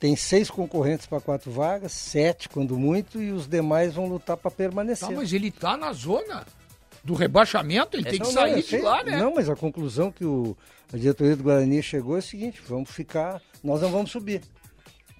[0.00, 4.50] Tem seis concorrentes para quatro vagas, sete quando muito, e os demais vão lutar para
[4.50, 5.08] permanecer.
[5.08, 6.44] Tá, mas ele tá na zona
[7.04, 8.80] do rebaixamento, ele tem que Não, sair não, de sei.
[8.82, 9.18] lá, né?
[9.18, 10.56] Não, mas a conclusão que o,
[10.92, 14.40] a diretoria do Guarani chegou é o seguinte: vamos ficar, nós não vamos subir.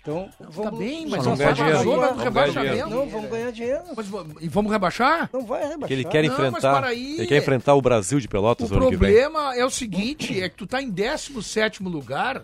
[0.00, 1.90] Então, vamos, Tá bem, vamos mas não nós ganha tá na dinheiro.
[1.90, 2.54] zona do Vamos ganhar dinheiro.
[2.84, 2.90] rebaixamento.
[2.90, 3.82] Não, vamos ganhar dinheiro.
[3.96, 4.06] Mas
[4.42, 5.30] e vamos rebaixar?
[5.32, 5.88] Não vai rebaixar.
[5.88, 6.74] Que ele quer Não, mas enfrentar.
[6.78, 7.14] para aí.
[7.18, 9.12] Ele quer enfrentar o Brasil de Pelotas O no ano que vem.
[9.14, 12.42] problema é o seguinte, é que tu tá em 17º lugar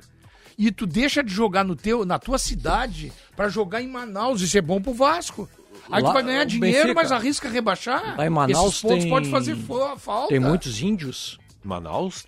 [0.56, 4.40] e tu deixa de jogar no teu, na tua cidade pra jogar em Manaus.
[4.40, 5.46] Isso é bom pro Vasco.
[5.90, 8.16] Aí Lá- tu vai ganhar o dinheiro, Benfica- mas arrisca rebaixar.
[8.16, 10.28] Lá em Manaus Esses pontos tem- pode fazer falta.
[10.28, 11.38] Tem muitos índios.
[11.64, 12.24] Manaus?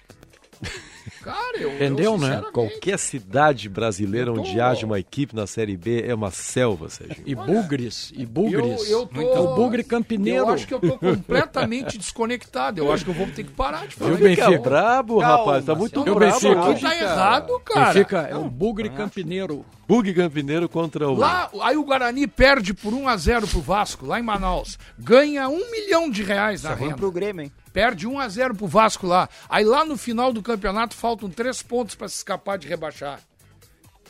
[1.23, 2.43] Cara, eu, Entendeu, eu, né?
[2.53, 6.89] Qualquer cidade brasileira Eu tô- onde haja uma equipe na Série B é uma selva,
[6.89, 7.23] Sérgio.
[7.25, 8.13] E bugres.
[8.17, 8.91] E bugres.
[8.91, 10.47] Eu, eu tô, É o bugre campineiro.
[10.47, 12.79] Eu acho que eu tô completamente desconectado.
[12.81, 14.23] Eu acho que eu vou ter que parar de falar isso.
[14.23, 14.47] Benfica?
[14.51, 15.65] Fica brabo, Calma, rapaz.
[15.65, 16.33] Tá muito E o brabo.
[16.41, 16.61] Benfica?
[16.61, 17.87] Isso aqui tá errado, cara.
[17.93, 19.65] Benfica é o bugre campineiro.
[19.89, 21.15] Bug Campineiro contra o.
[21.15, 24.79] Lá, aí o Guarani perde por 1 a 0 pro Vasco, lá em Manaus.
[24.99, 26.97] Ganha um milhão de reais na Tá ruim renda.
[26.97, 27.53] pro Grêmio, hein?
[27.73, 29.29] Perde 1 a 0 pro Vasco lá.
[29.49, 33.21] Aí lá no final do campeonato faltam três pontos pra se escapar de rebaixar.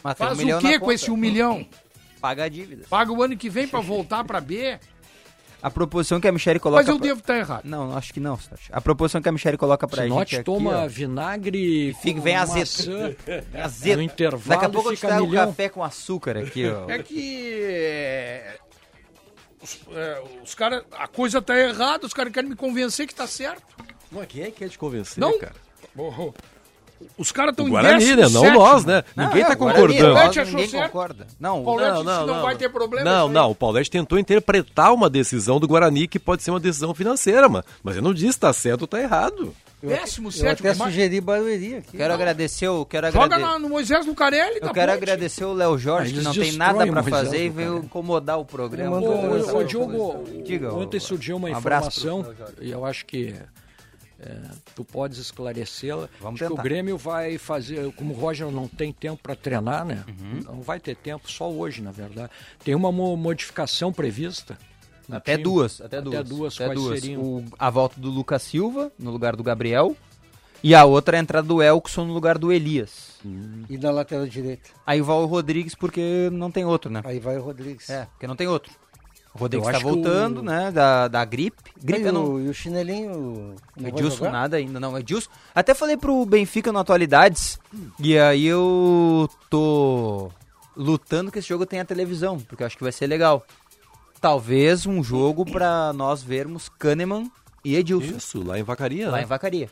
[0.02, 0.94] Mas Faz um o que com conta.
[0.94, 1.66] esse 1 milhão?
[2.20, 2.84] Paga a dívida.
[2.90, 4.78] Paga o ano que vem pra voltar pra B?
[5.62, 6.82] A proposição que a Michelle coloca...
[6.82, 7.62] Mas eu pra- devo estar errado.
[7.64, 8.66] Não, acho que não, Sérgio.
[8.72, 11.94] A proposição que a Michelle coloca pra gente Sinote aqui, toma ó, vinagre.
[12.02, 13.16] Fica, com vem azedo.
[13.62, 13.96] azedo.
[13.98, 15.46] No intervalo Daqui a pouco eu te fica trago um milhão.
[15.46, 16.90] café com açúcar aqui, ó.
[16.90, 18.40] É que.
[19.62, 20.82] É, Os, é, os caras.
[20.92, 23.62] A coisa tá errada, os caras querem me convencer que tá certo.
[24.10, 25.38] Mas quem é que quer te convencer, Não.
[25.38, 25.54] cara?
[25.96, 26.32] Oh, oh.
[27.18, 28.22] Os caras estão O em Guarani, né?
[28.28, 28.58] Não sétimo.
[28.60, 29.02] nós, né?
[29.16, 30.08] Não, Ninguém é, tá Guarani, concordando.
[30.08, 30.92] nós, Paulete achou ninguém certo?
[30.92, 31.26] concorda.
[31.40, 32.58] Não, Paulete Não, não, que não, não, vai não.
[32.58, 33.10] ter problema.
[33.10, 36.94] Não, não, o Paulete tentou interpretar uma decisão do Guarani que pode ser uma decisão
[36.94, 39.52] financeira, mas, mas eu não disse tá certo ou tá errado.
[39.82, 40.68] Décimo Eu sétimo.
[40.70, 41.96] até mas- sugeri Barueri aqui.
[41.96, 42.84] Quero agradecer o...
[42.86, 43.62] Quero Joga agrade...
[43.62, 45.02] no Moisés Lucarelli, Eu da quero ponte.
[45.02, 48.38] agradecer o Léo Jorge, que não tem nada pra o Moisés fazer e veio incomodar
[48.38, 49.00] o programa.
[49.00, 52.24] Ô, ô, Diogo, Diga, ontem surgiu uma um informação,
[52.60, 53.34] e eu acho que
[54.20, 54.36] é,
[54.76, 56.08] tu podes esclarecê-la.
[56.20, 56.62] Vamos Acho que o tentar.
[56.62, 60.04] Grêmio vai fazer, como o Roger não tem tempo para treinar, né?
[60.06, 60.40] Uhum.
[60.44, 62.30] Não vai ter tempo, só hoje, na verdade.
[62.64, 64.56] Tem uma mo- modificação prevista.
[65.12, 65.44] No Até time.
[65.44, 66.14] duas, até duas.
[66.16, 67.00] Até duas, até quais duas.
[67.00, 67.22] seriam?
[67.22, 69.96] O- a volta do Lucas Silva no lugar do Gabriel
[70.62, 73.12] e a outra é a entrada do Elkson no lugar do Elias.
[73.68, 74.70] E na lateral direita.
[74.86, 77.02] Aí vai o Rodrigues porque não tem outro, né?
[77.04, 77.88] Aí vai o Rodrigues.
[77.90, 78.72] É, porque não tem outro.
[79.34, 81.56] O Rodrigues tá que voltando, o- né, da, da gripe.
[81.82, 82.24] Gripe e, eu não...
[82.34, 83.54] o, e o chinelinho.
[83.76, 84.98] Não Edilson nada ainda, não.
[84.98, 85.30] Edilson.
[85.54, 87.58] Até falei pro Benfica no Atualidades.
[87.98, 90.30] E aí eu tô
[90.76, 93.46] lutando que esse jogo tenha televisão, porque eu acho que vai ser legal.
[94.22, 97.30] Talvez um jogo pra nós vermos Kahneman
[97.62, 98.16] e Edilson.
[98.16, 99.22] Isso, lá em Vacaria, Lá né?
[99.24, 99.68] em Vacaria.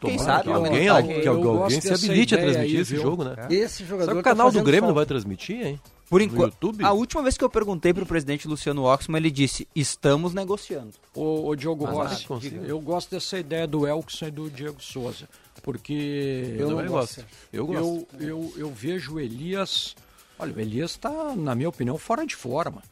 [0.00, 0.42] Quem Tomara sabe?
[0.42, 0.54] que né?
[0.56, 1.20] alguém, Tá al- aqui.
[1.20, 3.02] que eu alguém gosto se habilite a transmitir aí, esse viu?
[3.02, 3.34] jogo, né?
[3.48, 4.04] Esse jogador.
[4.10, 5.80] Será que o tá canal do fazendo Grêmio não vai transmitir, hein?
[6.10, 9.66] Por enquanto, a última vez que eu perguntei para o presidente Luciano Oxman, ele disse:
[9.74, 10.90] estamos negociando.
[11.14, 12.64] O, o Diogo Mas Rossi, nada consigo.
[12.64, 15.28] eu gosto dessa ideia do Elkson e do Diego Souza,
[15.62, 17.24] porque Eu também gosto.
[17.52, 18.06] Eu gosto.
[18.18, 19.94] Eu, eu, eu vejo o Elias,
[20.40, 22.82] olha, o Elias está, na minha opinião, fora de forma.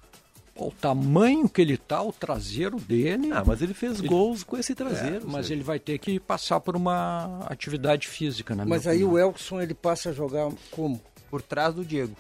[0.57, 3.31] O tamanho que ele tá, o traseiro dele.
[3.33, 6.59] Ah, mas ele fez gols com esse traseiro, É, mas ele vai ter que passar
[6.59, 9.13] por uma atividade física, na Mas aí opinião.
[9.13, 11.01] o Elkson ele passa a jogar como?
[11.31, 12.17] Por trás do Diego.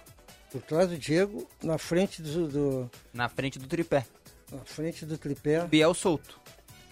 [0.52, 2.46] Por trás do Diego, na frente do.
[2.48, 4.06] do- Na frente do tripé.
[4.52, 5.66] na frente do tripé.
[5.66, 6.38] Biel solto.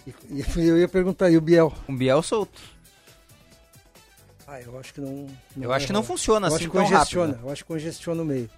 [0.07, 0.13] E,
[0.59, 1.73] e eu ia perguntar, e o Biel?
[1.89, 2.61] Um Biel solto.
[4.47, 5.27] Ah, eu acho que não.
[5.57, 7.65] Eu vai acho que não funciona eu assim acho que tão congestiona, rápido, Eu acho
[7.65, 8.51] que congestiona o meio.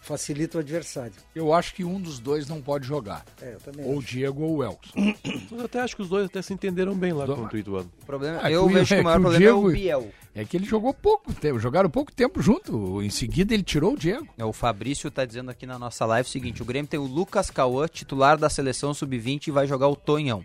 [0.00, 1.12] Facilita o adversário.
[1.34, 3.24] Eu acho que um dos dois não pode jogar.
[3.42, 4.02] É, eu também Ou o.
[4.02, 4.92] Diego ou o Elkson.
[4.94, 7.90] Mas eu até acho que os dois até se entenderam bem lá contra o Ituano.
[8.02, 10.10] O problema, É eu que vejo que o maior problema é o Biel.
[10.32, 13.02] É que ele jogou pouco tempo, jogaram pouco tempo junto.
[13.02, 14.28] Em seguida ele tirou o Diego.
[14.38, 17.04] É, O Fabrício tá dizendo aqui na nossa live o seguinte: o Grêmio tem o
[17.04, 20.44] Lucas Cauã, titular da seleção sub-20, e vai jogar o Tonhão.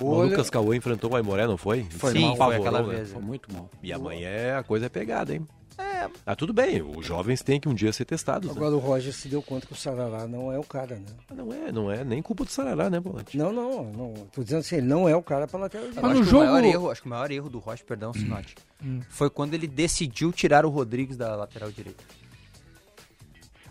[0.00, 1.84] O Lucas Cauã enfrentou o Aimoré, não foi?
[1.90, 2.88] Foi Sim, mal, foi aquela né?
[2.96, 3.12] vez, é.
[3.14, 3.68] Foi muito mal.
[3.82, 5.46] E amanhã é- a coisa é pegada, hein?
[5.78, 6.08] É.
[6.26, 8.48] Ah, tudo bem, os jovens têm que um dia ser testados.
[8.50, 8.54] né?
[8.56, 11.06] Agora o Roger se deu conta que o Sarará não é o cara, né?
[11.34, 13.36] Não é, não é nem culpa do Sarará, né, Volante?
[13.38, 14.14] Não, não, não.
[14.32, 16.10] Tô dizendo assim, ele não é o cara pra lateral Eu direito.
[16.18, 18.54] acho que o maior erro, acho que o maior erro do Rocha, perdão, Sinote,
[18.84, 19.00] Hum.
[19.08, 22.02] foi quando ele decidiu tirar o Rodrigues da lateral direita.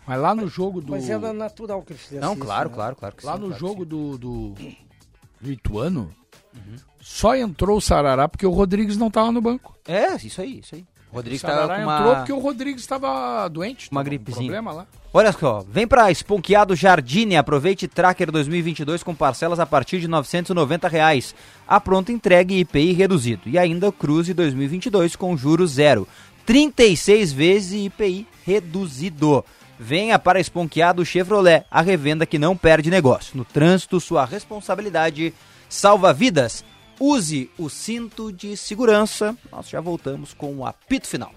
[0.07, 0.91] Mas lá no jogo do.
[0.91, 2.75] Mas era natural que ele fizesse Não, isso, claro, né?
[2.75, 4.55] claro, claro que Lá sim, no claro jogo do, do,
[5.41, 6.13] do Ituano,
[7.01, 9.75] só entrou o Sarará porque o Rodrigues não estava no banco.
[9.87, 10.85] É, isso aí, isso aí.
[11.11, 11.97] O Rodrigues com uma...
[11.97, 13.91] entrou porque o Rodrigues estava doente.
[13.91, 14.45] Uma gripezinha.
[14.45, 14.87] problema lá.
[15.13, 20.87] Olha só, vem pra Esponqueado Jardine, aproveite Tracker 2022 com parcelas a partir de 990
[20.87, 21.35] reais.
[21.67, 23.41] A pronta entrega e IPI reduzido.
[23.49, 26.07] E ainda Cruze 2022 com juros zero.
[26.45, 29.43] 36 vezes IPI reduzido.
[29.83, 33.35] Venha para Esponqueado Chevrolet, a revenda que não perde negócio.
[33.35, 35.33] No trânsito, sua responsabilidade
[35.67, 36.63] salva vidas.
[36.99, 39.35] Use o cinto de segurança.
[39.51, 41.33] Nós já voltamos com o apito final.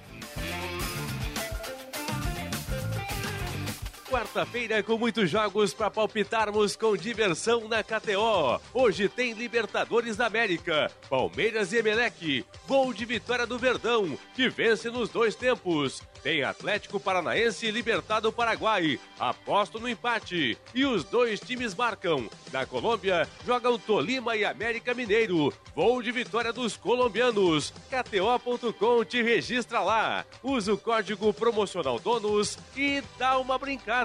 [4.15, 8.61] Quarta-feira com muitos jogos para palpitarmos com diversão na KTO.
[8.73, 14.89] Hoje tem Libertadores da América, Palmeiras e Emelec, gol de vitória do Verdão, que vence
[14.89, 16.01] nos dois tempos.
[16.23, 20.57] Tem Atlético Paranaense e Libertado Paraguai, aposto no empate.
[20.73, 22.31] E os dois times marcam.
[22.51, 27.75] Na Colômbia, jogam Tolima e América Mineiro, gol de vitória dos colombianos.
[27.91, 30.25] KTO.com te registra lá.
[30.43, 34.04] Usa o código promocional DONOS e dá uma brincada.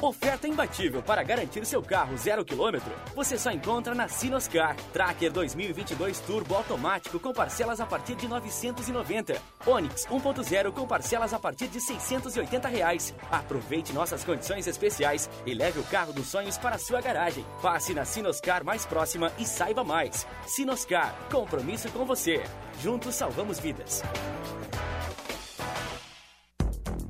[0.00, 2.92] Oferta imbatível para garantir seu carro zero quilômetro.
[3.14, 4.76] Você só encontra na Sinoscar.
[4.92, 9.40] Tracker 2022 Turbo automático com parcelas a partir de 990.
[9.66, 13.14] Onix 1.0 com parcelas a partir de 680 reais.
[13.30, 17.44] Aproveite nossas condições especiais e leve o carro dos sonhos para sua garagem.
[17.62, 20.26] Passe na Sinoscar mais próxima e saiba mais.
[20.46, 22.44] Sinoscar, compromisso com você.
[22.82, 24.02] Juntos salvamos vidas.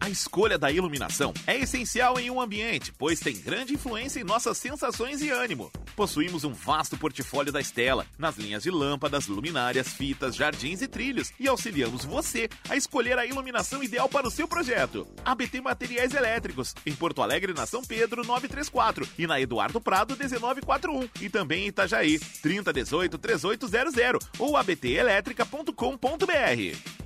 [0.06, 4.56] A escolha da iluminação é essencial em um ambiente, pois tem grande influência em nossas
[4.56, 5.68] sensações e ânimo.
[5.96, 11.32] Possuímos um vasto portfólio da Estela, nas linhas de lâmpadas, luminárias, fitas, jardins e trilhos,
[11.40, 15.08] e auxiliamos você a escolher a iluminação ideal para o seu projeto.
[15.24, 21.08] ABT Materiais Elétricos, em Porto Alegre, na São Pedro, 934, e na Eduardo Prado, 1941,
[21.20, 27.05] e também em Itajaí, 3018 3800 ou abtelétrica.com.br.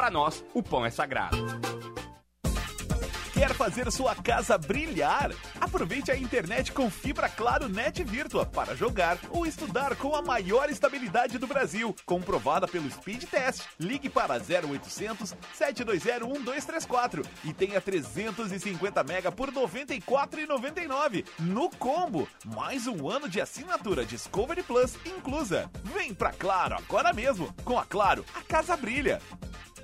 [0.00, 1.36] para nós, o pão é sagrado.
[3.34, 5.30] Quer fazer sua casa brilhar?
[5.60, 10.70] Aproveite a internet com fibra Claro Net Virtua para jogar ou estudar com a maior
[10.70, 13.64] estabilidade do Brasil, comprovada pelo Speed Test.
[13.78, 22.26] Ligue para 0800 720 1234 e tenha 350 mega por R$ 94,99 no combo.
[22.46, 25.70] Mais um ano de assinatura Discovery Plus inclusa.
[25.94, 27.54] Vem pra Claro agora mesmo.
[27.64, 29.20] Com a Claro, a casa brilha.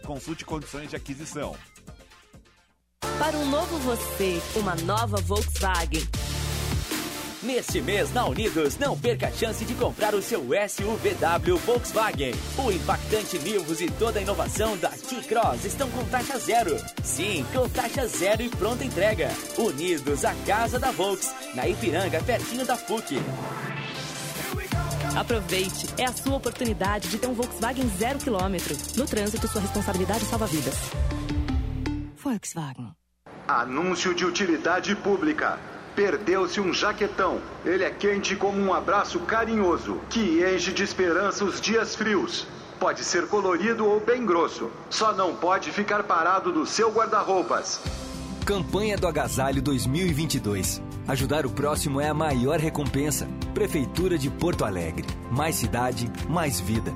[0.07, 1.57] Consulte condições de aquisição.
[3.19, 6.07] Para um novo você, uma nova Volkswagen.
[7.43, 12.33] Neste mês, na Unidos, não perca a chance de comprar o seu SUVW Volkswagen.
[12.57, 16.77] O impactante Nivus e toda a inovação da T-Cross estão com taxa zero.
[17.03, 19.29] Sim, com taxa zero e pronta entrega.
[19.59, 23.17] Unidos, a casa da Volks, na Ipiranga, pertinho da PUC.
[25.15, 28.77] Aproveite, é a sua oportunidade de ter um Volkswagen zero quilômetro.
[28.97, 30.75] No trânsito, sua responsabilidade salva vidas.
[32.17, 32.93] Volkswagen.
[33.47, 35.59] Anúncio de utilidade pública.
[35.95, 37.41] Perdeu-se um jaquetão.
[37.65, 42.47] Ele é quente como um abraço carinhoso, que enche de esperança os dias frios.
[42.79, 44.71] Pode ser colorido ou bem grosso.
[44.91, 47.81] Só não pode ficar parado no seu guarda-roupas.
[48.45, 50.83] Campanha do Agasalho 2022.
[51.09, 53.29] Ajudar o próximo é a maior recompensa.
[53.55, 55.07] Prefeitura de Porto Alegre.
[55.31, 56.93] Mais cidade, mais vida.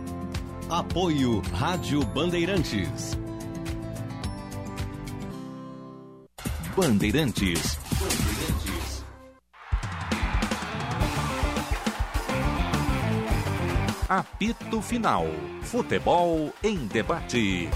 [0.69, 3.16] Apoio Rádio Bandeirantes.
[6.77, 7.78] Bandeirantes.
[14.09, 15.27] Apito Final.
[15.62, 17.69] Futebol em debate.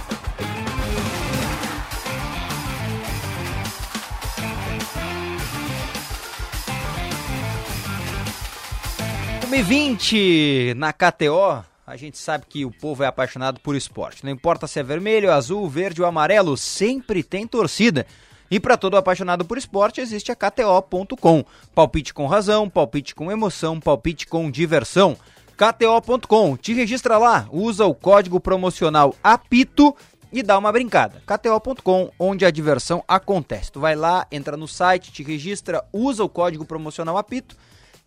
[9.63, 11.65] Vinte na KTO.
[11.87, 14.25] A gente sabe que o povo é apaixonado por esporte.
[14.25, 18.07] Não importa se é vermelho, azul, verde ou amarelo, sempre tem torcida.
[18.51, 21.45] E para todo apaixonado por esporte existe a KTO.com.
[21.75, 25.17] Palpite com razão, palpite com emoção, palpite com diversão.
[25.57, 26.57] KTO.com.
[26.57, 29.95] Te registra lá, usa o código promocional APITO
[30.33, 31.23] e dá uma brincada.
[31.27, 33.71] KTO.com, onde a diversão acontece.
[33.71, 37.57] Tu vai lá, entra no site, te registra, usa o código promocional APITO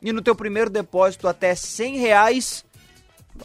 [0.02, 2.66] e no teu primeiro depósito até 100 reais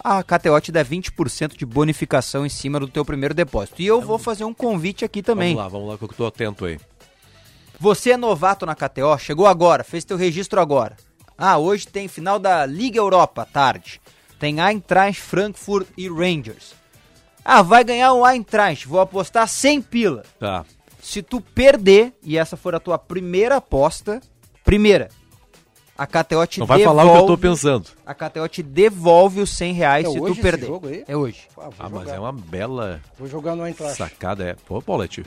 [0.02, 3.82] a KTO te dá 20% de bonificação em cima do teu primeiro depósito.
[3.82, 5.54] E eu vou fazer um convite aqui também.
[5.54, 6.78] Vamos lá, vamos lá que eu tô atento aí.
[7.78, 10.96] Você é novato na KTO, chegou agora, fez teu registro agora.
[11.36, 14.00] Ah, hoje tem final da Liga Europa, tarde.
[14.38, 16.74] Tem Eintracht, Frankfurt e Rangers.
[17.44, 20.22] Ah, vai ganhar o Eintracht, vou apostar 100 pila.
[20.38, 20.64] Tá.
[21.02, 24.20] Se tu perder, e essa for a tua primeira aposta,
[24.64, 25.08] primeira,
[26.02, 27.86] a KTO te Não vai devolve, falar o que eu tô pensando.
[28.04, 30.66] A KTO te devolve os 100 reais É se hoje tu esse perder.
[30.66, 31.04] jogo aí?
[31.06, 31.42] É hoje.
[31.58, 33.96] Ah, Ah, mas é uma bela Vou jogar no Eintracht.
[33.96, 34.44] sacada.
[34.44, 34.56] É.
[34.66, 35.24] Pô, Paulette.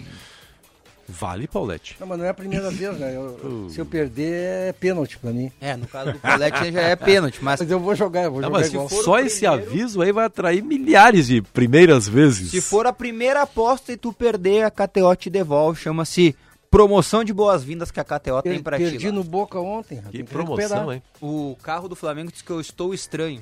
[1.08, 1.96] Vale, Paulette.
[2.00, 3.16] Não, mas não é a primeira vez, né?
[3.16, 5.52] Eu- se eu perder, é pênalti pra mim.
[5.62, 7.62] É, no caso do Paulette já é pênalti, mas...
[7.62, 8.90] eu vou jogar, eu vou Não, jogar mas se igual.
[8.90, 12.50] for só esse aviso aí vai atrair milhares de primeiras vezes.
[12.50, 15.80] Se for a primeira aposta e tu perder, a KTO te devolve.
[15.80, 16.36] Chama-se
[16.78, 18.84] promoção de boas-vindas que a KTO tem pra ti.
[18.84, 20.02] Perdi no Boca ontem.
[20.12, 20.96] Que promoção, recuperar.
[20.96, 21.04] hein?
[21.22, 23.42] O carro do Flamengo diz que eu estou estranho.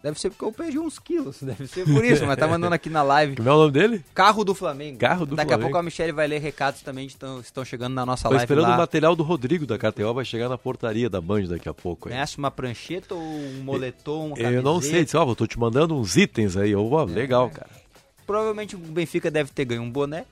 [0.00, 2.88] Deve ser porque eu perdi uns quilos, deve ser por isso, mas tá mandando aqui
[2.88, 3.34] na live.
[3.34, 4.04] Como é o nome dele?
[4.14, 4.96] Carro do Flamengo.
[4.96, 5.66] Carro do Daqui Flamengo.
[5.66, 8.28] a pouco a Michelle vai ler recados também que estão, estão chegando na nossa Tô
[8.28, 8.74] live esperando lá.
[8.76, 12.08] o material do Rodrigo da KTO, vai chegar na portaria da Band daqui a pouco.
[12.08, 15.96] Conhece uma prancheta ou um moletom, uma Eu não sei, disse, ó, tô te mandando
[15.98, 16.70] uns itens aí.
[16.70, 17.06] Eu, ó, É.
[17.06, 17.68] legal, cara.
[18.24, 20.24] Provavelmente o Benfica deve ter ganho um boné,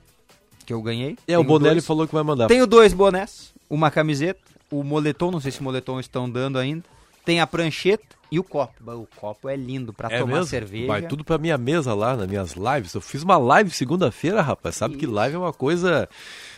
[0.67, 1.13] que eu ganhei.
[1.27, 1.85] É, o Tenho Bonelli dois.
[1.87, 2.47] falou que vai mandar.
[2.47, 6.83] Tenho dois bonés, uma camiseta, o moletom, não sei se o moletom estão dando ainda.
[7.25, 8.73] Tem a prancheta e o copo.
[8.91, 10.45] O copo é lindo pra É tomar mesmo?
[10.47, 10.87] cerveja.
[10.87, 12.93] Vai tudo pra minha mesa lá, nas minhas lives.
[12.93, 14.75] Eu fiz uma live segunda-feira, rapaz.
[14.75, 16.07] Sabe que live é uma coisa.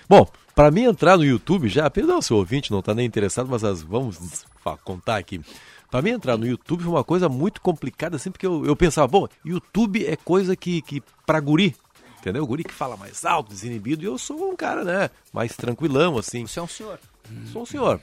[0.07, 3.47] Bom, pra mim entrar no YouTube já, perdão se o ouvinte não tá nem interessado,
[3.49, 4.45] mas as- vamos
[4.83, 5.39] contar aqui.
[5.89, 9.07] Pra mim entrar no YouTube foi uma coisa muito complicada, assim, porque eu, eu pensava,
[9.07, 11.75] bom, YouTube é coisa que, que pra guri,
[12.19, 12.45] entendeu?
[12.45, 16.45] Guri que fala mais alto, desinibido, e eu sou um cara, né, mais tranquilão, assim.
[16.45, 16.99] Você é um senhor.
[17.51, 17.99] Sou um senhor.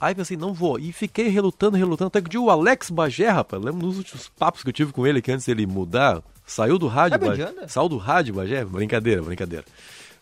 [0.00, 0.78] Aí pensei, não vou.
[0.78, 2.08] E fiquei relutando, relutando.
[2.08, 4.92] Até que o dia o Alex Bagé, rapaz, lembro nos últimos papos que eu tive
[4.92, 7.18] com ele, que antes dele mudar, saiu do rádio.
[7.18, 7.68] Sabe Bagé.
[7.68, 8.64] Saiu do rádio, Bagé?
[8.64, 9.64] Brincadeira, brincadeira.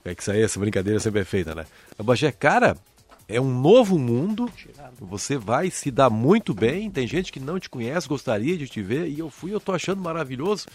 [0.05, 1.67] É que isso aí, essa brincadeira sempre é feita, né?
[1.99, 2.77] O Bagé, cara,
[3.29, 4.51] é um novo mundo.
[5.01, 6.91] Você vai se dar muito bem.
[6.91, 9.09] Tem gente que não te conhece, gostaria de te ver.
[9.09, 10.67] E eu fui, eu tô achando maravilhoso.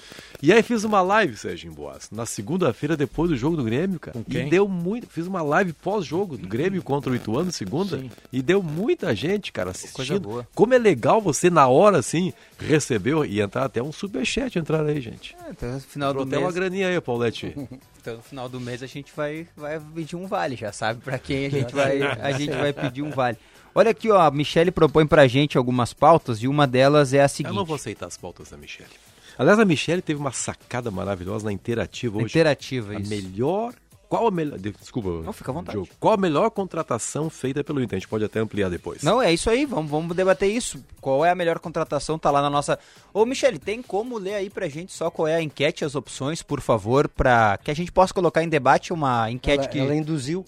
[0.42, 4.20] E aí fiz uma live, Sérgio Boas, na segunda-feira, depois do jogo do Grêmio, cara.
[4.20, 4.50] E quem?
[4.50, 5.08] deu muito.
[5.08, 8.04] Fiz uma live pós-jogo do Grêmio contra o Ituano, segunda.
[8.32, 10.20] E deu muita gente, cara, assistindo.
[10.20, 10.48] boa.
[10.54, 15.00] Como é legal você, na hora, assim, recebeu e entrar até um superchat entrar aí,
[15.00, 15.36] gente.
[15.46, 17.56] É, então, no final do até mês, uma graninha aí, Paulette.
[18.02, 21.18] então, no final do mês a gente vai, vai pedir um vale, já sabe pra
[21.20, 23.38] quem a gente vai, a gente vai pedir um vale.
[23.74, 27.28] Olha aqui, ó, a Michelle propõe pra gente algumas pautas e uma delas é a
[27.28, 27.52] seguinte.
[27.54, 28.90] Eu não vou aceitar as pautas da Michelle.
[29.38, 32.26] Aliás, a Michelle teve uma sacada maravilhosa na Interativa hoje.
[32.26, 33.10] Interativa, a isso.
[33.10, 33.74] melhor...
[34.10, 34.60] Qual a melhor...
[34.60, 35.10] Desculpa.
[35.24, 35.78] Não, fica à vontade.
[35.78, 35.90] Diogo.
[35.98, 37.96] Qual a melhor contratação feita pelo Inter?
[37.96, 39.02] A gente pode até ampliar depois.
[39.04, 40.84] Não, é isso aí, vamos, vamos debater isso.
[41.00, 42.20] Qual é a melhor contratação?
[42.20, 42.78] Tá lá na nossa.
[43.14, 46.44] Ô, Michele, tem como ler aí pra gente só qual é a enquete, as opções,
[46.44, 49.80] por favor, pra que a gente possa colocar em debate uma enquete Ela, que.
[49.80, 50.46] ela induziu.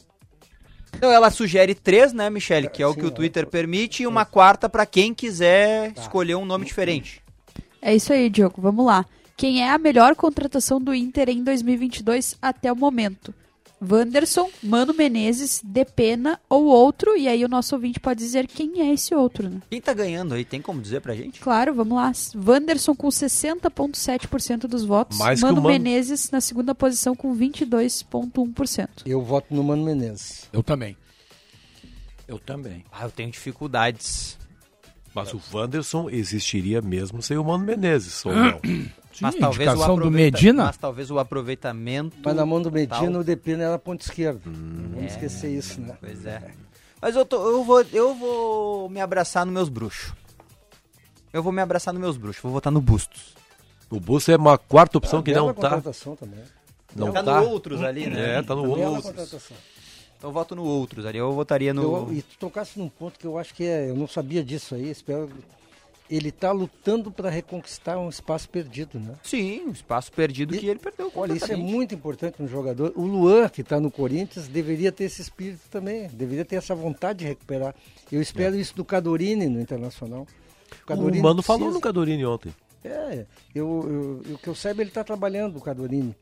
[0.95, 2.69] Então ela sugere três, né, Michele?
[2.69, 6.45] Que é o que o Twitter permite, e uma quarta para quem quiser escolher um
[6.45, 7.21] nome diferente.
[7.81, 8.61] É isso aí, Diogo.
[8.61, 9.05] Vamos lá.
[9.35, 13.33] Quem é a melhor contratação do Inter em 2022 até o momento?
[13.89, 17.15] Wanderson, Mano Menezes, Depena ou outro?
[17.17, 19.61] E aí o nosso ouvinte pode dizer quem é esse outro, né?
[19.69, 20.45] Quem tá ganhando aí?
[20.45, 21.39] Tem como dizer pra gente?
[21.39, 22.11] Claro, vamos lá.
[22.35, 25.17] Wanderson com 60,7% dos votos.
[25.17, 25.67] Mais Mano Mano.
[25.67, 28.87] Menezes na segunda posição com 22,1%.
[29.05, 30.47] Eu voto no Mano Menezes.
[30.51, 30.95] Eu também.
[32.27, 32.83] Eu também.
[32.91, 34.37] Ah, eu tenho dificuldades.
[35.13, 38.59] Mas o Wanderson existiria mesmo sem o Mano Menezes, ou não?
[39.21, 40.63] mas Sim, talvez o indicação do aproveita- Medina.
[40.65, 42.17] Mas talvez o aproveitamento.
[42.23, 43.21] Mas na mão do Medina, tal.
[43.21, 44.41] o Depena era ponto esquerdo.
[44.47, 44.51] Hum.
[44.53, 45.95] Não vamos esquecer isso, né?
[45.99, 46.41] Pois é.
[47.01, 50.13] Mas eu, tô, eu, vou, eu vou me abraçar nos meus bruxos.
[51.33, 52.41] Eu vou me abraçar nos meus bruxos.
[52.41, 53.33] Vou votar no Bustos.
[53.89, 55.69] O Bustos é uma quarta opção que bela não tá.
[55.69, 56.39] contratação também.
[56.95, 57.41] Não tá, tá.
[57.41, 58.37] no outros ali, né?
[58.37, 59.05] É, tá no Bela outros.
[59.05, 59.57] contratação.
[60.17, 61.17] Então eu voto no outros ali.
[61.17, 61.81] Eu votaria no.
[61.81, 63.89] Eu- e tu tocasse num ponto que eu acho que é.
[63.89, 65.29] Eu não sabia disso aí, espero.
[66.09, 69.15] Ele está lutando para reconquistar um espaço perdido, né?
[69.23, 71.11] Sim, um espaço perdido que ele perdeu.
[71.15, 72.91] Olha, isso é muito importante no jogador.
[72.95, 77.19] O Luan, que está no Corinthians, deveria ter esse espírito também, deveria ter essa vontade
[77.19, 77.73] de recuperar.
[78.11, 80.27] Eu espero isso do Cadorini no Internacional.
[81.19, 82.53] O Mano falou no Cadorini ontem.
[82.83, 83.25] É,
[83.55, 86.13] eu, eu, o que eu saiba, ele está trabalhando, o Cadorini.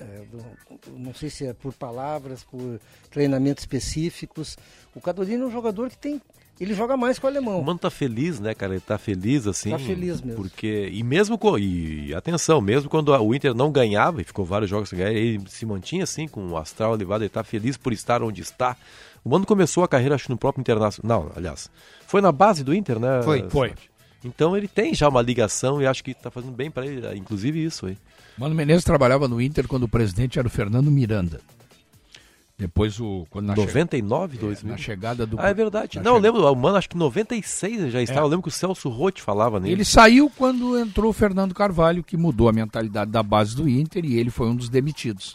[0.00, 0.44] É, do-
[0.96, 2.78] não sei se é por palavras, por
[3.10, 4.56] treinamentos específicos.
[4.94, 6.20] O Cadorini é um jogador que tem.
[6.60, 7.60] Ele joga mais que o alemão.
[7.60, 8.72] O Mano tá feliz, né, cara?
[8.74, 9.70] Ele tá feliz, assim.
[9.70, 10.42] Tá feliz mesmo.
[10.42, 14.44] Porque, e mesmo, co- e atenção, mesmo quando a- o Inter não ganhava, e ficou
[14.44, 17.76] vários jogos sem ganhar, ele se mantinha assim, com o astral elevado, ele tá feliz
[17.76, 18.76] por estar onde está.
[19.24, 21.24] O Mano começou a carreira, acho, no próprio Internacional.
[21.26, 21.70] Não, aliás,
[22.06, 23.22] foi na base do Inter, né?
[23.22, 23.48] Foi.
[23.48, 23.72] Foi.
[24.24, 27.62] Então ele tem já uma ligação e acho que tá fazendo bem para ele, inclusive
[27.64, 27.96] isso aí.
[28.36, 31.40] Mano Menezes trabalhava no Inter quando o presidente era o Fernando Miranda.
[32.58, 33.24] Depois o.
[33.30, 34.72] Quando na 99, che- 2000?
[34.72, 35.40] Na chegada do.
[35.40, 35.96] Ah, é verdade.
[35.98, 38.20] na Não, eu chegada- lembro, o Mano, acho que em 96 ele já estava.
[38.20, 38.22] É.
[38.24, 39.74] Eu lembro que o Celso Rotti falava nele.
[39.74, 44.04] Ele saiu quando entrou o Fernando Carvalho, que mudou a mentalidade da base do Inter
[44.04, 45.34] e ele foi um dos demitidos.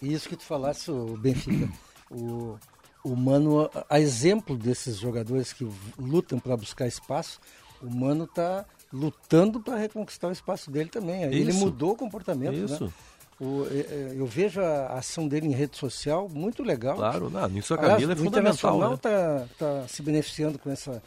[0.00, 1.68] E isso que tu falasse, o Benfica,
[2.08, 2.56] o,
[3.02, 5.66] o Mano, a, exemplo desses jogadores que
[5.98, 7.40] lutam para buscar espaço,
[7.82, 11.22] o Mano está lutando para reconquistar o espaço dele também.
[11.24, 11.58] Ele Isso.
[11.58, 12.84] mudou o comportamento, Isso.
[12.84, 12.90] né?
[13.38, 16.96] O, é, é, eu vejo a ação dele em rede social muito legal.
[16.96, 18.94] Claro, não, nisso a Aliás, Camila é o fundamental, Internacional né?
[18.96, 19.46] está
[19.82, 21.02] tá se beneficiando com, essa,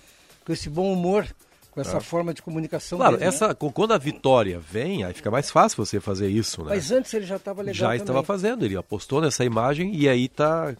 [0.46, 1.26] com esse bom humor,
[1.72, 2.00] com essa É.
[2.00, 3.36] forma de comunicação Claro, dele, né?
[3.36, 6.70] essa, co- quando a vitória vem, aí fica mais fácil você fazer isso, né?
[6.70, 8.02] Mas antes ele já estava legal Já também.
[8.02, 10.76] estava fazendo, ele apostou nessa imagem e aí tá.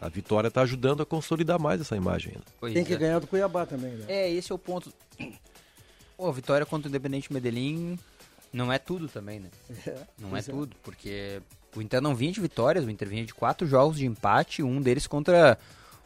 [0.00, 2.34] A vitória está ajudando a consolidar mais essa imagem.
[2.62, 2.72] né?
[2.72, 2.96] Tem que é.
[2.96, 4.04] ganhar do Cuiabá também, né?
[4.06, 4.92] É, esse é o ponto.
[6.16, 7.98] Pô, a vitória contra o Independente Medellín
[8.52, 9.48] não é tudo também, né?
[9.86, 10.42] É, não é, é.
[10.42, 11.40] tudo, porque
[11.74, 14.80] o Inter não vinha de vitórias, o Inter vinha de quatro jogos de empate, um
[14.80, 15.58] deles contra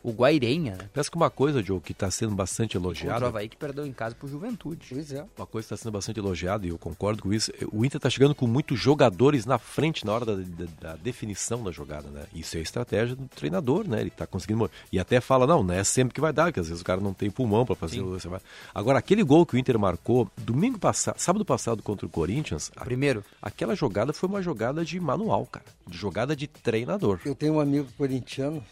[0.03, 0.89] o Guairenha, né?
[0.93, 3.27] Parece que uma coisa, Joe, que está sendo bastante Contra o elogiada.
[3.27, 4.87] Havaí que perdeu em casa pro Juventude.
[4.91, 5.25] Pois é.
[5.37, 8.11] Uma coisa que está sendo bastante elogiada, e eu concordo com isso, o Inter está
[8.11, 12.25] chegando com muitos jogadores na frente na hora da, da- da definição da jogada, né?
[12.35, 14.01] Isso é estratégia do treinador, né?
[14.01, 14.71] Ele está conseguindo.
[14.91, 17.01] E até fala, não, não é sempre que vai dar, porque às vezes o cara
[17.01, 18.01] não tem pulmão para fazer.
[18.01, 18.41] o- você vai-
[18.75, 22.71] Agora, aquele gol que o Inter marcou domingo passado, sábado passado contra o Corinthians.
[22.77, 23.25] a- Primeiro.
[23.41, 25.65] Aquela jogada foi uma jogada de manual, cara.
[25.87, 27.21] De jogada de treinador.
[27.25, 28.63] Eu tenho um amigo corintiano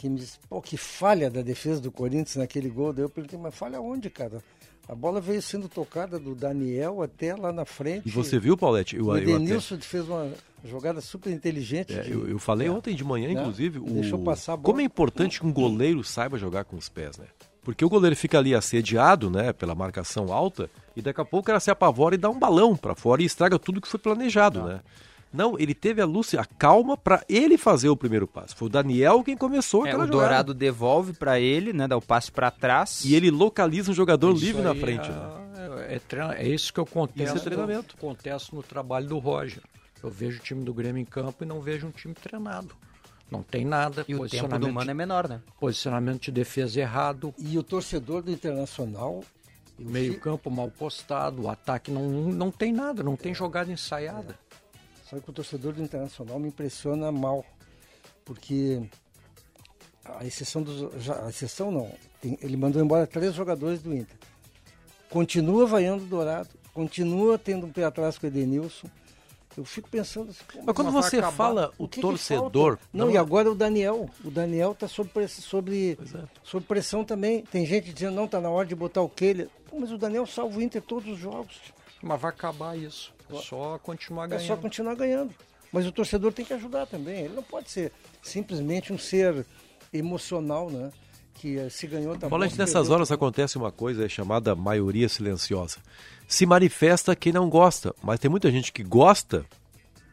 [0.00, 2.92] que me disse, pô, que falha da defesa do Corinthians naquele gol.
[2.92, 4.38] Daí eu perguntei, mas falha onde, cara?
[4.88, 8.08] A bola veio sendo tocada do Daniel até lá na frente.
[8.08, 8.96] E você viu, Paulette?
[8.96, 10.30] Eu- o eu até- fez uma
[10.64, 11.92] jogada super inteligente.
[11.98, 12.70] É, de- eu, eu falei É.
[12.70, 13.34] ontem de manhã, Né?
[13.40, 14.64] inclusive, o- Deixou passar a bola.
[14.64, 17.26] como é importante que um goleiro saiba jogar com os pés, né?
[17.62, 21.46] Porque o goleiro fica ali assediado, né, pela marcação alta, e daqui a pouco o
[21.46, 24.62] cara se apavora e dá um balão pra fora e estraga tudo que foi planejado,
[24.62, 24.80] né?
[25.32, 28.56] Não, ele teve a luz, a calma pra ele fazer o primeiro passo.
[28.56, 30.22] Foi o Daniel quem começou É, aquela o jogada.
[30.28, 31.86] Dourado devolve pra ele, né?
[31.86, 33.04] Dá o passe pra trás.
[33.04, 35.48] E ele localiza um jogador Isso livre na frente, é- né?
[35.90, 37.96] É, treina- é isso que eu contesto, Isso é treinamento.
[37.98, 39.62] contesto no trabalho do Roger.
[40.02, 42.70] Eu vejo o time do Grêmio em campo e não vejo um time treinado.
[43.30, 44.00] Não tem nada.
[44.08, 45.40] E o tempo posicionamento do Mano é menor, né?
[45.60, 47.34] Posicionamento de defesa errado.
[47.38, 49.22] E o torcedor do Internacional...
[49.80, 54.36] Meio campo mal postado, o ataque não, não tem nada, não tem jogada ensaiada.
[55.08, 57.44] Só que o torcedor do Internacional me impressiona mal,
[58.24, 58.82] porque
[60.04, 61.02] a exceção dos.
[61.02, 61.90] já- a exceção não.
[62.20, 64.16] tem- ele mandou embora três jogadores do Inter.
[65.08, 68.88] Continua vaiando o Dourado, continua tendo um pé atrás com o Edenilson.
[69.56, 71.36] Eu fico pensando assim, Mas quando você acabar.
[71.36, 72.82] fala o que que torcedor, falta?
[72.92, 74.08] não, não- e agora o Daniel.
[74.24, 76.24] O Daniel está sob, sobre, é.
[76.44, 77.42] sob pressão também.
[77.42, 79.48] Tem gente dizendo, não, está na hora de botar o Kehler.
[79.68, 81.56] Pô, mas o Daniel salva o Inter todos os jogos.
[82.02, 83.12] Mas vai acabar isso.
[83.30, 84.46] É só continuar É ganhando.
[84.46, 85.34] só continuar ganhando.
[85.72, 87.24] Mas o torcedor tem que ajudar também.
[87.24, 87.92] Ele não pode ser
[88.22, 89.44] simplesmente um ser
[89.92, 90.90] emocional, né?
[91.34, 95.08] Que eh, se ganhou tá Falando nessas perdeu, horas acontece uma coisa é chamada maioria
[95.08, 95.78] silenciosa.
[96.26, 99.44] Se manifesta quem não gosta, mas tem muita gente que gosta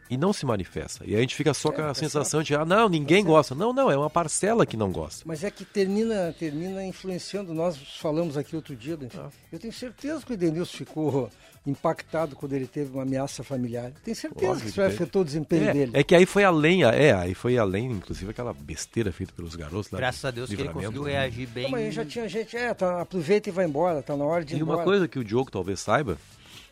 [0.08, 1.04] e não se manifesta.
[1.04, 3.54] E a gente fica só com a tá sensação de, ah, não, ninguém gosta.
[3.54, 5.24] Não, não, é uma parcela que não gosta.
[5.26, 7.52] Mas é que termina, termina influenciando.
[7.52, 8.96] Nós falamos aqui outro dia.
[9.18, 9.28] Ah.
[9.50, 11.30] Eu tenho certeza que o Edenilson ficou
[11.66, 13.90] impactado quando ele teve uma ameaça familiar.
[14.04, 15.90] Tenho certeza Óbvio que isso que afetou o desempenho é, dele.
[15.94, 19.90] É que aí foi além, é, aí foi além, inclusive, aquela besteira feita pelos garotos
[19.90, 19.98] lá.
[19.98, 21.12] Graças a Deus que ele conseguiu né?
[21.12, 21.64] reagir bem.
[21.64, 24.44] Não, mas aí já tinha gente, é, tá, aproveita e vai embora, tá na hora
[24.44, 24.84] de ir E uma embora.
[24.84, 26.16] coisa que o Diogo talvez saiba,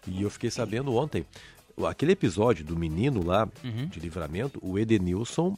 [0.06, 1.24] e eu fiquei sabendo ontem,
[1.88, 3.86] aquele episódio do menino lá, Uhum.
[3.86, 5.56] de livramento, o Edenilson,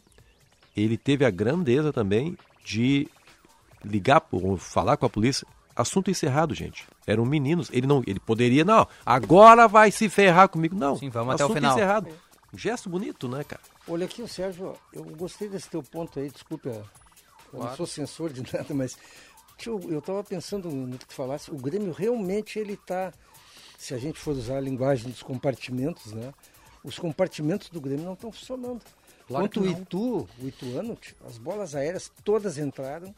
[0.76, 3.06] ele teve a grandeza também de
[3.84, 5.46] ligar, ou falar com a polícia,
[5.76, 6.86] assunto encerrado, gente.
[7.06, 10.74] Eram meninos, ele não, ele poderia, não, agora vai se ferrar comigo.
[10.76, 11.72] Não, Sim, vamos até o assunto final.
[11.76, 12.08] encerrado.
[12.54, 13.60] Gesto bonito, né, cara?
[13.86, 16.84] Olha aqui, o Sérgio, eu gostei desse teu ponto aí, desculpa, eu
[17.52, 17.76] não Claro.
[17.76, 18.96] sou censor de nada, mas
[19.58, 23.12] tio, eu estava pensando no que tu falasse, o Grêmio realmente ele está,
[23.76, 26.32] se a gente for usar a linguagem dos compartimentos, né?
[26.82, 28.80] Os compartimentos do Grêmio não estão funcionando.
[29.26, 29.72] Claro Quanto o não.
[29.72, 33.12] Itu, o Ituano, tio, as bolas aéreas todas entraram.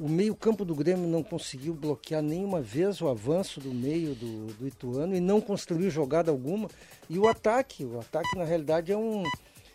[0.00, 4.66] O meio-campo do Grêmio não conseguiu bloquear nenhuma vez o avanço do meio do, do
[4.68, 6.68] Ituano e não construiu jogada alguma.
[7.10, 9.24] E o ataque, o ataque na realidade é um,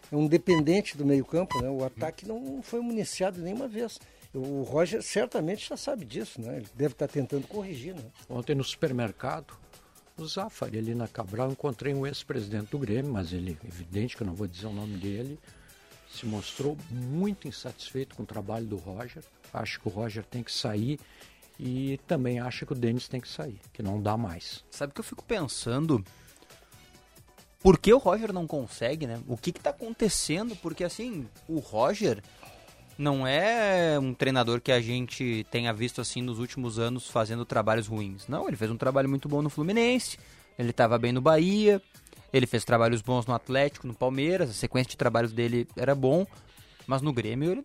[0.10, 1.70] é um dependente do meio-campo, né?
[1.70, 4.00] O ataque não foi municiado nenhuma vez.
[4.34, 6.56] O Roger certamente já sabe disso, né?
[6.56, 8.04] Ele deve estar tentando corrigir, né?
[8.30, 9.54] Ontem no supermercado,
[10.18, 14.28] o Zafari ali na Cabral, encontrei um ex-presidente do Grêmio, mas ele, evidente que eu
[14.28, 15.38] não vou dizer o nome dele,
[16.14, 19.24] se mostrou muito insatisfeito com o trabalho do Roger.
[19.54, 21.00] Acho que o Roger tem que sair
[21.60, 24.64] e também acha que o Denis tem que sair, que não dá mais.
[24.70, 26.04] Sabe o que eu fico pensando?
[27.62, 29.22] Por que o Roger não consegue, né?
[29.28, 30.56] O que que tá acontecendo?
[30.58, 32.22] Porque assim, o Roger
[32.98, 37.88] não é um treinador que a gente tenha visto assim nos últimos anos fazendo trabalhos
[37.88, 38.28] ruins.
[38.28, 40.18] Não, ele fez um trabalho muito bom no Fluminense,
[40.60, 41.82] ele estava bem no Bahia,
[42.34, 46.26] ele fez trabalhos bons no Atlético, no Palmeiras, a sequência de trabalhos dele era bom,
[46.88, 47.64] mas no Grêmio ele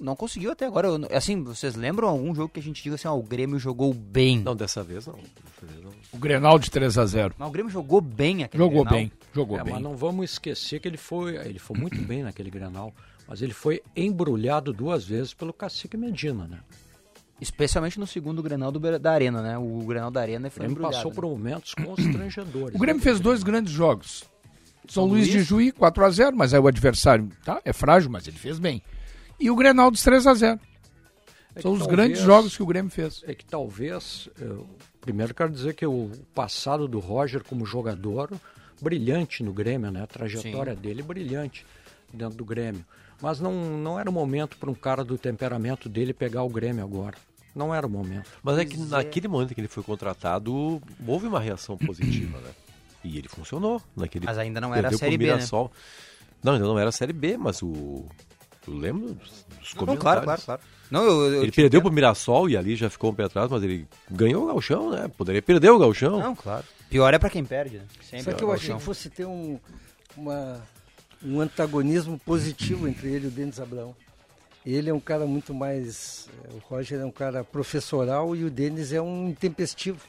[0.00, 0.88] não conseguiu até agora.
[0.88, 3.94] Eu- Assim, vocês lembram algum jogo que a gente diga assim, ó, o Grêmio jogou
[3.94, 4.40] bem?
[4.40, 5.14] Não, dessa vez não.
[5.14, 5.92] Dessa vez não.
[6.12, 8.98] O Grenal de 3 a 0 Mas o Grêmio jogou bem aquele Jogou Grenal.
[9.00, 9.72] bem, jogou É, bem.
[9.74, 12.92] Mas não vamos esquecer que ele foi, ele foi muito bem naquele Granal,
[13.28, 16.58] mas ele foi embrulhado duas vezes pelo Cacique Medina, né?
[17.40, 19.58] Especialmente no segundo Grenal do, da Arena, né?
[19.58, 21.14] O Grenal da Arena O foi Grêmio embrulhado, passou né?
[21.14, 22.74] por momentos constrangedores.
[22.74, 24.24] O Grêmio fez dois grandes jogos.
[24.88, 25.42] São São Luís de?
[25.42, 28.82] Juí, 4 a 0 mas aí o adversário tá, é frágil, mas ele fez bem.
[29.38, 30.60] E o Grenal dos 3 a 0
[31.54, 33.22] É São os talvez- grandes jogos que o Grêmio fez.
[33.26, 34.66] É que talvez, eu,
[35.00, 38.30] primeiro quero dizer que o passado do Roger como jogador,
[38.80, 40.02] brilhante no Grêmio, né?
[40.02, 40.80] A trajetória Sim.
[40.80, 41.66] dele brilhante
[42.14, 42.84] dentro do Grêmio.
[43.20, 46.84] Mas não, não era o momento para um cara do temperamento dele pegar o Grêmio
[46.84, 47.16] agora.
[47.54, 48.30] Não era o momento.
[48.42, 52.50] Mas é que naquele momento que ele foi contratado, houve uma reação positiva, né?
[53.02, 55.34] E ele funcionou naquele Mas ainda não era a Série B, né?
[55.34, 55.72] Mirassol.
[56.42, 58.04] Não, ainda não era a Série B, mas o
[58.66, 60.00] eu lembro dos, dos Não, comentários.
[60.00, 60.60] claro, claro, claro.
[60.90, 61.82] Não, eu, eu ele perdeu entendo.
[61.82, 65.08] pro Mirassol e ali já ficou um pé atrás, mas ele ganhou o galchão, né?
[65.16, 66.18] Poderia perder o galchão.
[66.18, 66.64] Não, claro.
[66.90, 67.84] Pior é pra quem perde, né?
[68.02, 69.58] Sempre Só que eu achei que fosse ter um,
[70.16, 70.62] uma,
[71.24, 73.94] um antagonismo positivo entre ele e o Denis Abrão.
[74.64, 76.28] Ele é um cara muito mais.
[76.44, 80.00] eh, O Roger é um cara professoral e o Denis é um intempestivo.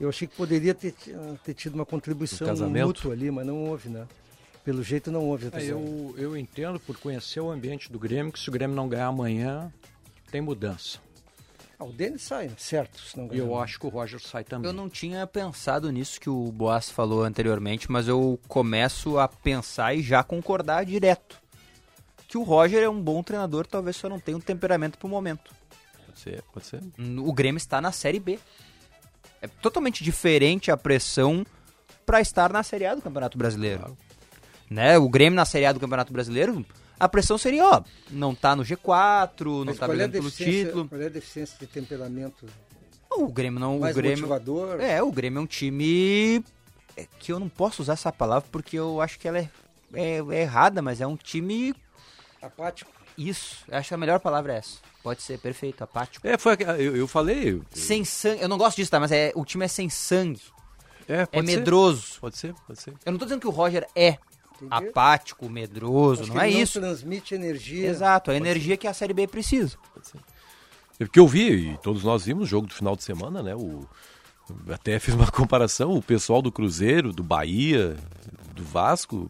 [0.00, 1.12] Eu achei que poderia ter, ti-
[1.44, 2.46] ter tido uma contribuição
[2.86, 4.06] mútua ali, mas não houve, né?
[4.64, 5.46] Pelo jeito não houve.
[5.46, 8.88] É, eu, eu entendo por conhecer o ambiente do Grêmio que se o Grêmio não
[8.88, 9.72] ganhar amanhã,
[10.30, 10.98] tem mudança.
[11.80, 13.00] Ah, o Denis sai, certo.
[13.00, 13.42] Se não E ganhar.
[13.42, 14.68] eu acho que o Roger sai também.
[14.70, 19.94] Eu não tinha pensado nisso que o Boas falou anteriormente, mas eu começo a pensar
[19.94, 21.40] e já concordar direto.
[22.28, 25.50] Que o Roger é um bom treinador, talvez só não tenha um temperamento pro momento.
[26.06, 26.82] Pode ser, pode ser.
[27.24, 28.38] O Grêmio está na Série B.
[29.40, 31.46] É totalmente diferente a pressão
[32.04, 33.96] para estar na Série A do Campeonato Brasileiro.
[34.70, 34.98] Né?
[34.98, 36.64] O Grêmio na Série A do Campeonato Brasileiro,
[37.00, 40.64] a pressão seria, ó, não tá no G4, não Mas tá é brigando pelo deficiência,
[40.66, 40.88] título.
[40.88, 42.46] qual é a deficiência de temperamento?
[43.10, 43.78] O Grêmio não.
[43.80, 44.80] Mais o Grêmio, motivador?
[44.80, 46.44] É, o Grêmio é um time.
[46.96, 49.48] é que eu não posso usar essa palavra porque eu acho que ela é,
[49.94, 51.74] é- é errada, mas é um time.
[52.42, 52.90] Apático.
[53.18, 54.78] Isso, eu acho que a melhor palavra é essa.
[55.02, 56.26] Pode ser, perfeito, apático.
[56.26, 57.50] É, foi, aquela- eu, eu falei.
[57.54, 58.42] eu- Sem sangue.
[58.42, 59.00] Eu não gosto disso, tá?
[59.00, 60.40] Mas é, o time é sem sangue.
[61.08, 61.56] É, É pode ser.
[61.58, 62.20] medroso.
[62.20, 62.94] Pode ser, pode ser.
[63.04, 64.18] Eu não tô dizendo que o Roger é
[64.68, 66.80] apático, medroso, Acho não que é ele isso.
[66.80, 67.88] transmite energia.
[67.88, 69.76] Exato, a energia que a Série B precisa.
[70.98, 73.54] É Porque eu vi, e todos nós vimos o jogo do final de semana, né?
[73.54, 73.86] O,
[74.70, 77.96] até fiz uma comparação, o pessoal do Cruzeiro, do Bahia,
[78.54, 79.28] do Vasco,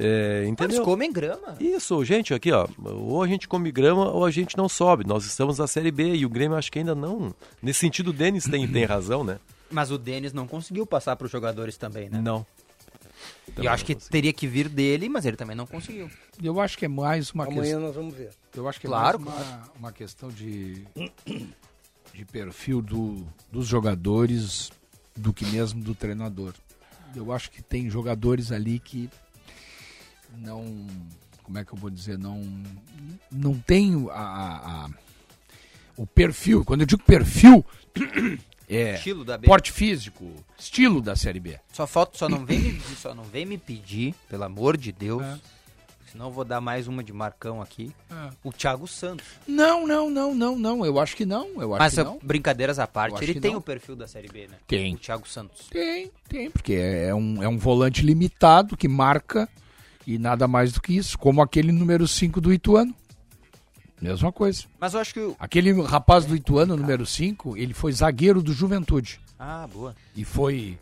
[0.00, 0.76] É, entendeu?
[0.76, 1.56] Eles comem grama.
[1.60, 2.68] Isso, gente, aqui, ó.
[2.84, 5.04] Ou a gente come grama ou a gente não sobe.
[5.04, 7.34] Nós estamos na Série B e o Grêmio acho que ainda não.
[7.60, 9.38] Nesse sentido, o Denis tem, tem razão, né?
[9.70, 12.20] Mas o Denis não conseguiu passar para os jogadores também, né?
[12.22, 12.46] Não.
[13.60, 16.10] E eu acho que teria que vir dele, mas ele também não conseguiu.
[16.42, 17.80] Eu acho que é mais uma Amanhã questão.
[17.80, 18.30] nós vamos ver.
[18.54, 19.72] Eu acho que é Claro, mais uma, claro.
[19.78, 20.84] uma questão de,
[22.14, 24.70] de perfil do, dos jogadores
[25.16, 26.54] do que mesmo do treinador.
[27.16, 29.08] Eu acho que tem jogadores ali que
[30.36, 30.86] não.
[31.42, 32.18] Como é que eu vou dizer?
[32.18, 32.42] Não,
[33.32, 34.90] não tem a, a- a-
[35.96, 36.64] o perfil.
[36.64, 37.64] Quando eu digo perfil,
[38.68, 39.46] é Estilo da B.
[39.46, 41.58] porte físico, estilo da Série B.
[41.72, 45.22] Só falta, só não vem me, só não vem me pedir, pelo amor de Deus.
[45.22, 45.38] É.
[46.10, 47.92] Senão eu vou dar mais uma de Marcão aqui.
[48.10, 48.30] É.
[48.42, 49.26] O Thiago Santos.
[49.46, 50.84] Não, não, não, não, não.
[50.84, 51.60] Eu acho que não.
[51.60, 52.18] Eu acho Mas que não.
[52.22, 53.58] brincadeiras à parte, ele tem não.
[53.58, 54.56] o perfil da Série B, né?
[54.66, 54.94] Tem.
[54.94, 55.66] O Thiago Santos.
[55.68, 59.48] Tem, tem, porque é um, é um volante limitado que marca
[60.06, 62.94] e nada mais do que isso, como aquele número 5 do Ituano.
[64.00, 64.64] Mesma coisa.
[64.78, 65.34] Mas eu acho que.
[65.38, 69.20] Aquele rapaz do Ituano, número 5, ele foi zagueiro do Juventude.
[69.38, 69.94] Ah, boa.
[70.16, 70.78] E foi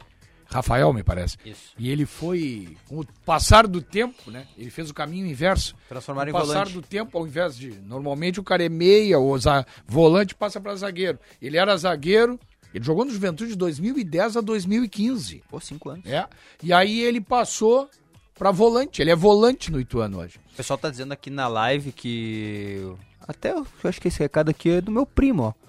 [0.48, 1.36] Rafael, me parece.
[1.44, 1.72] Isso.
[1.78, 4.46] E ele foi, com o passar do tempo, né?
[4.56, 5.74] Ele fez o caminho inverso.
[5.88, 6.72] Transformaram com em o passar volante.
[6.74, 7.70] do tempo, ao invés de...
[7.82, 11.18] Normalmente o cara é meia, ou za- volante passa para zagueiro.
[11.42, 12.38] Ele era zagueiro,
[12.72, 15.42] ele jogou no Juventude de 2010 a 2015.
[15.50, 16.06] Pô, cinco anos.
[16.06, 16.26] É.
[16.62, 17.90] E aí ele passou
[18.38, 19.02] para volante.
[19.02, 20.38] Ele é volante no Ituano hoje.
[20.52, 22.94] O pessoal tá dizendo aqui na live que.
[23.26, 25.66] Até eu acho que esse recado aqui é do meu primo, ó.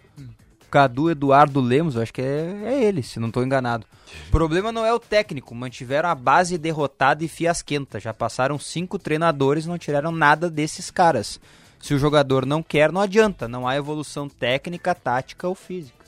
[0.70, 3.86] Cadu Eduardo Lemos, eu acho que é, é ele, se não tô enganado.
[4.28, 8.00] O problema não é o técnico, mantiveram a base derrotada e fiasquenta.
[8.00, 11.40] Já passaram cinco treinadores não tiraram nada desses caras.
[11.80, 13.48] Se o jogador não quer, não adianta.
[13.48, 16.06] Não há evolução técnica, tática ou física.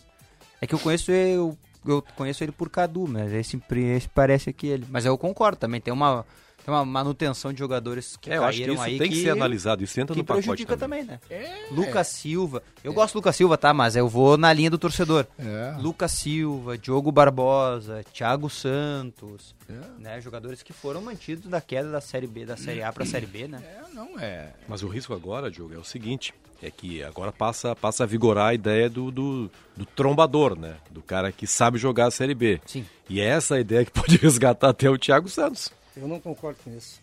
[0.59, 4.51] É que eu conheço ele, eu, eu conheço ele por Cadu, mas esse, esse parece
[4.51, 4.85] que ele.
[4.89, 6.25] Mas eu concordo também, tem uma,
[6.69, 9.31] tem uma manutenção de jogadores que É, eu acho que isso aí tem que ser
[9.31, 11.05] analisado, isso entra que no pacote prejudica também.
[11.05, 11.67] também, né?
[11.71, 12.61] Lucas Silva.
[12.83, 13.73] Eu gosto do Lucas Silva, tá?
[13.73, 15.25] Mas eu vou na linha do torcedor.
[15.37, 15.75] É.
[15.79, 19.73] Lucas Silva, Diogo Barbosa, Thiago Santos, É.
[20.01, 20.21] né?
[20.21, 23.47] Jogadores que foram mantidos da queda da Série B, da Série A pra Série B,
[23.47, 23.61] né?
[23.93, 24.53] não é.
[24.67, 28.47] Mas o risco agora, Diogo, é o seguinte: é que agora passa, passa a vigorar
[28.47, 30.75] a ideia do, do, do trombador, né?
[30.91, 32.61] Do cara que sabe jogar a Série B.
[32.65, 32.85] Sim.
[33.09, 35.71] E é essa a ideia que pode resgatar até o Thiago Santos.
[35.99, 36.99] Eu não concordo com isso.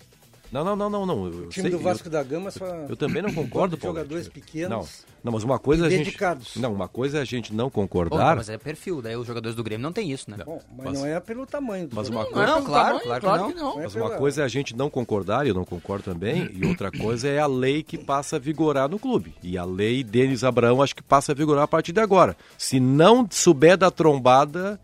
[0.53, 1.27] Não, não, não, não, não.
[1.27, 2.65] Eu O time sei- do Vasco eu- da Gama só.
[2.89, 3.97] Eu também não concordo, Paulo.
[3.97, 4.71] jogadores pequenos.
[4.71, 4.87] Não,
[5.25, 6.05] não, mas uma coisa é a gente.
[6.05, 6.55] dedicados.
[6.55, 8.37] Não, uma coisa é a gente não concordar.
[8.37, 10.37] mas é perfil, daí os jogadores do Grêmio não tem isso, né?
[10.47, 12.33] Bom, mas, Mas- não é pelo tamanho do Mas uma jogador.
[12.33, 13.81] coisa- Não, claro, claro, que não.
[13.81, 16.65] é Mas uma coisa é a gente não concordar, e eu não concordo também, e
[16.65, 19.35] outra coisa é a lei que passa a vigorar no clube.
[19.43, 22.37] E a lei Denis Abraão acho que passa a vigorar a partir de agora.
[22.57, 24.79] Se não souber da trombada,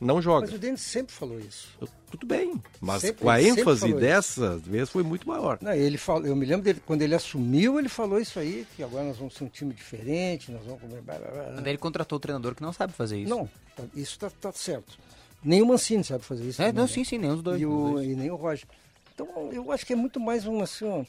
[0.00, 0.46] não joga.
[0.46, 1.68] Mas o Denis sempre falou isso.
[2.10, 5.58] Tudo bem, mas Sempre- com a ênfase dessa vez foi muito maior.
[5.60, 8.82] Não, ele falou, eu me lembro dele, quando ele assumiu, ele falou isso aí, que
[8.82, 11.00] agora nós vamos ser um time diferente, nós vamos comer.
[11.02, 11.60] blá, blá, blá.
[11.60, 13.28] Daí ele contratou o treinador que não sabe fazer isso.
[13.30, 14.96] Não, tá- isso tá, tá certo.
[15.42, 16.62] Nem o Mancini sabe fazer isso.
[16.62, 16.92] É, também, não, né?
[16.92, 17.60] sim, sim, nem os dois.
[17.60, 18.06] E, o, dois.
[18.08, 18.66] e nem o Roger.
[19.14, 21.04] Então, eu acho que é muito mais um assim, ó,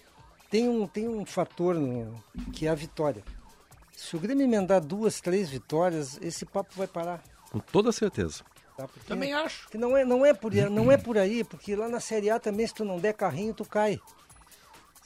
[0.50, 2.22] tem um, tem um fator no-
[2.54, 3.24] que é a vitória.
[3.96, 7.24] Se o Grêmio emendar duas, três vitórias, esse papo vai parar.
[7.52, 8.44] Com toda certeza.
[8.78, 8.88] Tá?
[8.88, 9.68] Porque- Também acho.
[9.70, 12.30] que não é, não, é por, aí- não é por aí, porque lá na Série
[12.30, 14.00] A também, se tu não der carrinho, tu cai.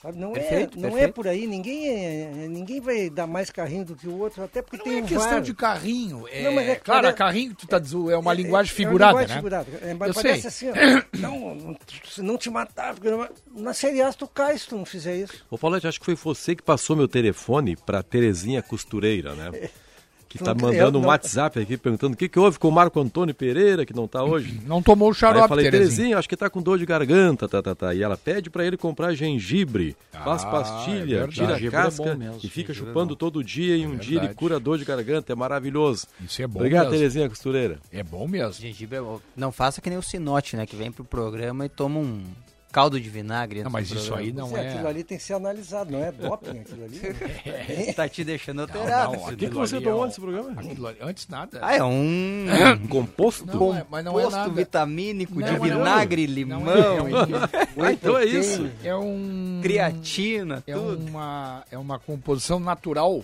[0.01, 0.17] Sabe?
[0.17, 1.13] Não, Perfeito, é, não é perfeito.
[1.13, 4.77] por aí, ninguém, é, ninguém vai dar mais carrinho do que o outro, até porque
[4.77, 5.41] Não tem é um questão VAR.
[5.43, 6.27] de carrinho.
[6.27, 8.75] É, Não, mas é- claro, é- carrinho tu tá dizendo, é uma É- linguagem é
[8.75, 9.41] figurada, uma linguagem né?
[9.69, 9.87] figurada.
[9.87, 10.69] É, mas Eu parece sei.
[10.71, 11.77] assim, ó, não, não,
[12.09, 15.15] se não te matar, porque não- na Série A tu cai se tu não fizer
[15.17, 15.45] isso.
[15.51, 19.51] Ô Paulete, acho que foi você que passou meu telefone pra Terezinha Costureira, né?
[20.31, 22.71] Que tá Não, mandando um não- WhatsApp aqui perguntando o que, que houve com o
[22.71, 24.61] Marco Antônio Pereira, que não tá hoje.
[24.65, 26.17] Não tomou o xarope, Aí eu falei, Terezinha.
[26.17, 27.93] Acho que tá com dor de garganta, tá, tá, tá.
[27.93, 31.33] E ela pede pra ele comprar gengibre, faz Ah, é pastilha, verdade.
[31.33, 33.15] tira a é casca bom mesmo, e fica é chupando bom.
[33.15, 36.07] todo dia e um dia ele cura a dor de garganta, é maravilhoso.
[36.21, 36.97] Isso é bom Obrigado, mesmo.
[36.97, 37.77] Terezinha Costureira.
[37.91, 38.53] É bom mesmo.
[38.53, 39.19] Gengibre é bom.
[39.35, 40.65] Não faça que nem o Sinote, né?
[40.65, 42.23] Que vem pro programa e toma um
[42.71, 43.59] caldo de vinagre.
[43.63, 44.27] Não, antes mas do isso programa.
[44.27, 44.69] aí não é, é...
[44.73, 47.93] Aquilo ali tem que ser analisado, não é doping aquilo ali.
[47.93, 49.17] tá te deixando alterado.
[49.17, 50.51] O que, que você tomou é um- nesse programa?
[50.59, 51.59] aquilo ali- Antes nada.
[51.61, 52.45] Ah, é um
[52.83, 53.45] Um composto?
[53.45, 54.53] Não, é- mas não é composto nada.
[54.53, 55.59] vitamínico Não, de é.
[55.59, 58.69] vinagre, Não limão, é, é um- Ah, então é isso.
[58.83, 59.59] É um...
[59.61, 61.05] creatina, É tudo.
[61.07, 63.23] uma, é uma composição natural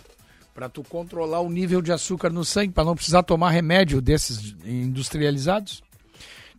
[0.53, 4.55] para tu controlar o nível de açúcar no sangue, para não precisar tomar remédio desses
[4.65, 5.83] industrializados.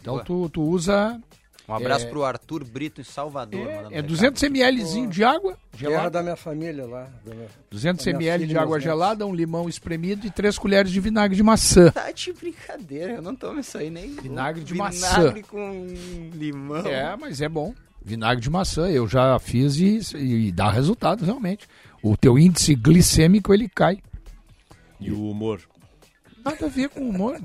[0.01, 1.21] Então tu, tu usa
[1.69, 2.09] Um abraço É.
[2.09, 3.67] pro Arthur Brito em Salvador.
[3.69, 4.07] é recado.
[4.07, 7.09] 200 mlzinho de água Terra gelada, da minha família lá.
[7.27, 10.91] minha- 200 da minha ml filha de água gelada, um limão espremido e 3 colheres
[10.91, 11.91] de vinagre de maçã.
[11.91, 14.15] Tá de brincadeira, eu não tomo isso aí nem.
[14.17, 15.43] Vinagre de Vinagre maçã.
[15.43, 15.87] com
[16.35, 16.87] limão.
[16.87, 17.75] É, mas é bom.
[18.03, 21.67] Vinagre de maçã, eu já fiz e, e dá resultado realmente.
[22.03, 23.99] O teu índice glicêmico ele cai.
[24.99, 25.61] E o humor?
[26.43, 27.39] Nada a ver com o humor.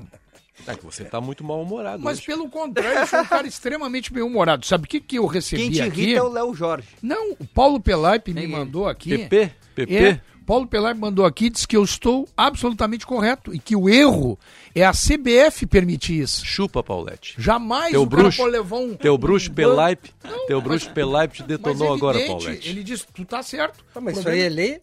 [0.66, 2.02] É que você tá muito mal-humorado.
[2.02, 2.26] Mas hoje.
[2.26, 4.64] pelo contrário, eu sou um cara extremamente bem-humorado.
[4.64, 6.00] Sabe o que, que eu recebi Quem te aqui?
[6.02, 6.88] irrita é o Léo Jorge.
[7.02, 9.10] Não, o Paulo Pelaipe me mandou aqui.
[9.10, 9.50] PP?
[9.74, 9.94] PP?
[9.94, 14.38] É, Paulo Pelaipe mandou aqui, disse que eu estou absolutamente correto e que o erro
[14.74, 16.44] é a CBF permitir isso.
[16.46, 17.34] Chupa, Paulette.
[17.38, 18.94] Jamais Teu o cara bruxo, pode levar um...
[18.94, 22.68] teu bruxo um Pelaipe, Não, teu mas- bruxo Pelaipe te mas detonou agora, evidente, Paulette.
[22.68, 23.84] Ele disse, tu tá certo.
[23.94, 24.80] Ah, mas isso aí é lei?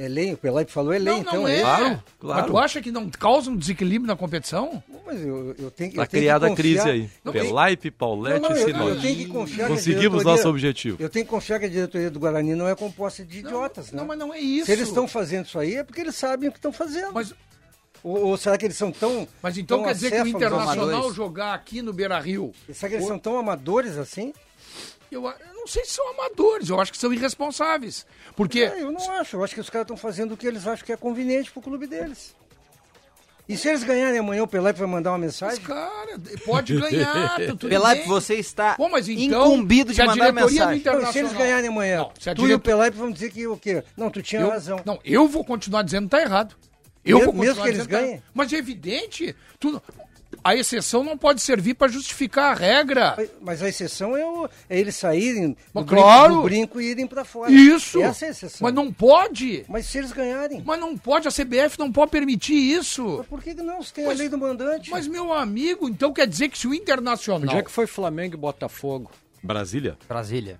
[0.00, 1.52] É lei, o Pelaipe falou é lei, Não, então não é.
[1.52, 1.56] é.
[1.56, 1.64] isso?
[1.66, 2.46] Claro, Mas claro.
[2.46, 4.82] tu acha que não causa um desequilíbrio na competição?
[5.04, 7.10] Mas eu, eu tenho, Tá eu tenho criada que a crise aí.
[7.22, 8.60] Não, Pelaipe, Paulette Não, não, e
[8.92, 10.96] eu, tenho que confiar Conseguimos nosso objetivo.
[10.98, 14.00] Eu tenho que confiar que a diretoria do Guarani não é composta de idiotas, né?
[14.00, 14.64] Não, mas não é isso.
[14.64, 17.12] Se eles estão fazendo isso aí é porque eles sabem o que estão fazendo.
[17.12, 17.34] Mas-
[18.02, 20.88] ou, ou será que eles são tão Mas então tão quer dizer que o Internacional
[20.88, 21.14] amadores?
[21.14, 22.54] jogar aqui no Beira-Rio...
[22.72, 24.32] Será que eles são tão amadores assim?
[25.10, 28.06] Eu, eu não sei se são amadores, eu acho que são irresponsáveis.
[28.36, 28.60] Porque...
[28.62, 29.36] É, eu não acho.
[29.36, 31.60] Eu acho que os caras estão fazendo o que eles acham que é conveniente pro
[31.62, 32.34] clube deles.
[33.48, 35.60] E se eles ganharem amanhã, o Pelaipe vai mandar uma mensagem?
[35.64, 38.08] Cara, pode ganhar, tá tudo Pelaipe, bem.
[38.08, 40.78] você está Pô, mas então, incumbido de mandar mensagem.
[40.78, 43.56] Internacional- Não, se eles ganharem amanhã, Não, tu e o Pelaipe vão dizer que o
[43.56, 43.82] quê?
[43.96, 44.80] Não, tu tinha eu, razão.
[44.84, 46.54] Não, eu vou continuar dizendo que tá errado.
[47.04, 48.22] Eu Mesmo- vou mesmo continuar que eles dizendo tá ganhem?
[48.32, 49.82] Mas é evidente, tu,
[50.42, 53.16] a exceção não pode servir para justificar a regra.
[53.40, 56.28] Mas a exceção é, o- é eles saírem Mas do, claro.
[56.28, 57.50] brinco, do brinco e irem pra fora.
[57.52, 58.00] Isso.
[58.02, 58.58] Essa é a exceção.
[58.62, 59.64] Mas não pode.
[59.68, 60.62] Mas se eles ganharem.
[60.64, 63.24] Mas não pode, a CBF não pode permitir isso.
[63.28, 63.82] Por que, não?
[63.82, 64.90] Se tem a lei do mandante.
[64.90, 67.42] Mas, meu amigo, então quer dizer que se o Internacional...
[67.48, 69.10] Onde é que foi Flamengo e Botafogo?
[69.42, 69.96] Brasília?
[70.08, 70.58] Brasília.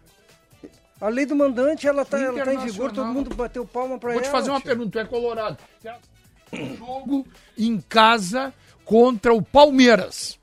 [1.01, 4.11] A lei do mandante, ela tá, ela tá em vigor, todo mundo bateu palma pra
[4.11, 4.29] Vou ela.
[4.29, 4.67] te fazer uma tio.
[4.69, 5.57] pergunta, tu é colorado.
[6.79, 7.27] Jogo
[7.57, 8.53] em casa
[8.95, 10.37] contra o Palmeiras.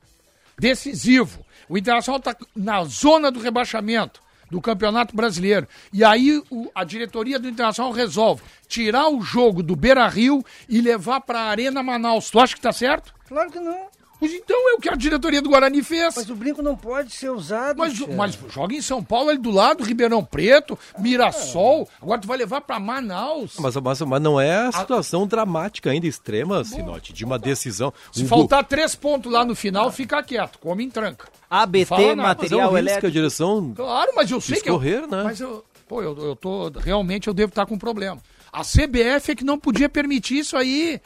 [0.58, 1.44] Decisivo.
[1.68, 5.68] O Internacional está na zona do rebaixamento do Campeonato Brasileiro.
[5.92, 11.20] E aí o- a diretoria do Internacional resolve tirar o jogo do Beira-Rio e levar
[11.20, 12.30] para a Arena Manaus.
[12.30, 13.14] Tu acha que tá certo?
[13.28, 13.87] Claro que não.
[14.18, 16.16] Pois então é o que a diretoria do Guarani fez.
[16.16, 17.78] Mas o brinco não pode ser usado.
[17.78, 21.88] Mas, mas joga em São Paulo, ali do lado, Ribeirão Preto, Mirassol.
[22.02, 23.54] Agora tu vai levar para Manaus.
[23.58, 27.92] Mas, mas, mas não é a situação dramática ainda, extrema, Sinote, de uma decisão.
[28.12, 31.28] Se Um faltar três pontos lá no final, fica quieto, come em tranca.
[31.50, 32.22] ABT, nada.
[32.22, 33.10] material Mas é um risco que a elétrico.
[33.10, 35.22] direção Claro, mas eu sei escorrer, que eu, né?
[35.22, 38.18] Mas eu, pô, eu, eu tô realmente eu devo estar com um problema.
[38.52, 41.00] A CBF é que não podia permitir isso aí.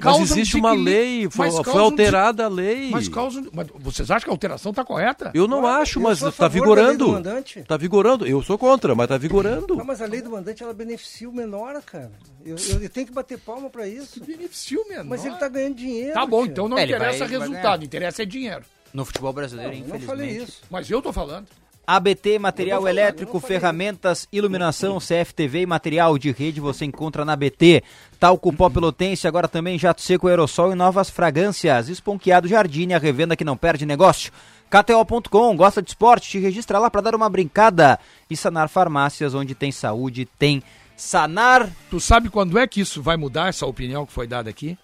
[0.00, 2.88] Mas um existe uma lei, foi, foi um alterada a lei.
[2.90, 5.32] Mas causa, um- mas vocês acham que a alteração está correta?
[5.34, 7.08] Eu não acho, eu mas tá do vigorando.
[7.08, 7.62] mandante.
[7.66, 8.26] Tá vigorando.
[8.26, 9.74] Eu sou contra, mas tá vigorando.
[9.76, 12.12] Não, mas a lei do mandante, ela beneficia o menor, cara.
[12.44, 14.22] Eu, eu, eu tenho que bater palma pra isso.
[14.24, 15.04] Beneficia o menor.
[15.04, 16.14] Mas ele tá ganhando dinheiro.
[16.14, 16.52] Tá bom, tia.
[16.52, 18.62] então não É, interessa vai- resultado, interessa é dinheiro.
[18.94, 20.06] No futebol brasileiro, Eu não infelizmente.
[20.06, 20.62] falei isso.
[20.70, 21.46] Mas eu tô falando.
[21.90, 27.82] ABT, material falar, elétrico, ferramentas, iluminação, CFTV e material de rede você encontra na ABT.
[28.20, 31.88] Talco pó pelotense, agora também jato seco aerossol e novas fragrâncias.
[31.88, 34.30] Esponqueado Jardine, a revenda que não perde negócio.
[34.68, 36.28] KTO.com, gosta de esporte?
[36.28, 37.98] Te registra lá para dar uma brincada.
[38.28, 40.62] E Sanar Farmácias, onde tem saúde, tem
[40.94, 41.70] Sanar.
[41.88, 44.76] Tu sabe quando é que isso vai mudar, essa opinião que foi dada aqui?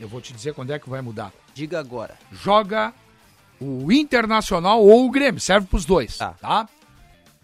[0.00, 1.34] Eu vou te dizer quando é que vai mudar.
[1.52, 2.14] Diga agora.
[2.32, 2.94] Joga
[3.60, 6.34] o Internacional ou o Grêmio, serve pros dois, Tá.
[6.40, 6.68] tá?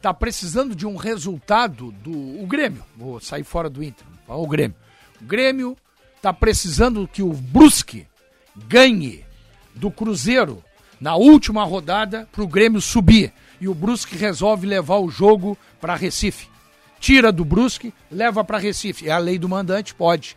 [0.00, 2.84] Tá precisando de um resultado do o Grêmio.
[2.96, 4.76] Vou sair fora do Inter, o Grêmio.
[5.20, 5.76] O Grêmio
[6.20, 8.06] tá precisando que o Brusque
[8.68, 9.24] ganhe
[9.74, 10.62] do Cruzeiro
[11.00, 13.32] na última rodada pro Grêmio subir.
[13.60, 16.48] E o Brusque resolve levar o jogo para Recife.
[16.98, 19.08] Tira do Brusque, leva para Recife.
[19.08, 20.36] É a lei do mandante, pode.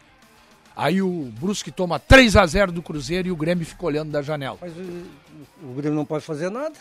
[0.76, 4.22] Aí o Brusque toma 3 a 0 do Cruzeiro e o Grêmio fica olhando da
[4.22, 4.58] janela.
[4.62, 6.76] Mas o, o Grêmio não pode fazer nada.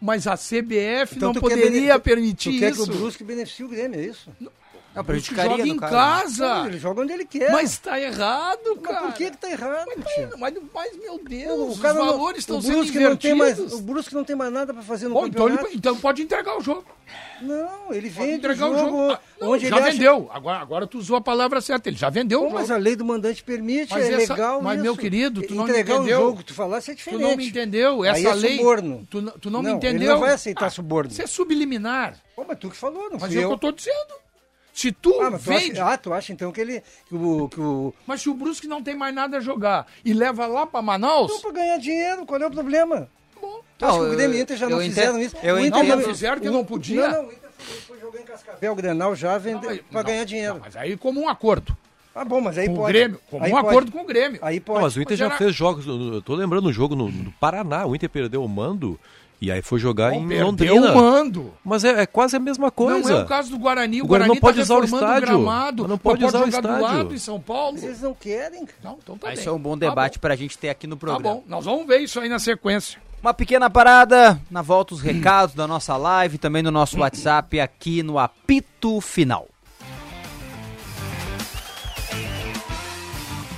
[0.00, 2.84] Mas a CBF não tu quer poderia bene- permitir tu quer isso.
[2.84, 4.30] que o Brusque beneficie o Grêmio, é isso?
[4.40, 4.50] Não,
[4.94, 5.92] O Brusque prejudicaria, joga em caso.
[5.92, 6.54] casa.
[6.54, 7.50] Não, ele joga onde ele quer.
[7.50, 9.00] Mas tá errado, Mas cara.
[9.06, 10.30] por que que tá errado, tia?
[10.38, 13.32] Mas, mas, meu Deus, O cara os não- valores estão o sendo Brusque não tem
[13.32, 13.60] invertidos.
[13.70, 15.68] mais, O Brusque não tem mais nada pra fazer no Bom, então, campeonato.
[15.68, 16.84] ele, então pode entregar o jogo.
[17.40, 19.12] Não, ele vende o entregar jogo, o jogo.
[19.12, 20.30] Ah, não, já ele acha- vendeu.
[20.32, 21.88] Agora, agora tu usou a palavra certa.
[21.88, 22.60] Ele já vendeu Pô, o jogo.
[22.60, 24.82] mas a lei do mandante permite, Mas é essa- legal mas, isso.
[24.84, 26.18] meu querido, tu não me Entregar entendeu.
[26.18, 27.20] um jogo que tu falasse é Tu diferente.
[27.22, 28.04] não me entendeu.
[28.04, 28.56] Essa é lei.
[28.58, 29.06] suborno.
[29.10, 30.12] Tu, não- tu não, Não, me ele entendeu.
[30.12, 31.10] não vai aceitar Ah, suborno.
[31.10, 32.16] Isso é subliminar.
[32.36, 34.14] Pô, mas tu que falou, não Mas é o que eu tô dizendo.
[34.72, 35.72] Se tu Ah, mas tu vende.
[35.80, 36.82] acha, ah, tu acha então que ele.
[37.08, 37.92] Que o, que o...
[38.06, 41.30] Mas se o Brusque não tem mais nada a jogar e leva lá pra Manaus.
[41.30, 43.08] Então, pra ganhar dinheiro, qual é o problema?
[43.38, 43.46] Tu
[43.80, 45.36] Não, acha que o Grêmio e o eu- Inter já eu não entendo- fizeram isso?
[45.42, 45.96] eu o Inter entendo.
[45.98, 47.08] Não fizeram que não podia?
[47.08, 47.50] Não, não, o Inter
[47.86, 50.58] foi, jogar em Cascavel, o Grenal já vende, mas- pra não, ganhar dinheiro.
[50.60, 51.76] Mas aí como um acordo.
[52.14, 52.92] Ah, bom, mas aí Com o pode.
[52.92, 53.20] Grêmio.
[53.30, 53.68] Como Aí um pode.
[53.68, 54.38] acordo com o Grêmio.
[54.42, 54.82] Aí Não, pode.
[54.82, 55.86] mas o Inter Mas já era- fez jogos.
[55.86, 57.86] Eu tô lembrando um jogo no, no Paraná.
[57.86, 59.00] O Inter perdeu o mando
[59.44, 60.94] E aí foi jogar Bom, em Londrina.
[60.94, 61.52] mando.
[61.64, 63.10] Mas é, é quase a mesma coisa.
[63.10, 64.00] Não é o caso do Guarani.
[64.00, 65.26] O, O Guarani Guarani não pode tá usar o estádio.
[65.40, 66.96] gramado, Não pode mas usar o jogar do estádio.
[66.98, 67.76] lado em São Paulo.
[67.76, 68.68] Vocês não querem?
[68.84, 69.48] Não, então tá Esse bem.
[69.48, 71.34] é um bom Tá debate pra gente ter aqui no Tá programa.
[71.34, 73.00] bom, nós vamos ver isso aí na sequência.
[73.20, 78.00] Uma pequena parada, na volta os recados da nossa live, também no nosso WhatsApp aqui
[78.00, 79.48] no apito final.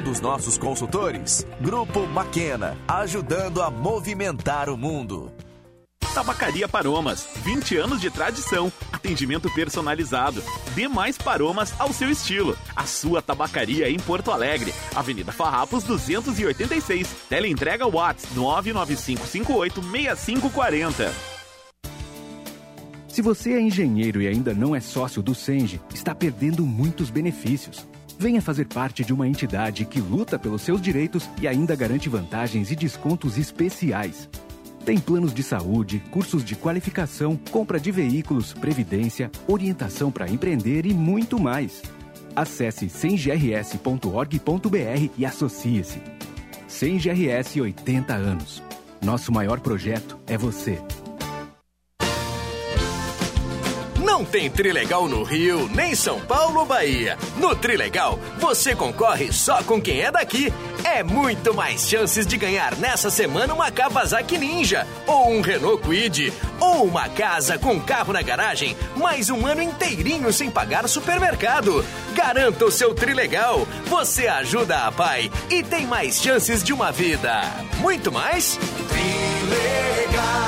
[0.00, 1.46] dos nossos consultores.
[1.60, 5.32] Grupo Maquena, ajudando a movimentar o mundo.
[6.14, 10.42] Tabacaria Paromas, 20 anos de tradição, atendimento personalizado.
[10.74, 12.58] Dê mais paromas ao seu estilo.
[12.74, 17.08] A sua tabacaria em Porto Alegre, Avenida Farrapos 286.
[17.28, 21.08] Teleentrega Watts 995586540.
[23.08, 27.84] Se você é engenheiro e ainda não é sócio do Senge, está perdendo muitos benefícios.
[28.18, 32.72] Venha fazer parte de uma entidade que luta pelos seus direitos e ainda garante vantagens
[32.72, 34.28] e descontos especiais.
[34.84, 40.92] Tem planos de saúde, cursos de qualificação, compra de veículos, previdência, orientação para empreender e
[40.92, 41.80] muito mais.
[42.34, 44.00] Acesse semgrs.org.br
[45.16, 46.02] e associe-se.
[46.66, 48.62] SemGRS 80 anos.
[49.00, 50.78] Nosso maior projeto é você.
[54.18, 57.16] Não tem Trilegal no Rio, nem São Paulo Bahia.
[57.36, 60.52] No Trilegal, você concorre só com quem é daqui.
[60.82, 66.32] É muito mais chances de ganhar nessa semana uma Kawasaki Ninja, ou um Renault Kwid,
[66.58, 71.84] ou uma casa com carro na garagem, mais um ano inteirinho sem pagar supermercado.
[72.12, 73.68] Garanta o seu Trilegal.
[73.84, 77.42] Você ajuda a pai e tem mais chances de uma vida.
[77.78, 78.58] Muito mais?
[78.88, 80.47] Trilegal.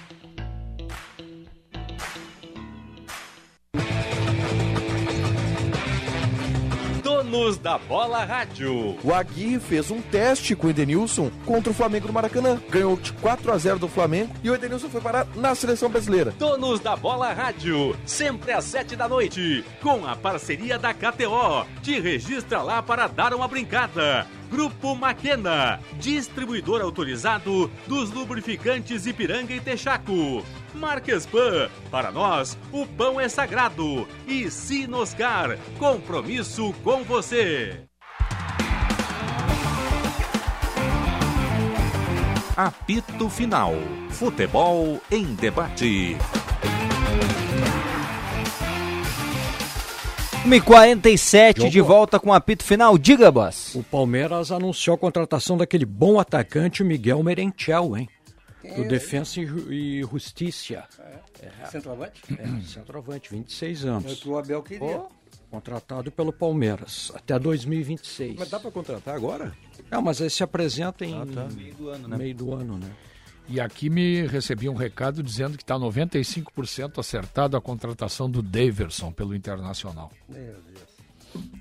[7.31, 8.97] Donos da Bola Rádio.
[9.01, 12.61] O Agui fez um teste com o Edenilson contra o Flamengo no Maracanã.
[12.69, 16.31] Ganhou de 4 a 0 do Flamengo e o Edenilson foi parar na seleção brasileira.
[16.37, 21.65] Donos da Bola Rádio, sempre às sete da noite, com a parceria da KTO.
[21.81, 24.27] Te registra lá para dar uma brincada.
[24.51, 30.45] Grupo Maquena, distribuidor autorizado dos lubrificantes Ipiranga e Texaco.
[30.75, 34.05] Marques Pan, para nós o pão é sagrado.
[34.27, 37.85] E Sinoscar, compromisso com você.
[42.57, 43.73] Apito Final.
[44.09, 46.17] Futebol em debate.
[50.45, 52.97] 1h47 de volta com o apito final.
[52.97, 53.75] Diga, boss.
[53.75, 58.09] O Palmeiras anunciou a contratação daquele bom atacante, o Miguel Merentiel, hein?
[58.75, 60.83] Do Defensa e Ju- e Justiça.
[61.41, 62.21] É, Centroavante?
[62.37, 64.11] É, centroavante, 26 anos.
[64.11, 64.97] É o que o Abel queria.
[64.97, 65.07] Ó,
[65.49, 68.35] contratado pelo Palmeiras até 2026.
[68.37, 69.51] Mas dá pra contratar agora?
[69.89, 71.47] Não, mas ele se apresenta em Ah, tá.
[71.55, 72.17] meio do ano, né?
[72.17, 72.89] Meio do ano, né?
[73.51, 79.11] E aqui me recebi um recado dizendo que está 95% acertado a contratação do Daverson
[79.11, 80.09] pelo Internacional.
[80.29, 81.51] Meu Deus.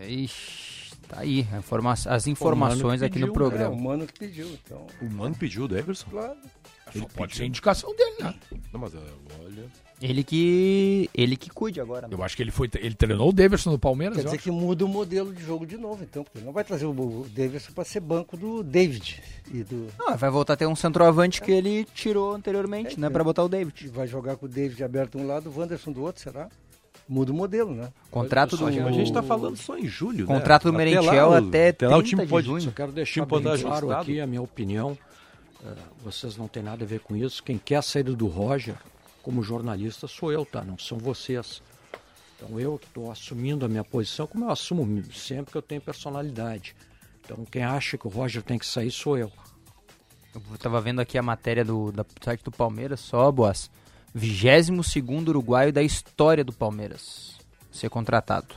[0.00, 0.76] Ixi,
[1.08, 3.70] Tá aí, a informa as informações aqui no É, programa.
[3.76, 4.88] o Mano que pediu, então.
[5.00, 6.08] O Mano pediu o Everson?
[6.10, 6.36] Claro.
[6.92, 8.34] Ele pode ser indicação dele, né?
[8.72, 9.06] Não, mas é, olha.
[10.00, 12.06] Ele que ele que cuide agora.
[12.06, 12.14] né?
[12.14, 14.44] Eu acho que ele foi ele treinou o Davidson no Palmeiras, Quer eu dizer acho.
[14.44, 17.26] que muda o modelo de jogo de novo, então, porque ele não vai trazer o
[17.34, 19.88] Davidson para ser banco do David e do.
[19.98, 23.48] Não, vai voltar a ter um centroavante que ele tirou anteriormente, né, Pra botar o
[23.48, 23.88] David.
[23.88, 26.48] Vai jogar com o David aberto de um lado, o Wanderson do outro, será?
[27.08, 27.88] Muda o modelo, né?
[28.10, 30.34] Contrato do- A gente tá falando só em julho, né?
[30.34, 32.60] Contrato do Até Merentiel até até lá o 30 time de pode, junho.
[32.62, 34.98] Só quero deixar bem claro aqui a minha opinião.
[35.64, 35.68] Eh,
[36.04, 37.42] vocês não têm nada a ver com isso.
[37.42, 38.74] Quem quer a saída do Roger,
[39.26, 40.62] como jornalista, sou eu, tá?
[40.62, 41.60] Não são vocês.
[42.36, 45.80] Então eu que estou assumindo a minha posição, como eu assumo sempre que eu tenho
[45.80, 46.76] personalidade.
[47.24, 49.32] Então quem acha que o Roger tem que sair sou eu.
[50.32, 53.68] Eu tava vendo aqui a matéria do, da- site do Palmeiras, só, Boas.
[54.14, 57.36] 22 uruguaio da história do Palmeiras
[57.72, 58.54] ser contratado.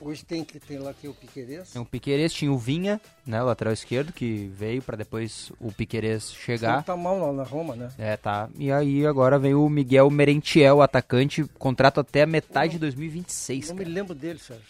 [0.00, 1.70] Hoje tem que tem lá que é o Piquerez.
[1.70, 6.30] Tem o Piquerez, tinha o Vinha, né, lateral esquerdo, que veio pra depois o Piquerez
[6.30, 6.82] Ele chegar.
[6.84, 7.90] tá mal lá na Roma, né?
[7.98, 8.48] É, tá.
[8.58, 13.70] E aí agora vem o Miguel Merentiel, atacante, contrato até a metade de 2026.
[13.70, 14.64] Não me lembro dele, Sérgio.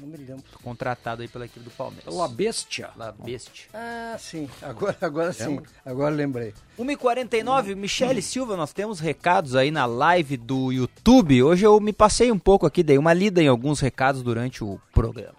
[0.00, 0.42] Não me lembro.
[0.62, 2.14] Contratado aí pela equipe do Palmeiras.
[2.14, 2.88] La Bestia.
[2.96, 3.66] La Bestia.
[3.74, 4.48] Ah, sim.
[4.62, 5.60] Agora, agora sim.
[5.84, 6.54] Agora lembrei.
[6.78, 11.42] 1h49, Michele Silva, nós temos recados aí na live do YouTube.
[11.42, 14.80] Hoje eu me passei um pouco aqui, dei uma lida em alguns recados durante o
[14.92, 15.34] programa.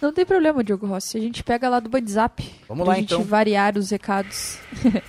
[0.00, 1.18] Não tem problema, Diogo Rossi.
[1.18, 2.42] A gente pega lá do WhatsApp.
[2.68, 3.24] Vamos pra lá, gente então.
[3.24, 4.58] variar os recados.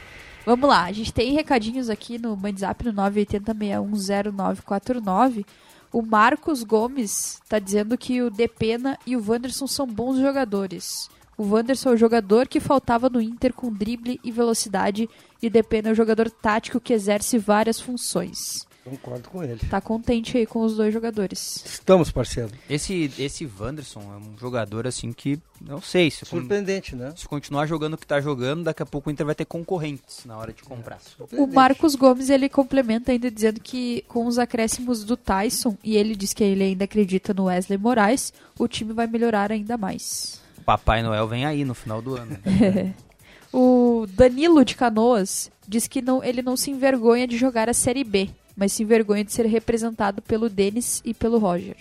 [0.45, 5.45] Vamos lá, a gente tem recadinhos aqui no WhatsApp no 980610949.
[5.91, 11.09] O Marcos Gomes tá dizendo que o Depena e o Wanderson são bons jogadores.
[11.37, 15.09] O Wanderson é o jogador que faltava no Inter com drible e velocidade
[15.41, 18.66] e Depena é o jogador tático que exerce várias funções.
[18.89, 19.59] Concordo com ele.
[19.69, 21.63] Tá contente aí com os dois jogadores.
[21.65, 22.51] Estamos, parceiro.
[22.69, 27.13] Esse, esse Wanderson é um jogador assim que, não sei, se, con- Surpreendente, né?
[27.15, 30.23] se continuar jogando o que tá jogando, daqui a pouco o Inter vai ter concorrentes
[30.25, 30.99] na hora de comprar.
[31.33, 36.15] O Marcos Gomes ele complementa ainda dizendo que com os acréscimos do Tyson e ele
[36.15, 40.41] diz que ele ainda acredita no Wesley Moraes, o time vai melhorar ainda mais.
[40.65, 42.37] Papai Noel vem aí no final do ano.
[43.51, 48.03] o Danilo de Canoas diz que não, ele não se envergonha de jogar a Série
[48.03, 51.77] B, mas se envergonha de ser representado pelo Denis e pelo Roger.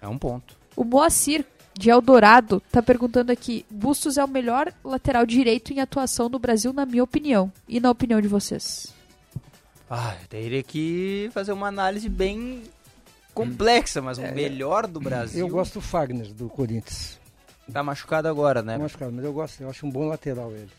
[0.00, 0.56] É um ponto.
[0.74, 1.44] O Moacir
[1.78, 6.72] de Eldorado tá perguntando aqui: Bustos é o melhor lateral direito em atuação no Brasil,
[6.72, 7.52] na minha opinião.
[7.68, 8.94] E na opinião de vocês?
[9.90, 12.62] Ah, eu teria que fazer uma análise bem
[13.34, 15.40] complexa, mas o melhor do Brasil.
[15.40, 17.18] Eu gosto do Fagner, do Corinthians.
[17.72, 18.74] Tá machucado agora, né?
[18.74, 20.70] Tá machucado, mas eu gosto, eu acho um bom lateral ele.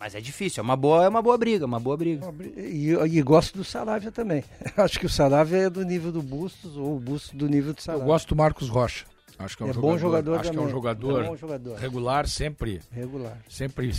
[0.00, 2.26] Mas é difícil, é uma boa, é uma boa briga, uma boa briga.
[2.56, 4.42] E, e gosto do Saravia também.
[4.74, 7.78] Acho que o Saravia é do nível do Bustos, ou o Bustos do nível do
[7.78, 8.06] Eu Saravia.
[8.06, 9.04] gosto do Marcos Rocha.
[9.38, 10.70] Acho que é um É jogador, bom jogador Acho que é um também.
[10.72, 11.76] jogador, É bom jogador.
[11.78, 12.80] regular, sempre.
[12.90, 13.36] Regular.
[13.48, 13.92] Sempre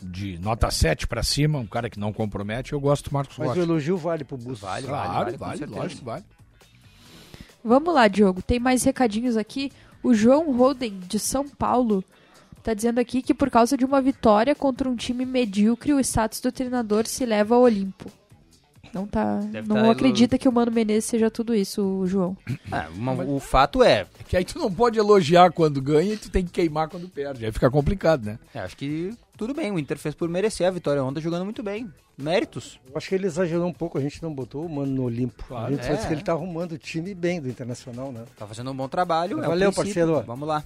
[0.00, 2.72] de nota 7 pra cima, um cara que não compromete.
[2.72, 3.60] Eu gosto do Marcos Mas Rocha.
[3.60, 4.60] o elogio vale pro Bustos.
[4.60, 5.80] Vale, Claro, com vale, certeza.
[5.80, 6.24] lógico vale.
[7.64, 8.42] Vamos lá, Diogo.
[8.42, 9.70] Tem mais recadinhos aqui.
[10.02, 12.02] O João Roden, de São Paulo,
[12.62, 16.40] tá dizendo aqui que por causa de uma vitória contra um time medíocre, o status
[16.40, 18.10] do treinador se leva ao Olimpo.
[18.92, 19.36] Não tá.
[19.38, 22.36] Deve não tá acredita que o Mano Menezes seja tudo isso, o João.
[22.70, 24.00] Ah, uma- o fato é.
[24.20, 27.08] É que aí tu não pode elogiar quando ganha e tu tem que queimar quando
[27.08, 27.46] perde.
[27.46, 28.38] Aí fica complicado, né?
[28.54, 31.62] é, acho que tudo bem, o Inter fez por merecer a vitória ontem jogando muito
[31.62, 31.90] bem.
[32.18, 32.78] Méritos.
[32.90, 35.42] Eu acho que ele exagerou um pouco, a gente não botou o Mano no Olimpo.
[35.48, 35.68] Claro.
[35.68, 35.94] a gente só É.
[35.94, 38.24] disse que ele tá arrumando o time bem do Internacional, né?
[38.36, 39.38] Tá fazendo um bom trabalho.
[39.42, 40.04] é Valeu, princípio.
[40.04, 40.22] parceiro.
[40.26, 40.62] Vamos lá.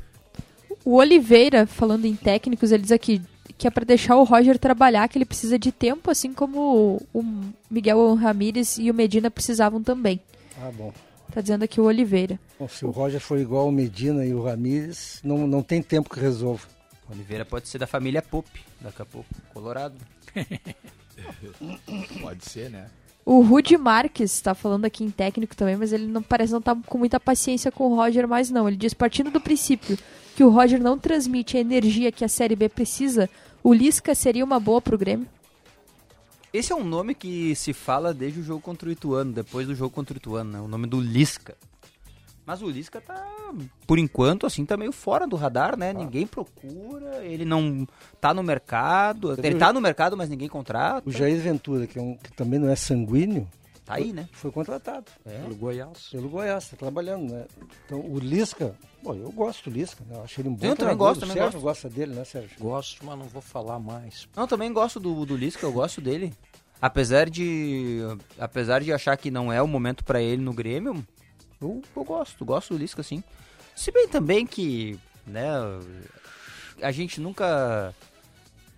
[0.87, 3.21] O Oliveira, falando em técnicos, ele diz aqui
[3.59, 7.25] que é pra deixar o Roger trabalhar, que ele precisa de tempo, assim como o
[7.69, 10.21] Miguel Ramírez e o Medina precisavam também.
[10.63, 10.93] Ah, bom.
[11.33, 12.39] Tá dizendo aqui o Oliveira.
[12.57, 16.09] Bom, se o Roger for igual o Medina e o Ramírez, não, não tem tempo
[16.09, 16.69] que resolva.
[17.11, 18.49] Oliveira pode ser da família Pop,
[18.81, 19.29] daqui a pouco.
[19.53, 19.97] Colorado.
[22.21, 22.87] Pode ser, né?
[23.25, 26.77] O Rudy Marques está falando aqui em técnico também, mas ele não parece não estar
[26.87, 28.69] com muita paciência com o Roger mais não.
[28.69, 29.99] Ele diz partindo do princípio
[30.37, 33.29] que o Roger não transmite a energia que a Série B precisa,
[33.65, 35.27] o Lisca seria uma boa pro Grêmio.
[36.53, 39.75] Esse é um nome que se fala desde o jogo contra o Ituano, depois do
[39.75, 40.61] jogo contra o Ituano, né?
[40.61, 41.57] O nome do Lisca.
[42.45, 43.27] Mas o Lisca tá,
[43.87, 45.95] por enquanto, assim, tá meio fora do radar, né?
[45.95, 47.89] Ninguém procura, ele não
[48.21, 49.29] tá no mercado.
[49.35, 49.59] Você Ele viu?
[49.59, 51.09] tá no mercado, mas ninguém contrata.
[51.09, 53.49] O Jair Ventura, que, é um, que também não é sanguíneo,
[53.87, 54.29] Tá aí, né?
[54.33, 55.07] foi contratado.
[55.25, 55.39] É.
[55.39, 56.09] Pelo Goiás.
[56.11, 57.47] Pelo Goiás, tá trabalhando, né?
[57.87, 60.17] Então, o Lisca, bom, eu gosto do Lisca, né?
[60.17, 61.65] Eu acho ele um bom Eu também gosto, O também Sérgio gosto.
[61.65, 62.59] gosta dele, né, Sérgio?
[62.59, 64.29] Gosto, mas não vou falar mais.
[64.35, 66.35] Não, também gosto do, do Lisca, eu gosto dele.
[66.83, 68.01] Apesar de
[68.39, 71.07] apesar de achar que não é o momento pra ele no Grêmio,
[71.61, 73.23] eu, eu gosto, gosto do Lisca, sim.
[73.75, 75.49] Se bem também que, né,
[76.83, 77.95] a gente nunca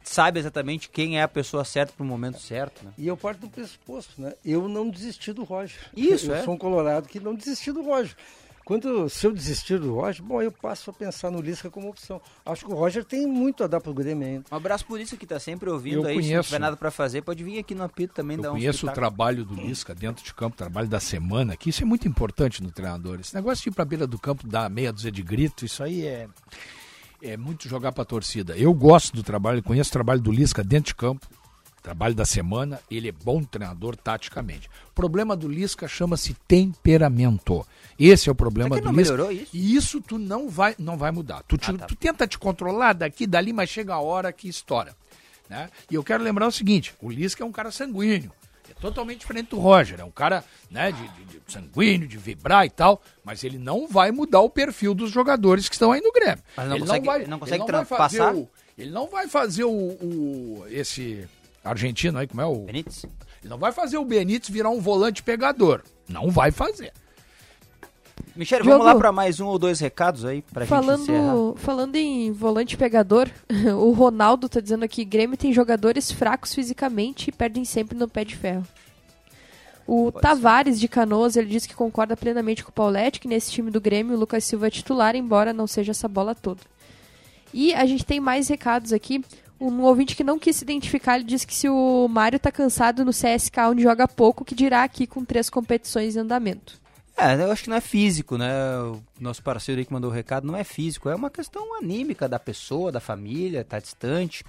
[0.09, 2.93] sabe exatamente quem é a pessoa certa pro momento certo, né?
[2.97, 4.33] E eu parto do pressuposto, né?
[4.45, 5.79] Eu não desisti do Roger.
[5.97, 6.43] Isso, eu é.
[6.43, 8.17] sou um colorado que não desisti do Roger.
[8.69, 12.21] Quando, se eu desistir do Roger, bom, eu passo a pensar no Lisca como opção.
[12.45, 14.45] Acho que o Roger tem muito a dar pro Grêmio ainda.
[14.53, 16.49] Um abraço por isso que tá sempre ouvindo Eu aí, se não conheço.
[16.49, 18.93] tiver nada pra fazer, pode vir aqui no apito também Eu dar um conheço o
[18.93, 22.63] trabalho do Lisca dentro de campo, o trabalho da semana, que isso é muito importante
[22.63, 23.19] no treinador.
[23.21, 26.05] Esse negócio de ir pra beira do campo, dar meia dúzia de grito, isso aí
[26.05, 26.29] é,
[27.23, 28.57] é muito jogar pra torcida.
[28.57, 31.27] Eu gosto do trabalho, conheço o trabalho do Lisca dentro de campo,
[31.83, 34.69] trabalho da semana, ele é bom treinador taticamente.
[34.91, 37.67] O problema do Lisca chama-se temperamento.
[37.99, 39.15] Esse é o problema do Lisca.
[39.33, 39.51] isso?
[39.53, 41.43] E isso tu não vai, não vai mudar.
[41.49, 44.95] Tu, te- tu tenta te controlar daqui, dali, mas chega a hora que estoura.
[45.49, 45.71] Né?
[45.91, 48.31] E eu quero lembrar o seguinte: o Lisca é um cara sanguíneo.
[48.81, 50.01] Totalmente diferente do Roger.
[50.01, 53.03] É um cara né, de, de- de sanguíneo, de vibrar e tal.
[53.25, 56.43] Mas ele não vai mudar o perfil dos jogadores que estão aí no Grêmio.
[56.57, 59.07] Mas não ele consegue- não vai, não consegue ele vai tra- fazer o- ele não
[59.09, 61.27] vai fazer o, o- esse
[61.65, 63.05] argentino aí, como é o Benítez?
[63.41, 65.83] Ele não vai fazer o Benítez virar um volante pegador.
[66.09, 66.93] Não vai fazer.
[68.39, 68.79] Michele, Diogo.
[68.79, 70.97] vamos lá pra mais um ou dois recados aí pra gente encerrar.
[70.97, 73.29] Falando, falando em volante pegador,
[73.77, 78.25] o Ronaldo tá dizendo aqui, Grêmio tem jogadores fracos fisicamente e perdem sempre no pé
[78.25, 78.65] de ferro.
[79.85, 83.73] O Tavares de Canoas, ele diz que concorda plenamente com o Paulette, que nesse time
[83.73, 86.61] do Grêmio o Lucas Silva é titular, embora não seja essa bola toda.
[87.53, 89.25] E a gente tem mais recados aqui.
[89.61, 93.05] Um ouvinte que não quis se identificar, ele diz que se o Mário tá cansado
[93.05, 96.79] no CSK, onde joga pouco, que dirá aqui com três competições em andamento.
[97.19, 98.53] É, eu acho que não é físico, né?
[98.81, 102.29] O nosso parceiro aí que mandou o recado não é físico, é uma questão anímica
[102.29, 104.45] da pessoa, da família, tá distante,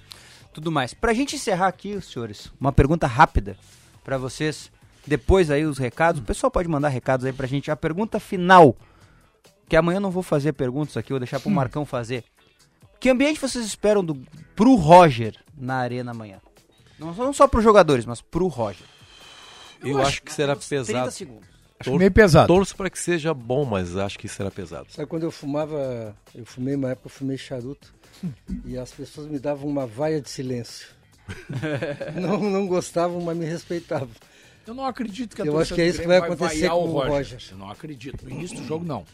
[0.54, 0.94] tudo mais.
[0.94, 3.58] Pra gente encerrar aqui, senhores, uma pergunta rápida
[4.04, 4.72] pra vocês.
[5.08, 7.72] Depois aí os recados, o pessoal pode mandar recados aí pra gente.
[7.72, 8.76] A pergunta final,
[9.68, 11.54] que amanhã eu não vou fazer perguntas aqui, vou deixar pro Hum.
[11.54, 12.24] Marcão fazer.
[13.00, 14.14] Que ambiente vocês esperam do,
[14.56, 16.40] pro Roger na arena amanhã?
[17.00, 18.86] Não, não só pros jogadores, mas pro Roger.
[19.82, 21.12] Eu, acho que será uns 30 pesado.
[21.12, 21.59] segundos.
[21.80, 22.47] Acho meio pesado.
[22.47, 24.88] Torço para que seja bom, mas acho que será pesado.
[24.89, 27.93] Sabe quando eu fumava, eu fumei uma época, eu fumei charuto
[28.65, 30.88] e as pessoas me davam uma vaia de silêncio.
[32.19, 34.10] não, não gostavam, mas me respeitavam.
[34.68, 37.07] Eu não acredito que a Eu acho que é isso que vai acontecer com o
[37.07, 37.39] Roger.
[37.51, 38.23] Eu não acredito.
[38.23, 39.06] No início do jogo, não.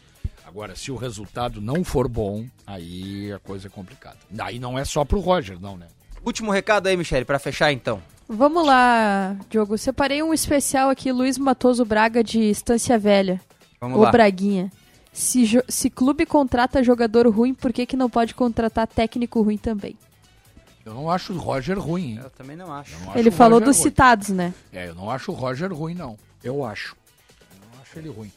[0.44, 4.18] Agora, se o resultado não for bom, aí a coisa é complicada.
[4.28, 5.86] Daí não é só pro Roger, não, né?
[6.24, 8.02] Último recado aí, Michele, pra fechar então.
[8.28, 9.78] Vamos lá, Diogo.
[9.78, 13.40] Separei um especial aqui, Luiz Matoso Braga de Estância Velha.
[13.80, 14.10] Vamos Ô lá.
[14.10, 14.70] Braguinha.
[15.12, 19.96] Se, se clube contrata jogador ruim, por que, que não pode contratar técnico ruim também?
[20.84, 22.20] Eu não acho o Roger ruim, hein?
[22.22, 22.92] Eu também não acho.
[23.00, 23.82] Não acho Ele o falou dos ruim.
[23.82, 24.52] citados, né?
[24.72, 26.18] É, eu não acho o Roger ruim, não.
[26.44, 26.94] Eu acho.
[27.50, 28.30] Eu não acho ele ruim.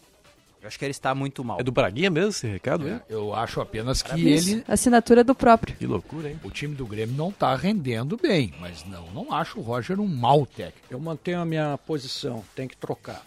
[0.61, 1.59] Eu acho que ele está muito mal.
[1.59, 2.99] É do Braguinha mesmo esse recado, hein?
[3.09, 4.63] Eu acho apenas que Isso, ele.
[4.67, 5.75] Assinatura do próprio.
[5.75, 6.39] Que loucura, hein?
[6.43, 10.07] O time do Grêmio não tá rendendo bem, mas não, não acho o Roger um
[10.07, 10.79] mau técnico.
[10.89, 13.23] Eu mantenho a minha posição, tem que trocar.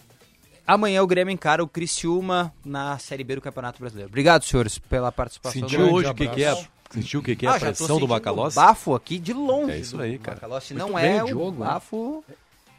[0.66, 4.08] Amanhã o Grêmio encara o Criciúma na Série B do Campeonato Brasileiro.
[4.10, 5.60] Obrigado, senhores, pela participação.
[5.62, 6.54] Sentiu do- hoje o que, que é?
[6.90, 8.54] Sentiu o que, que é Ah, a já tô pressão do Macalossi?
[8.56, 9.72] bafo aqui de longe.
[9.72, 10.36] É isso aí, cara.
[10.36, 11.68] Macalossi Muito não bem, é o Diogo, hein?
[11.70, 12.22] bafo...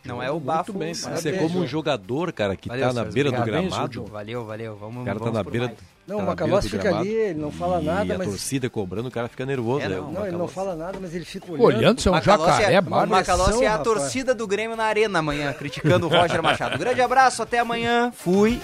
[0.05, 0.73] Não é o Muito bafo...
[0.73, 3.61] bem, mas- Você é como um jogador, cara, que Valeu, tá na beira do obrigado.
[3.69, 4.05] gramado.
[4.05, 4.75] Valeu, valeu.
[4.75, 5.77] Vamos, O cara tá vamos na beira, mais.
[6.05, 8.69] Não, tá o do fica gramado ali, ele não fala e nada, a mas- torcida
[8.69, 9.85] cobrando, o cara fica nervoso.
[9.85, 10.09] É, né, não.
[10.09, 11.63] o Não, ele não fala nada, mas ele fica olhando.
[11.65, 13.87] Olhando, você é um Macalossi jacaré, é, o Macalossi é a rapaz.
[13.87, 16.77] torcida do Grêmio na arena amanhã, criticando o Roger Machado.
[16.77, 18.11] Grande abraço, até amanhã.
[18.13, 18.59] Fui.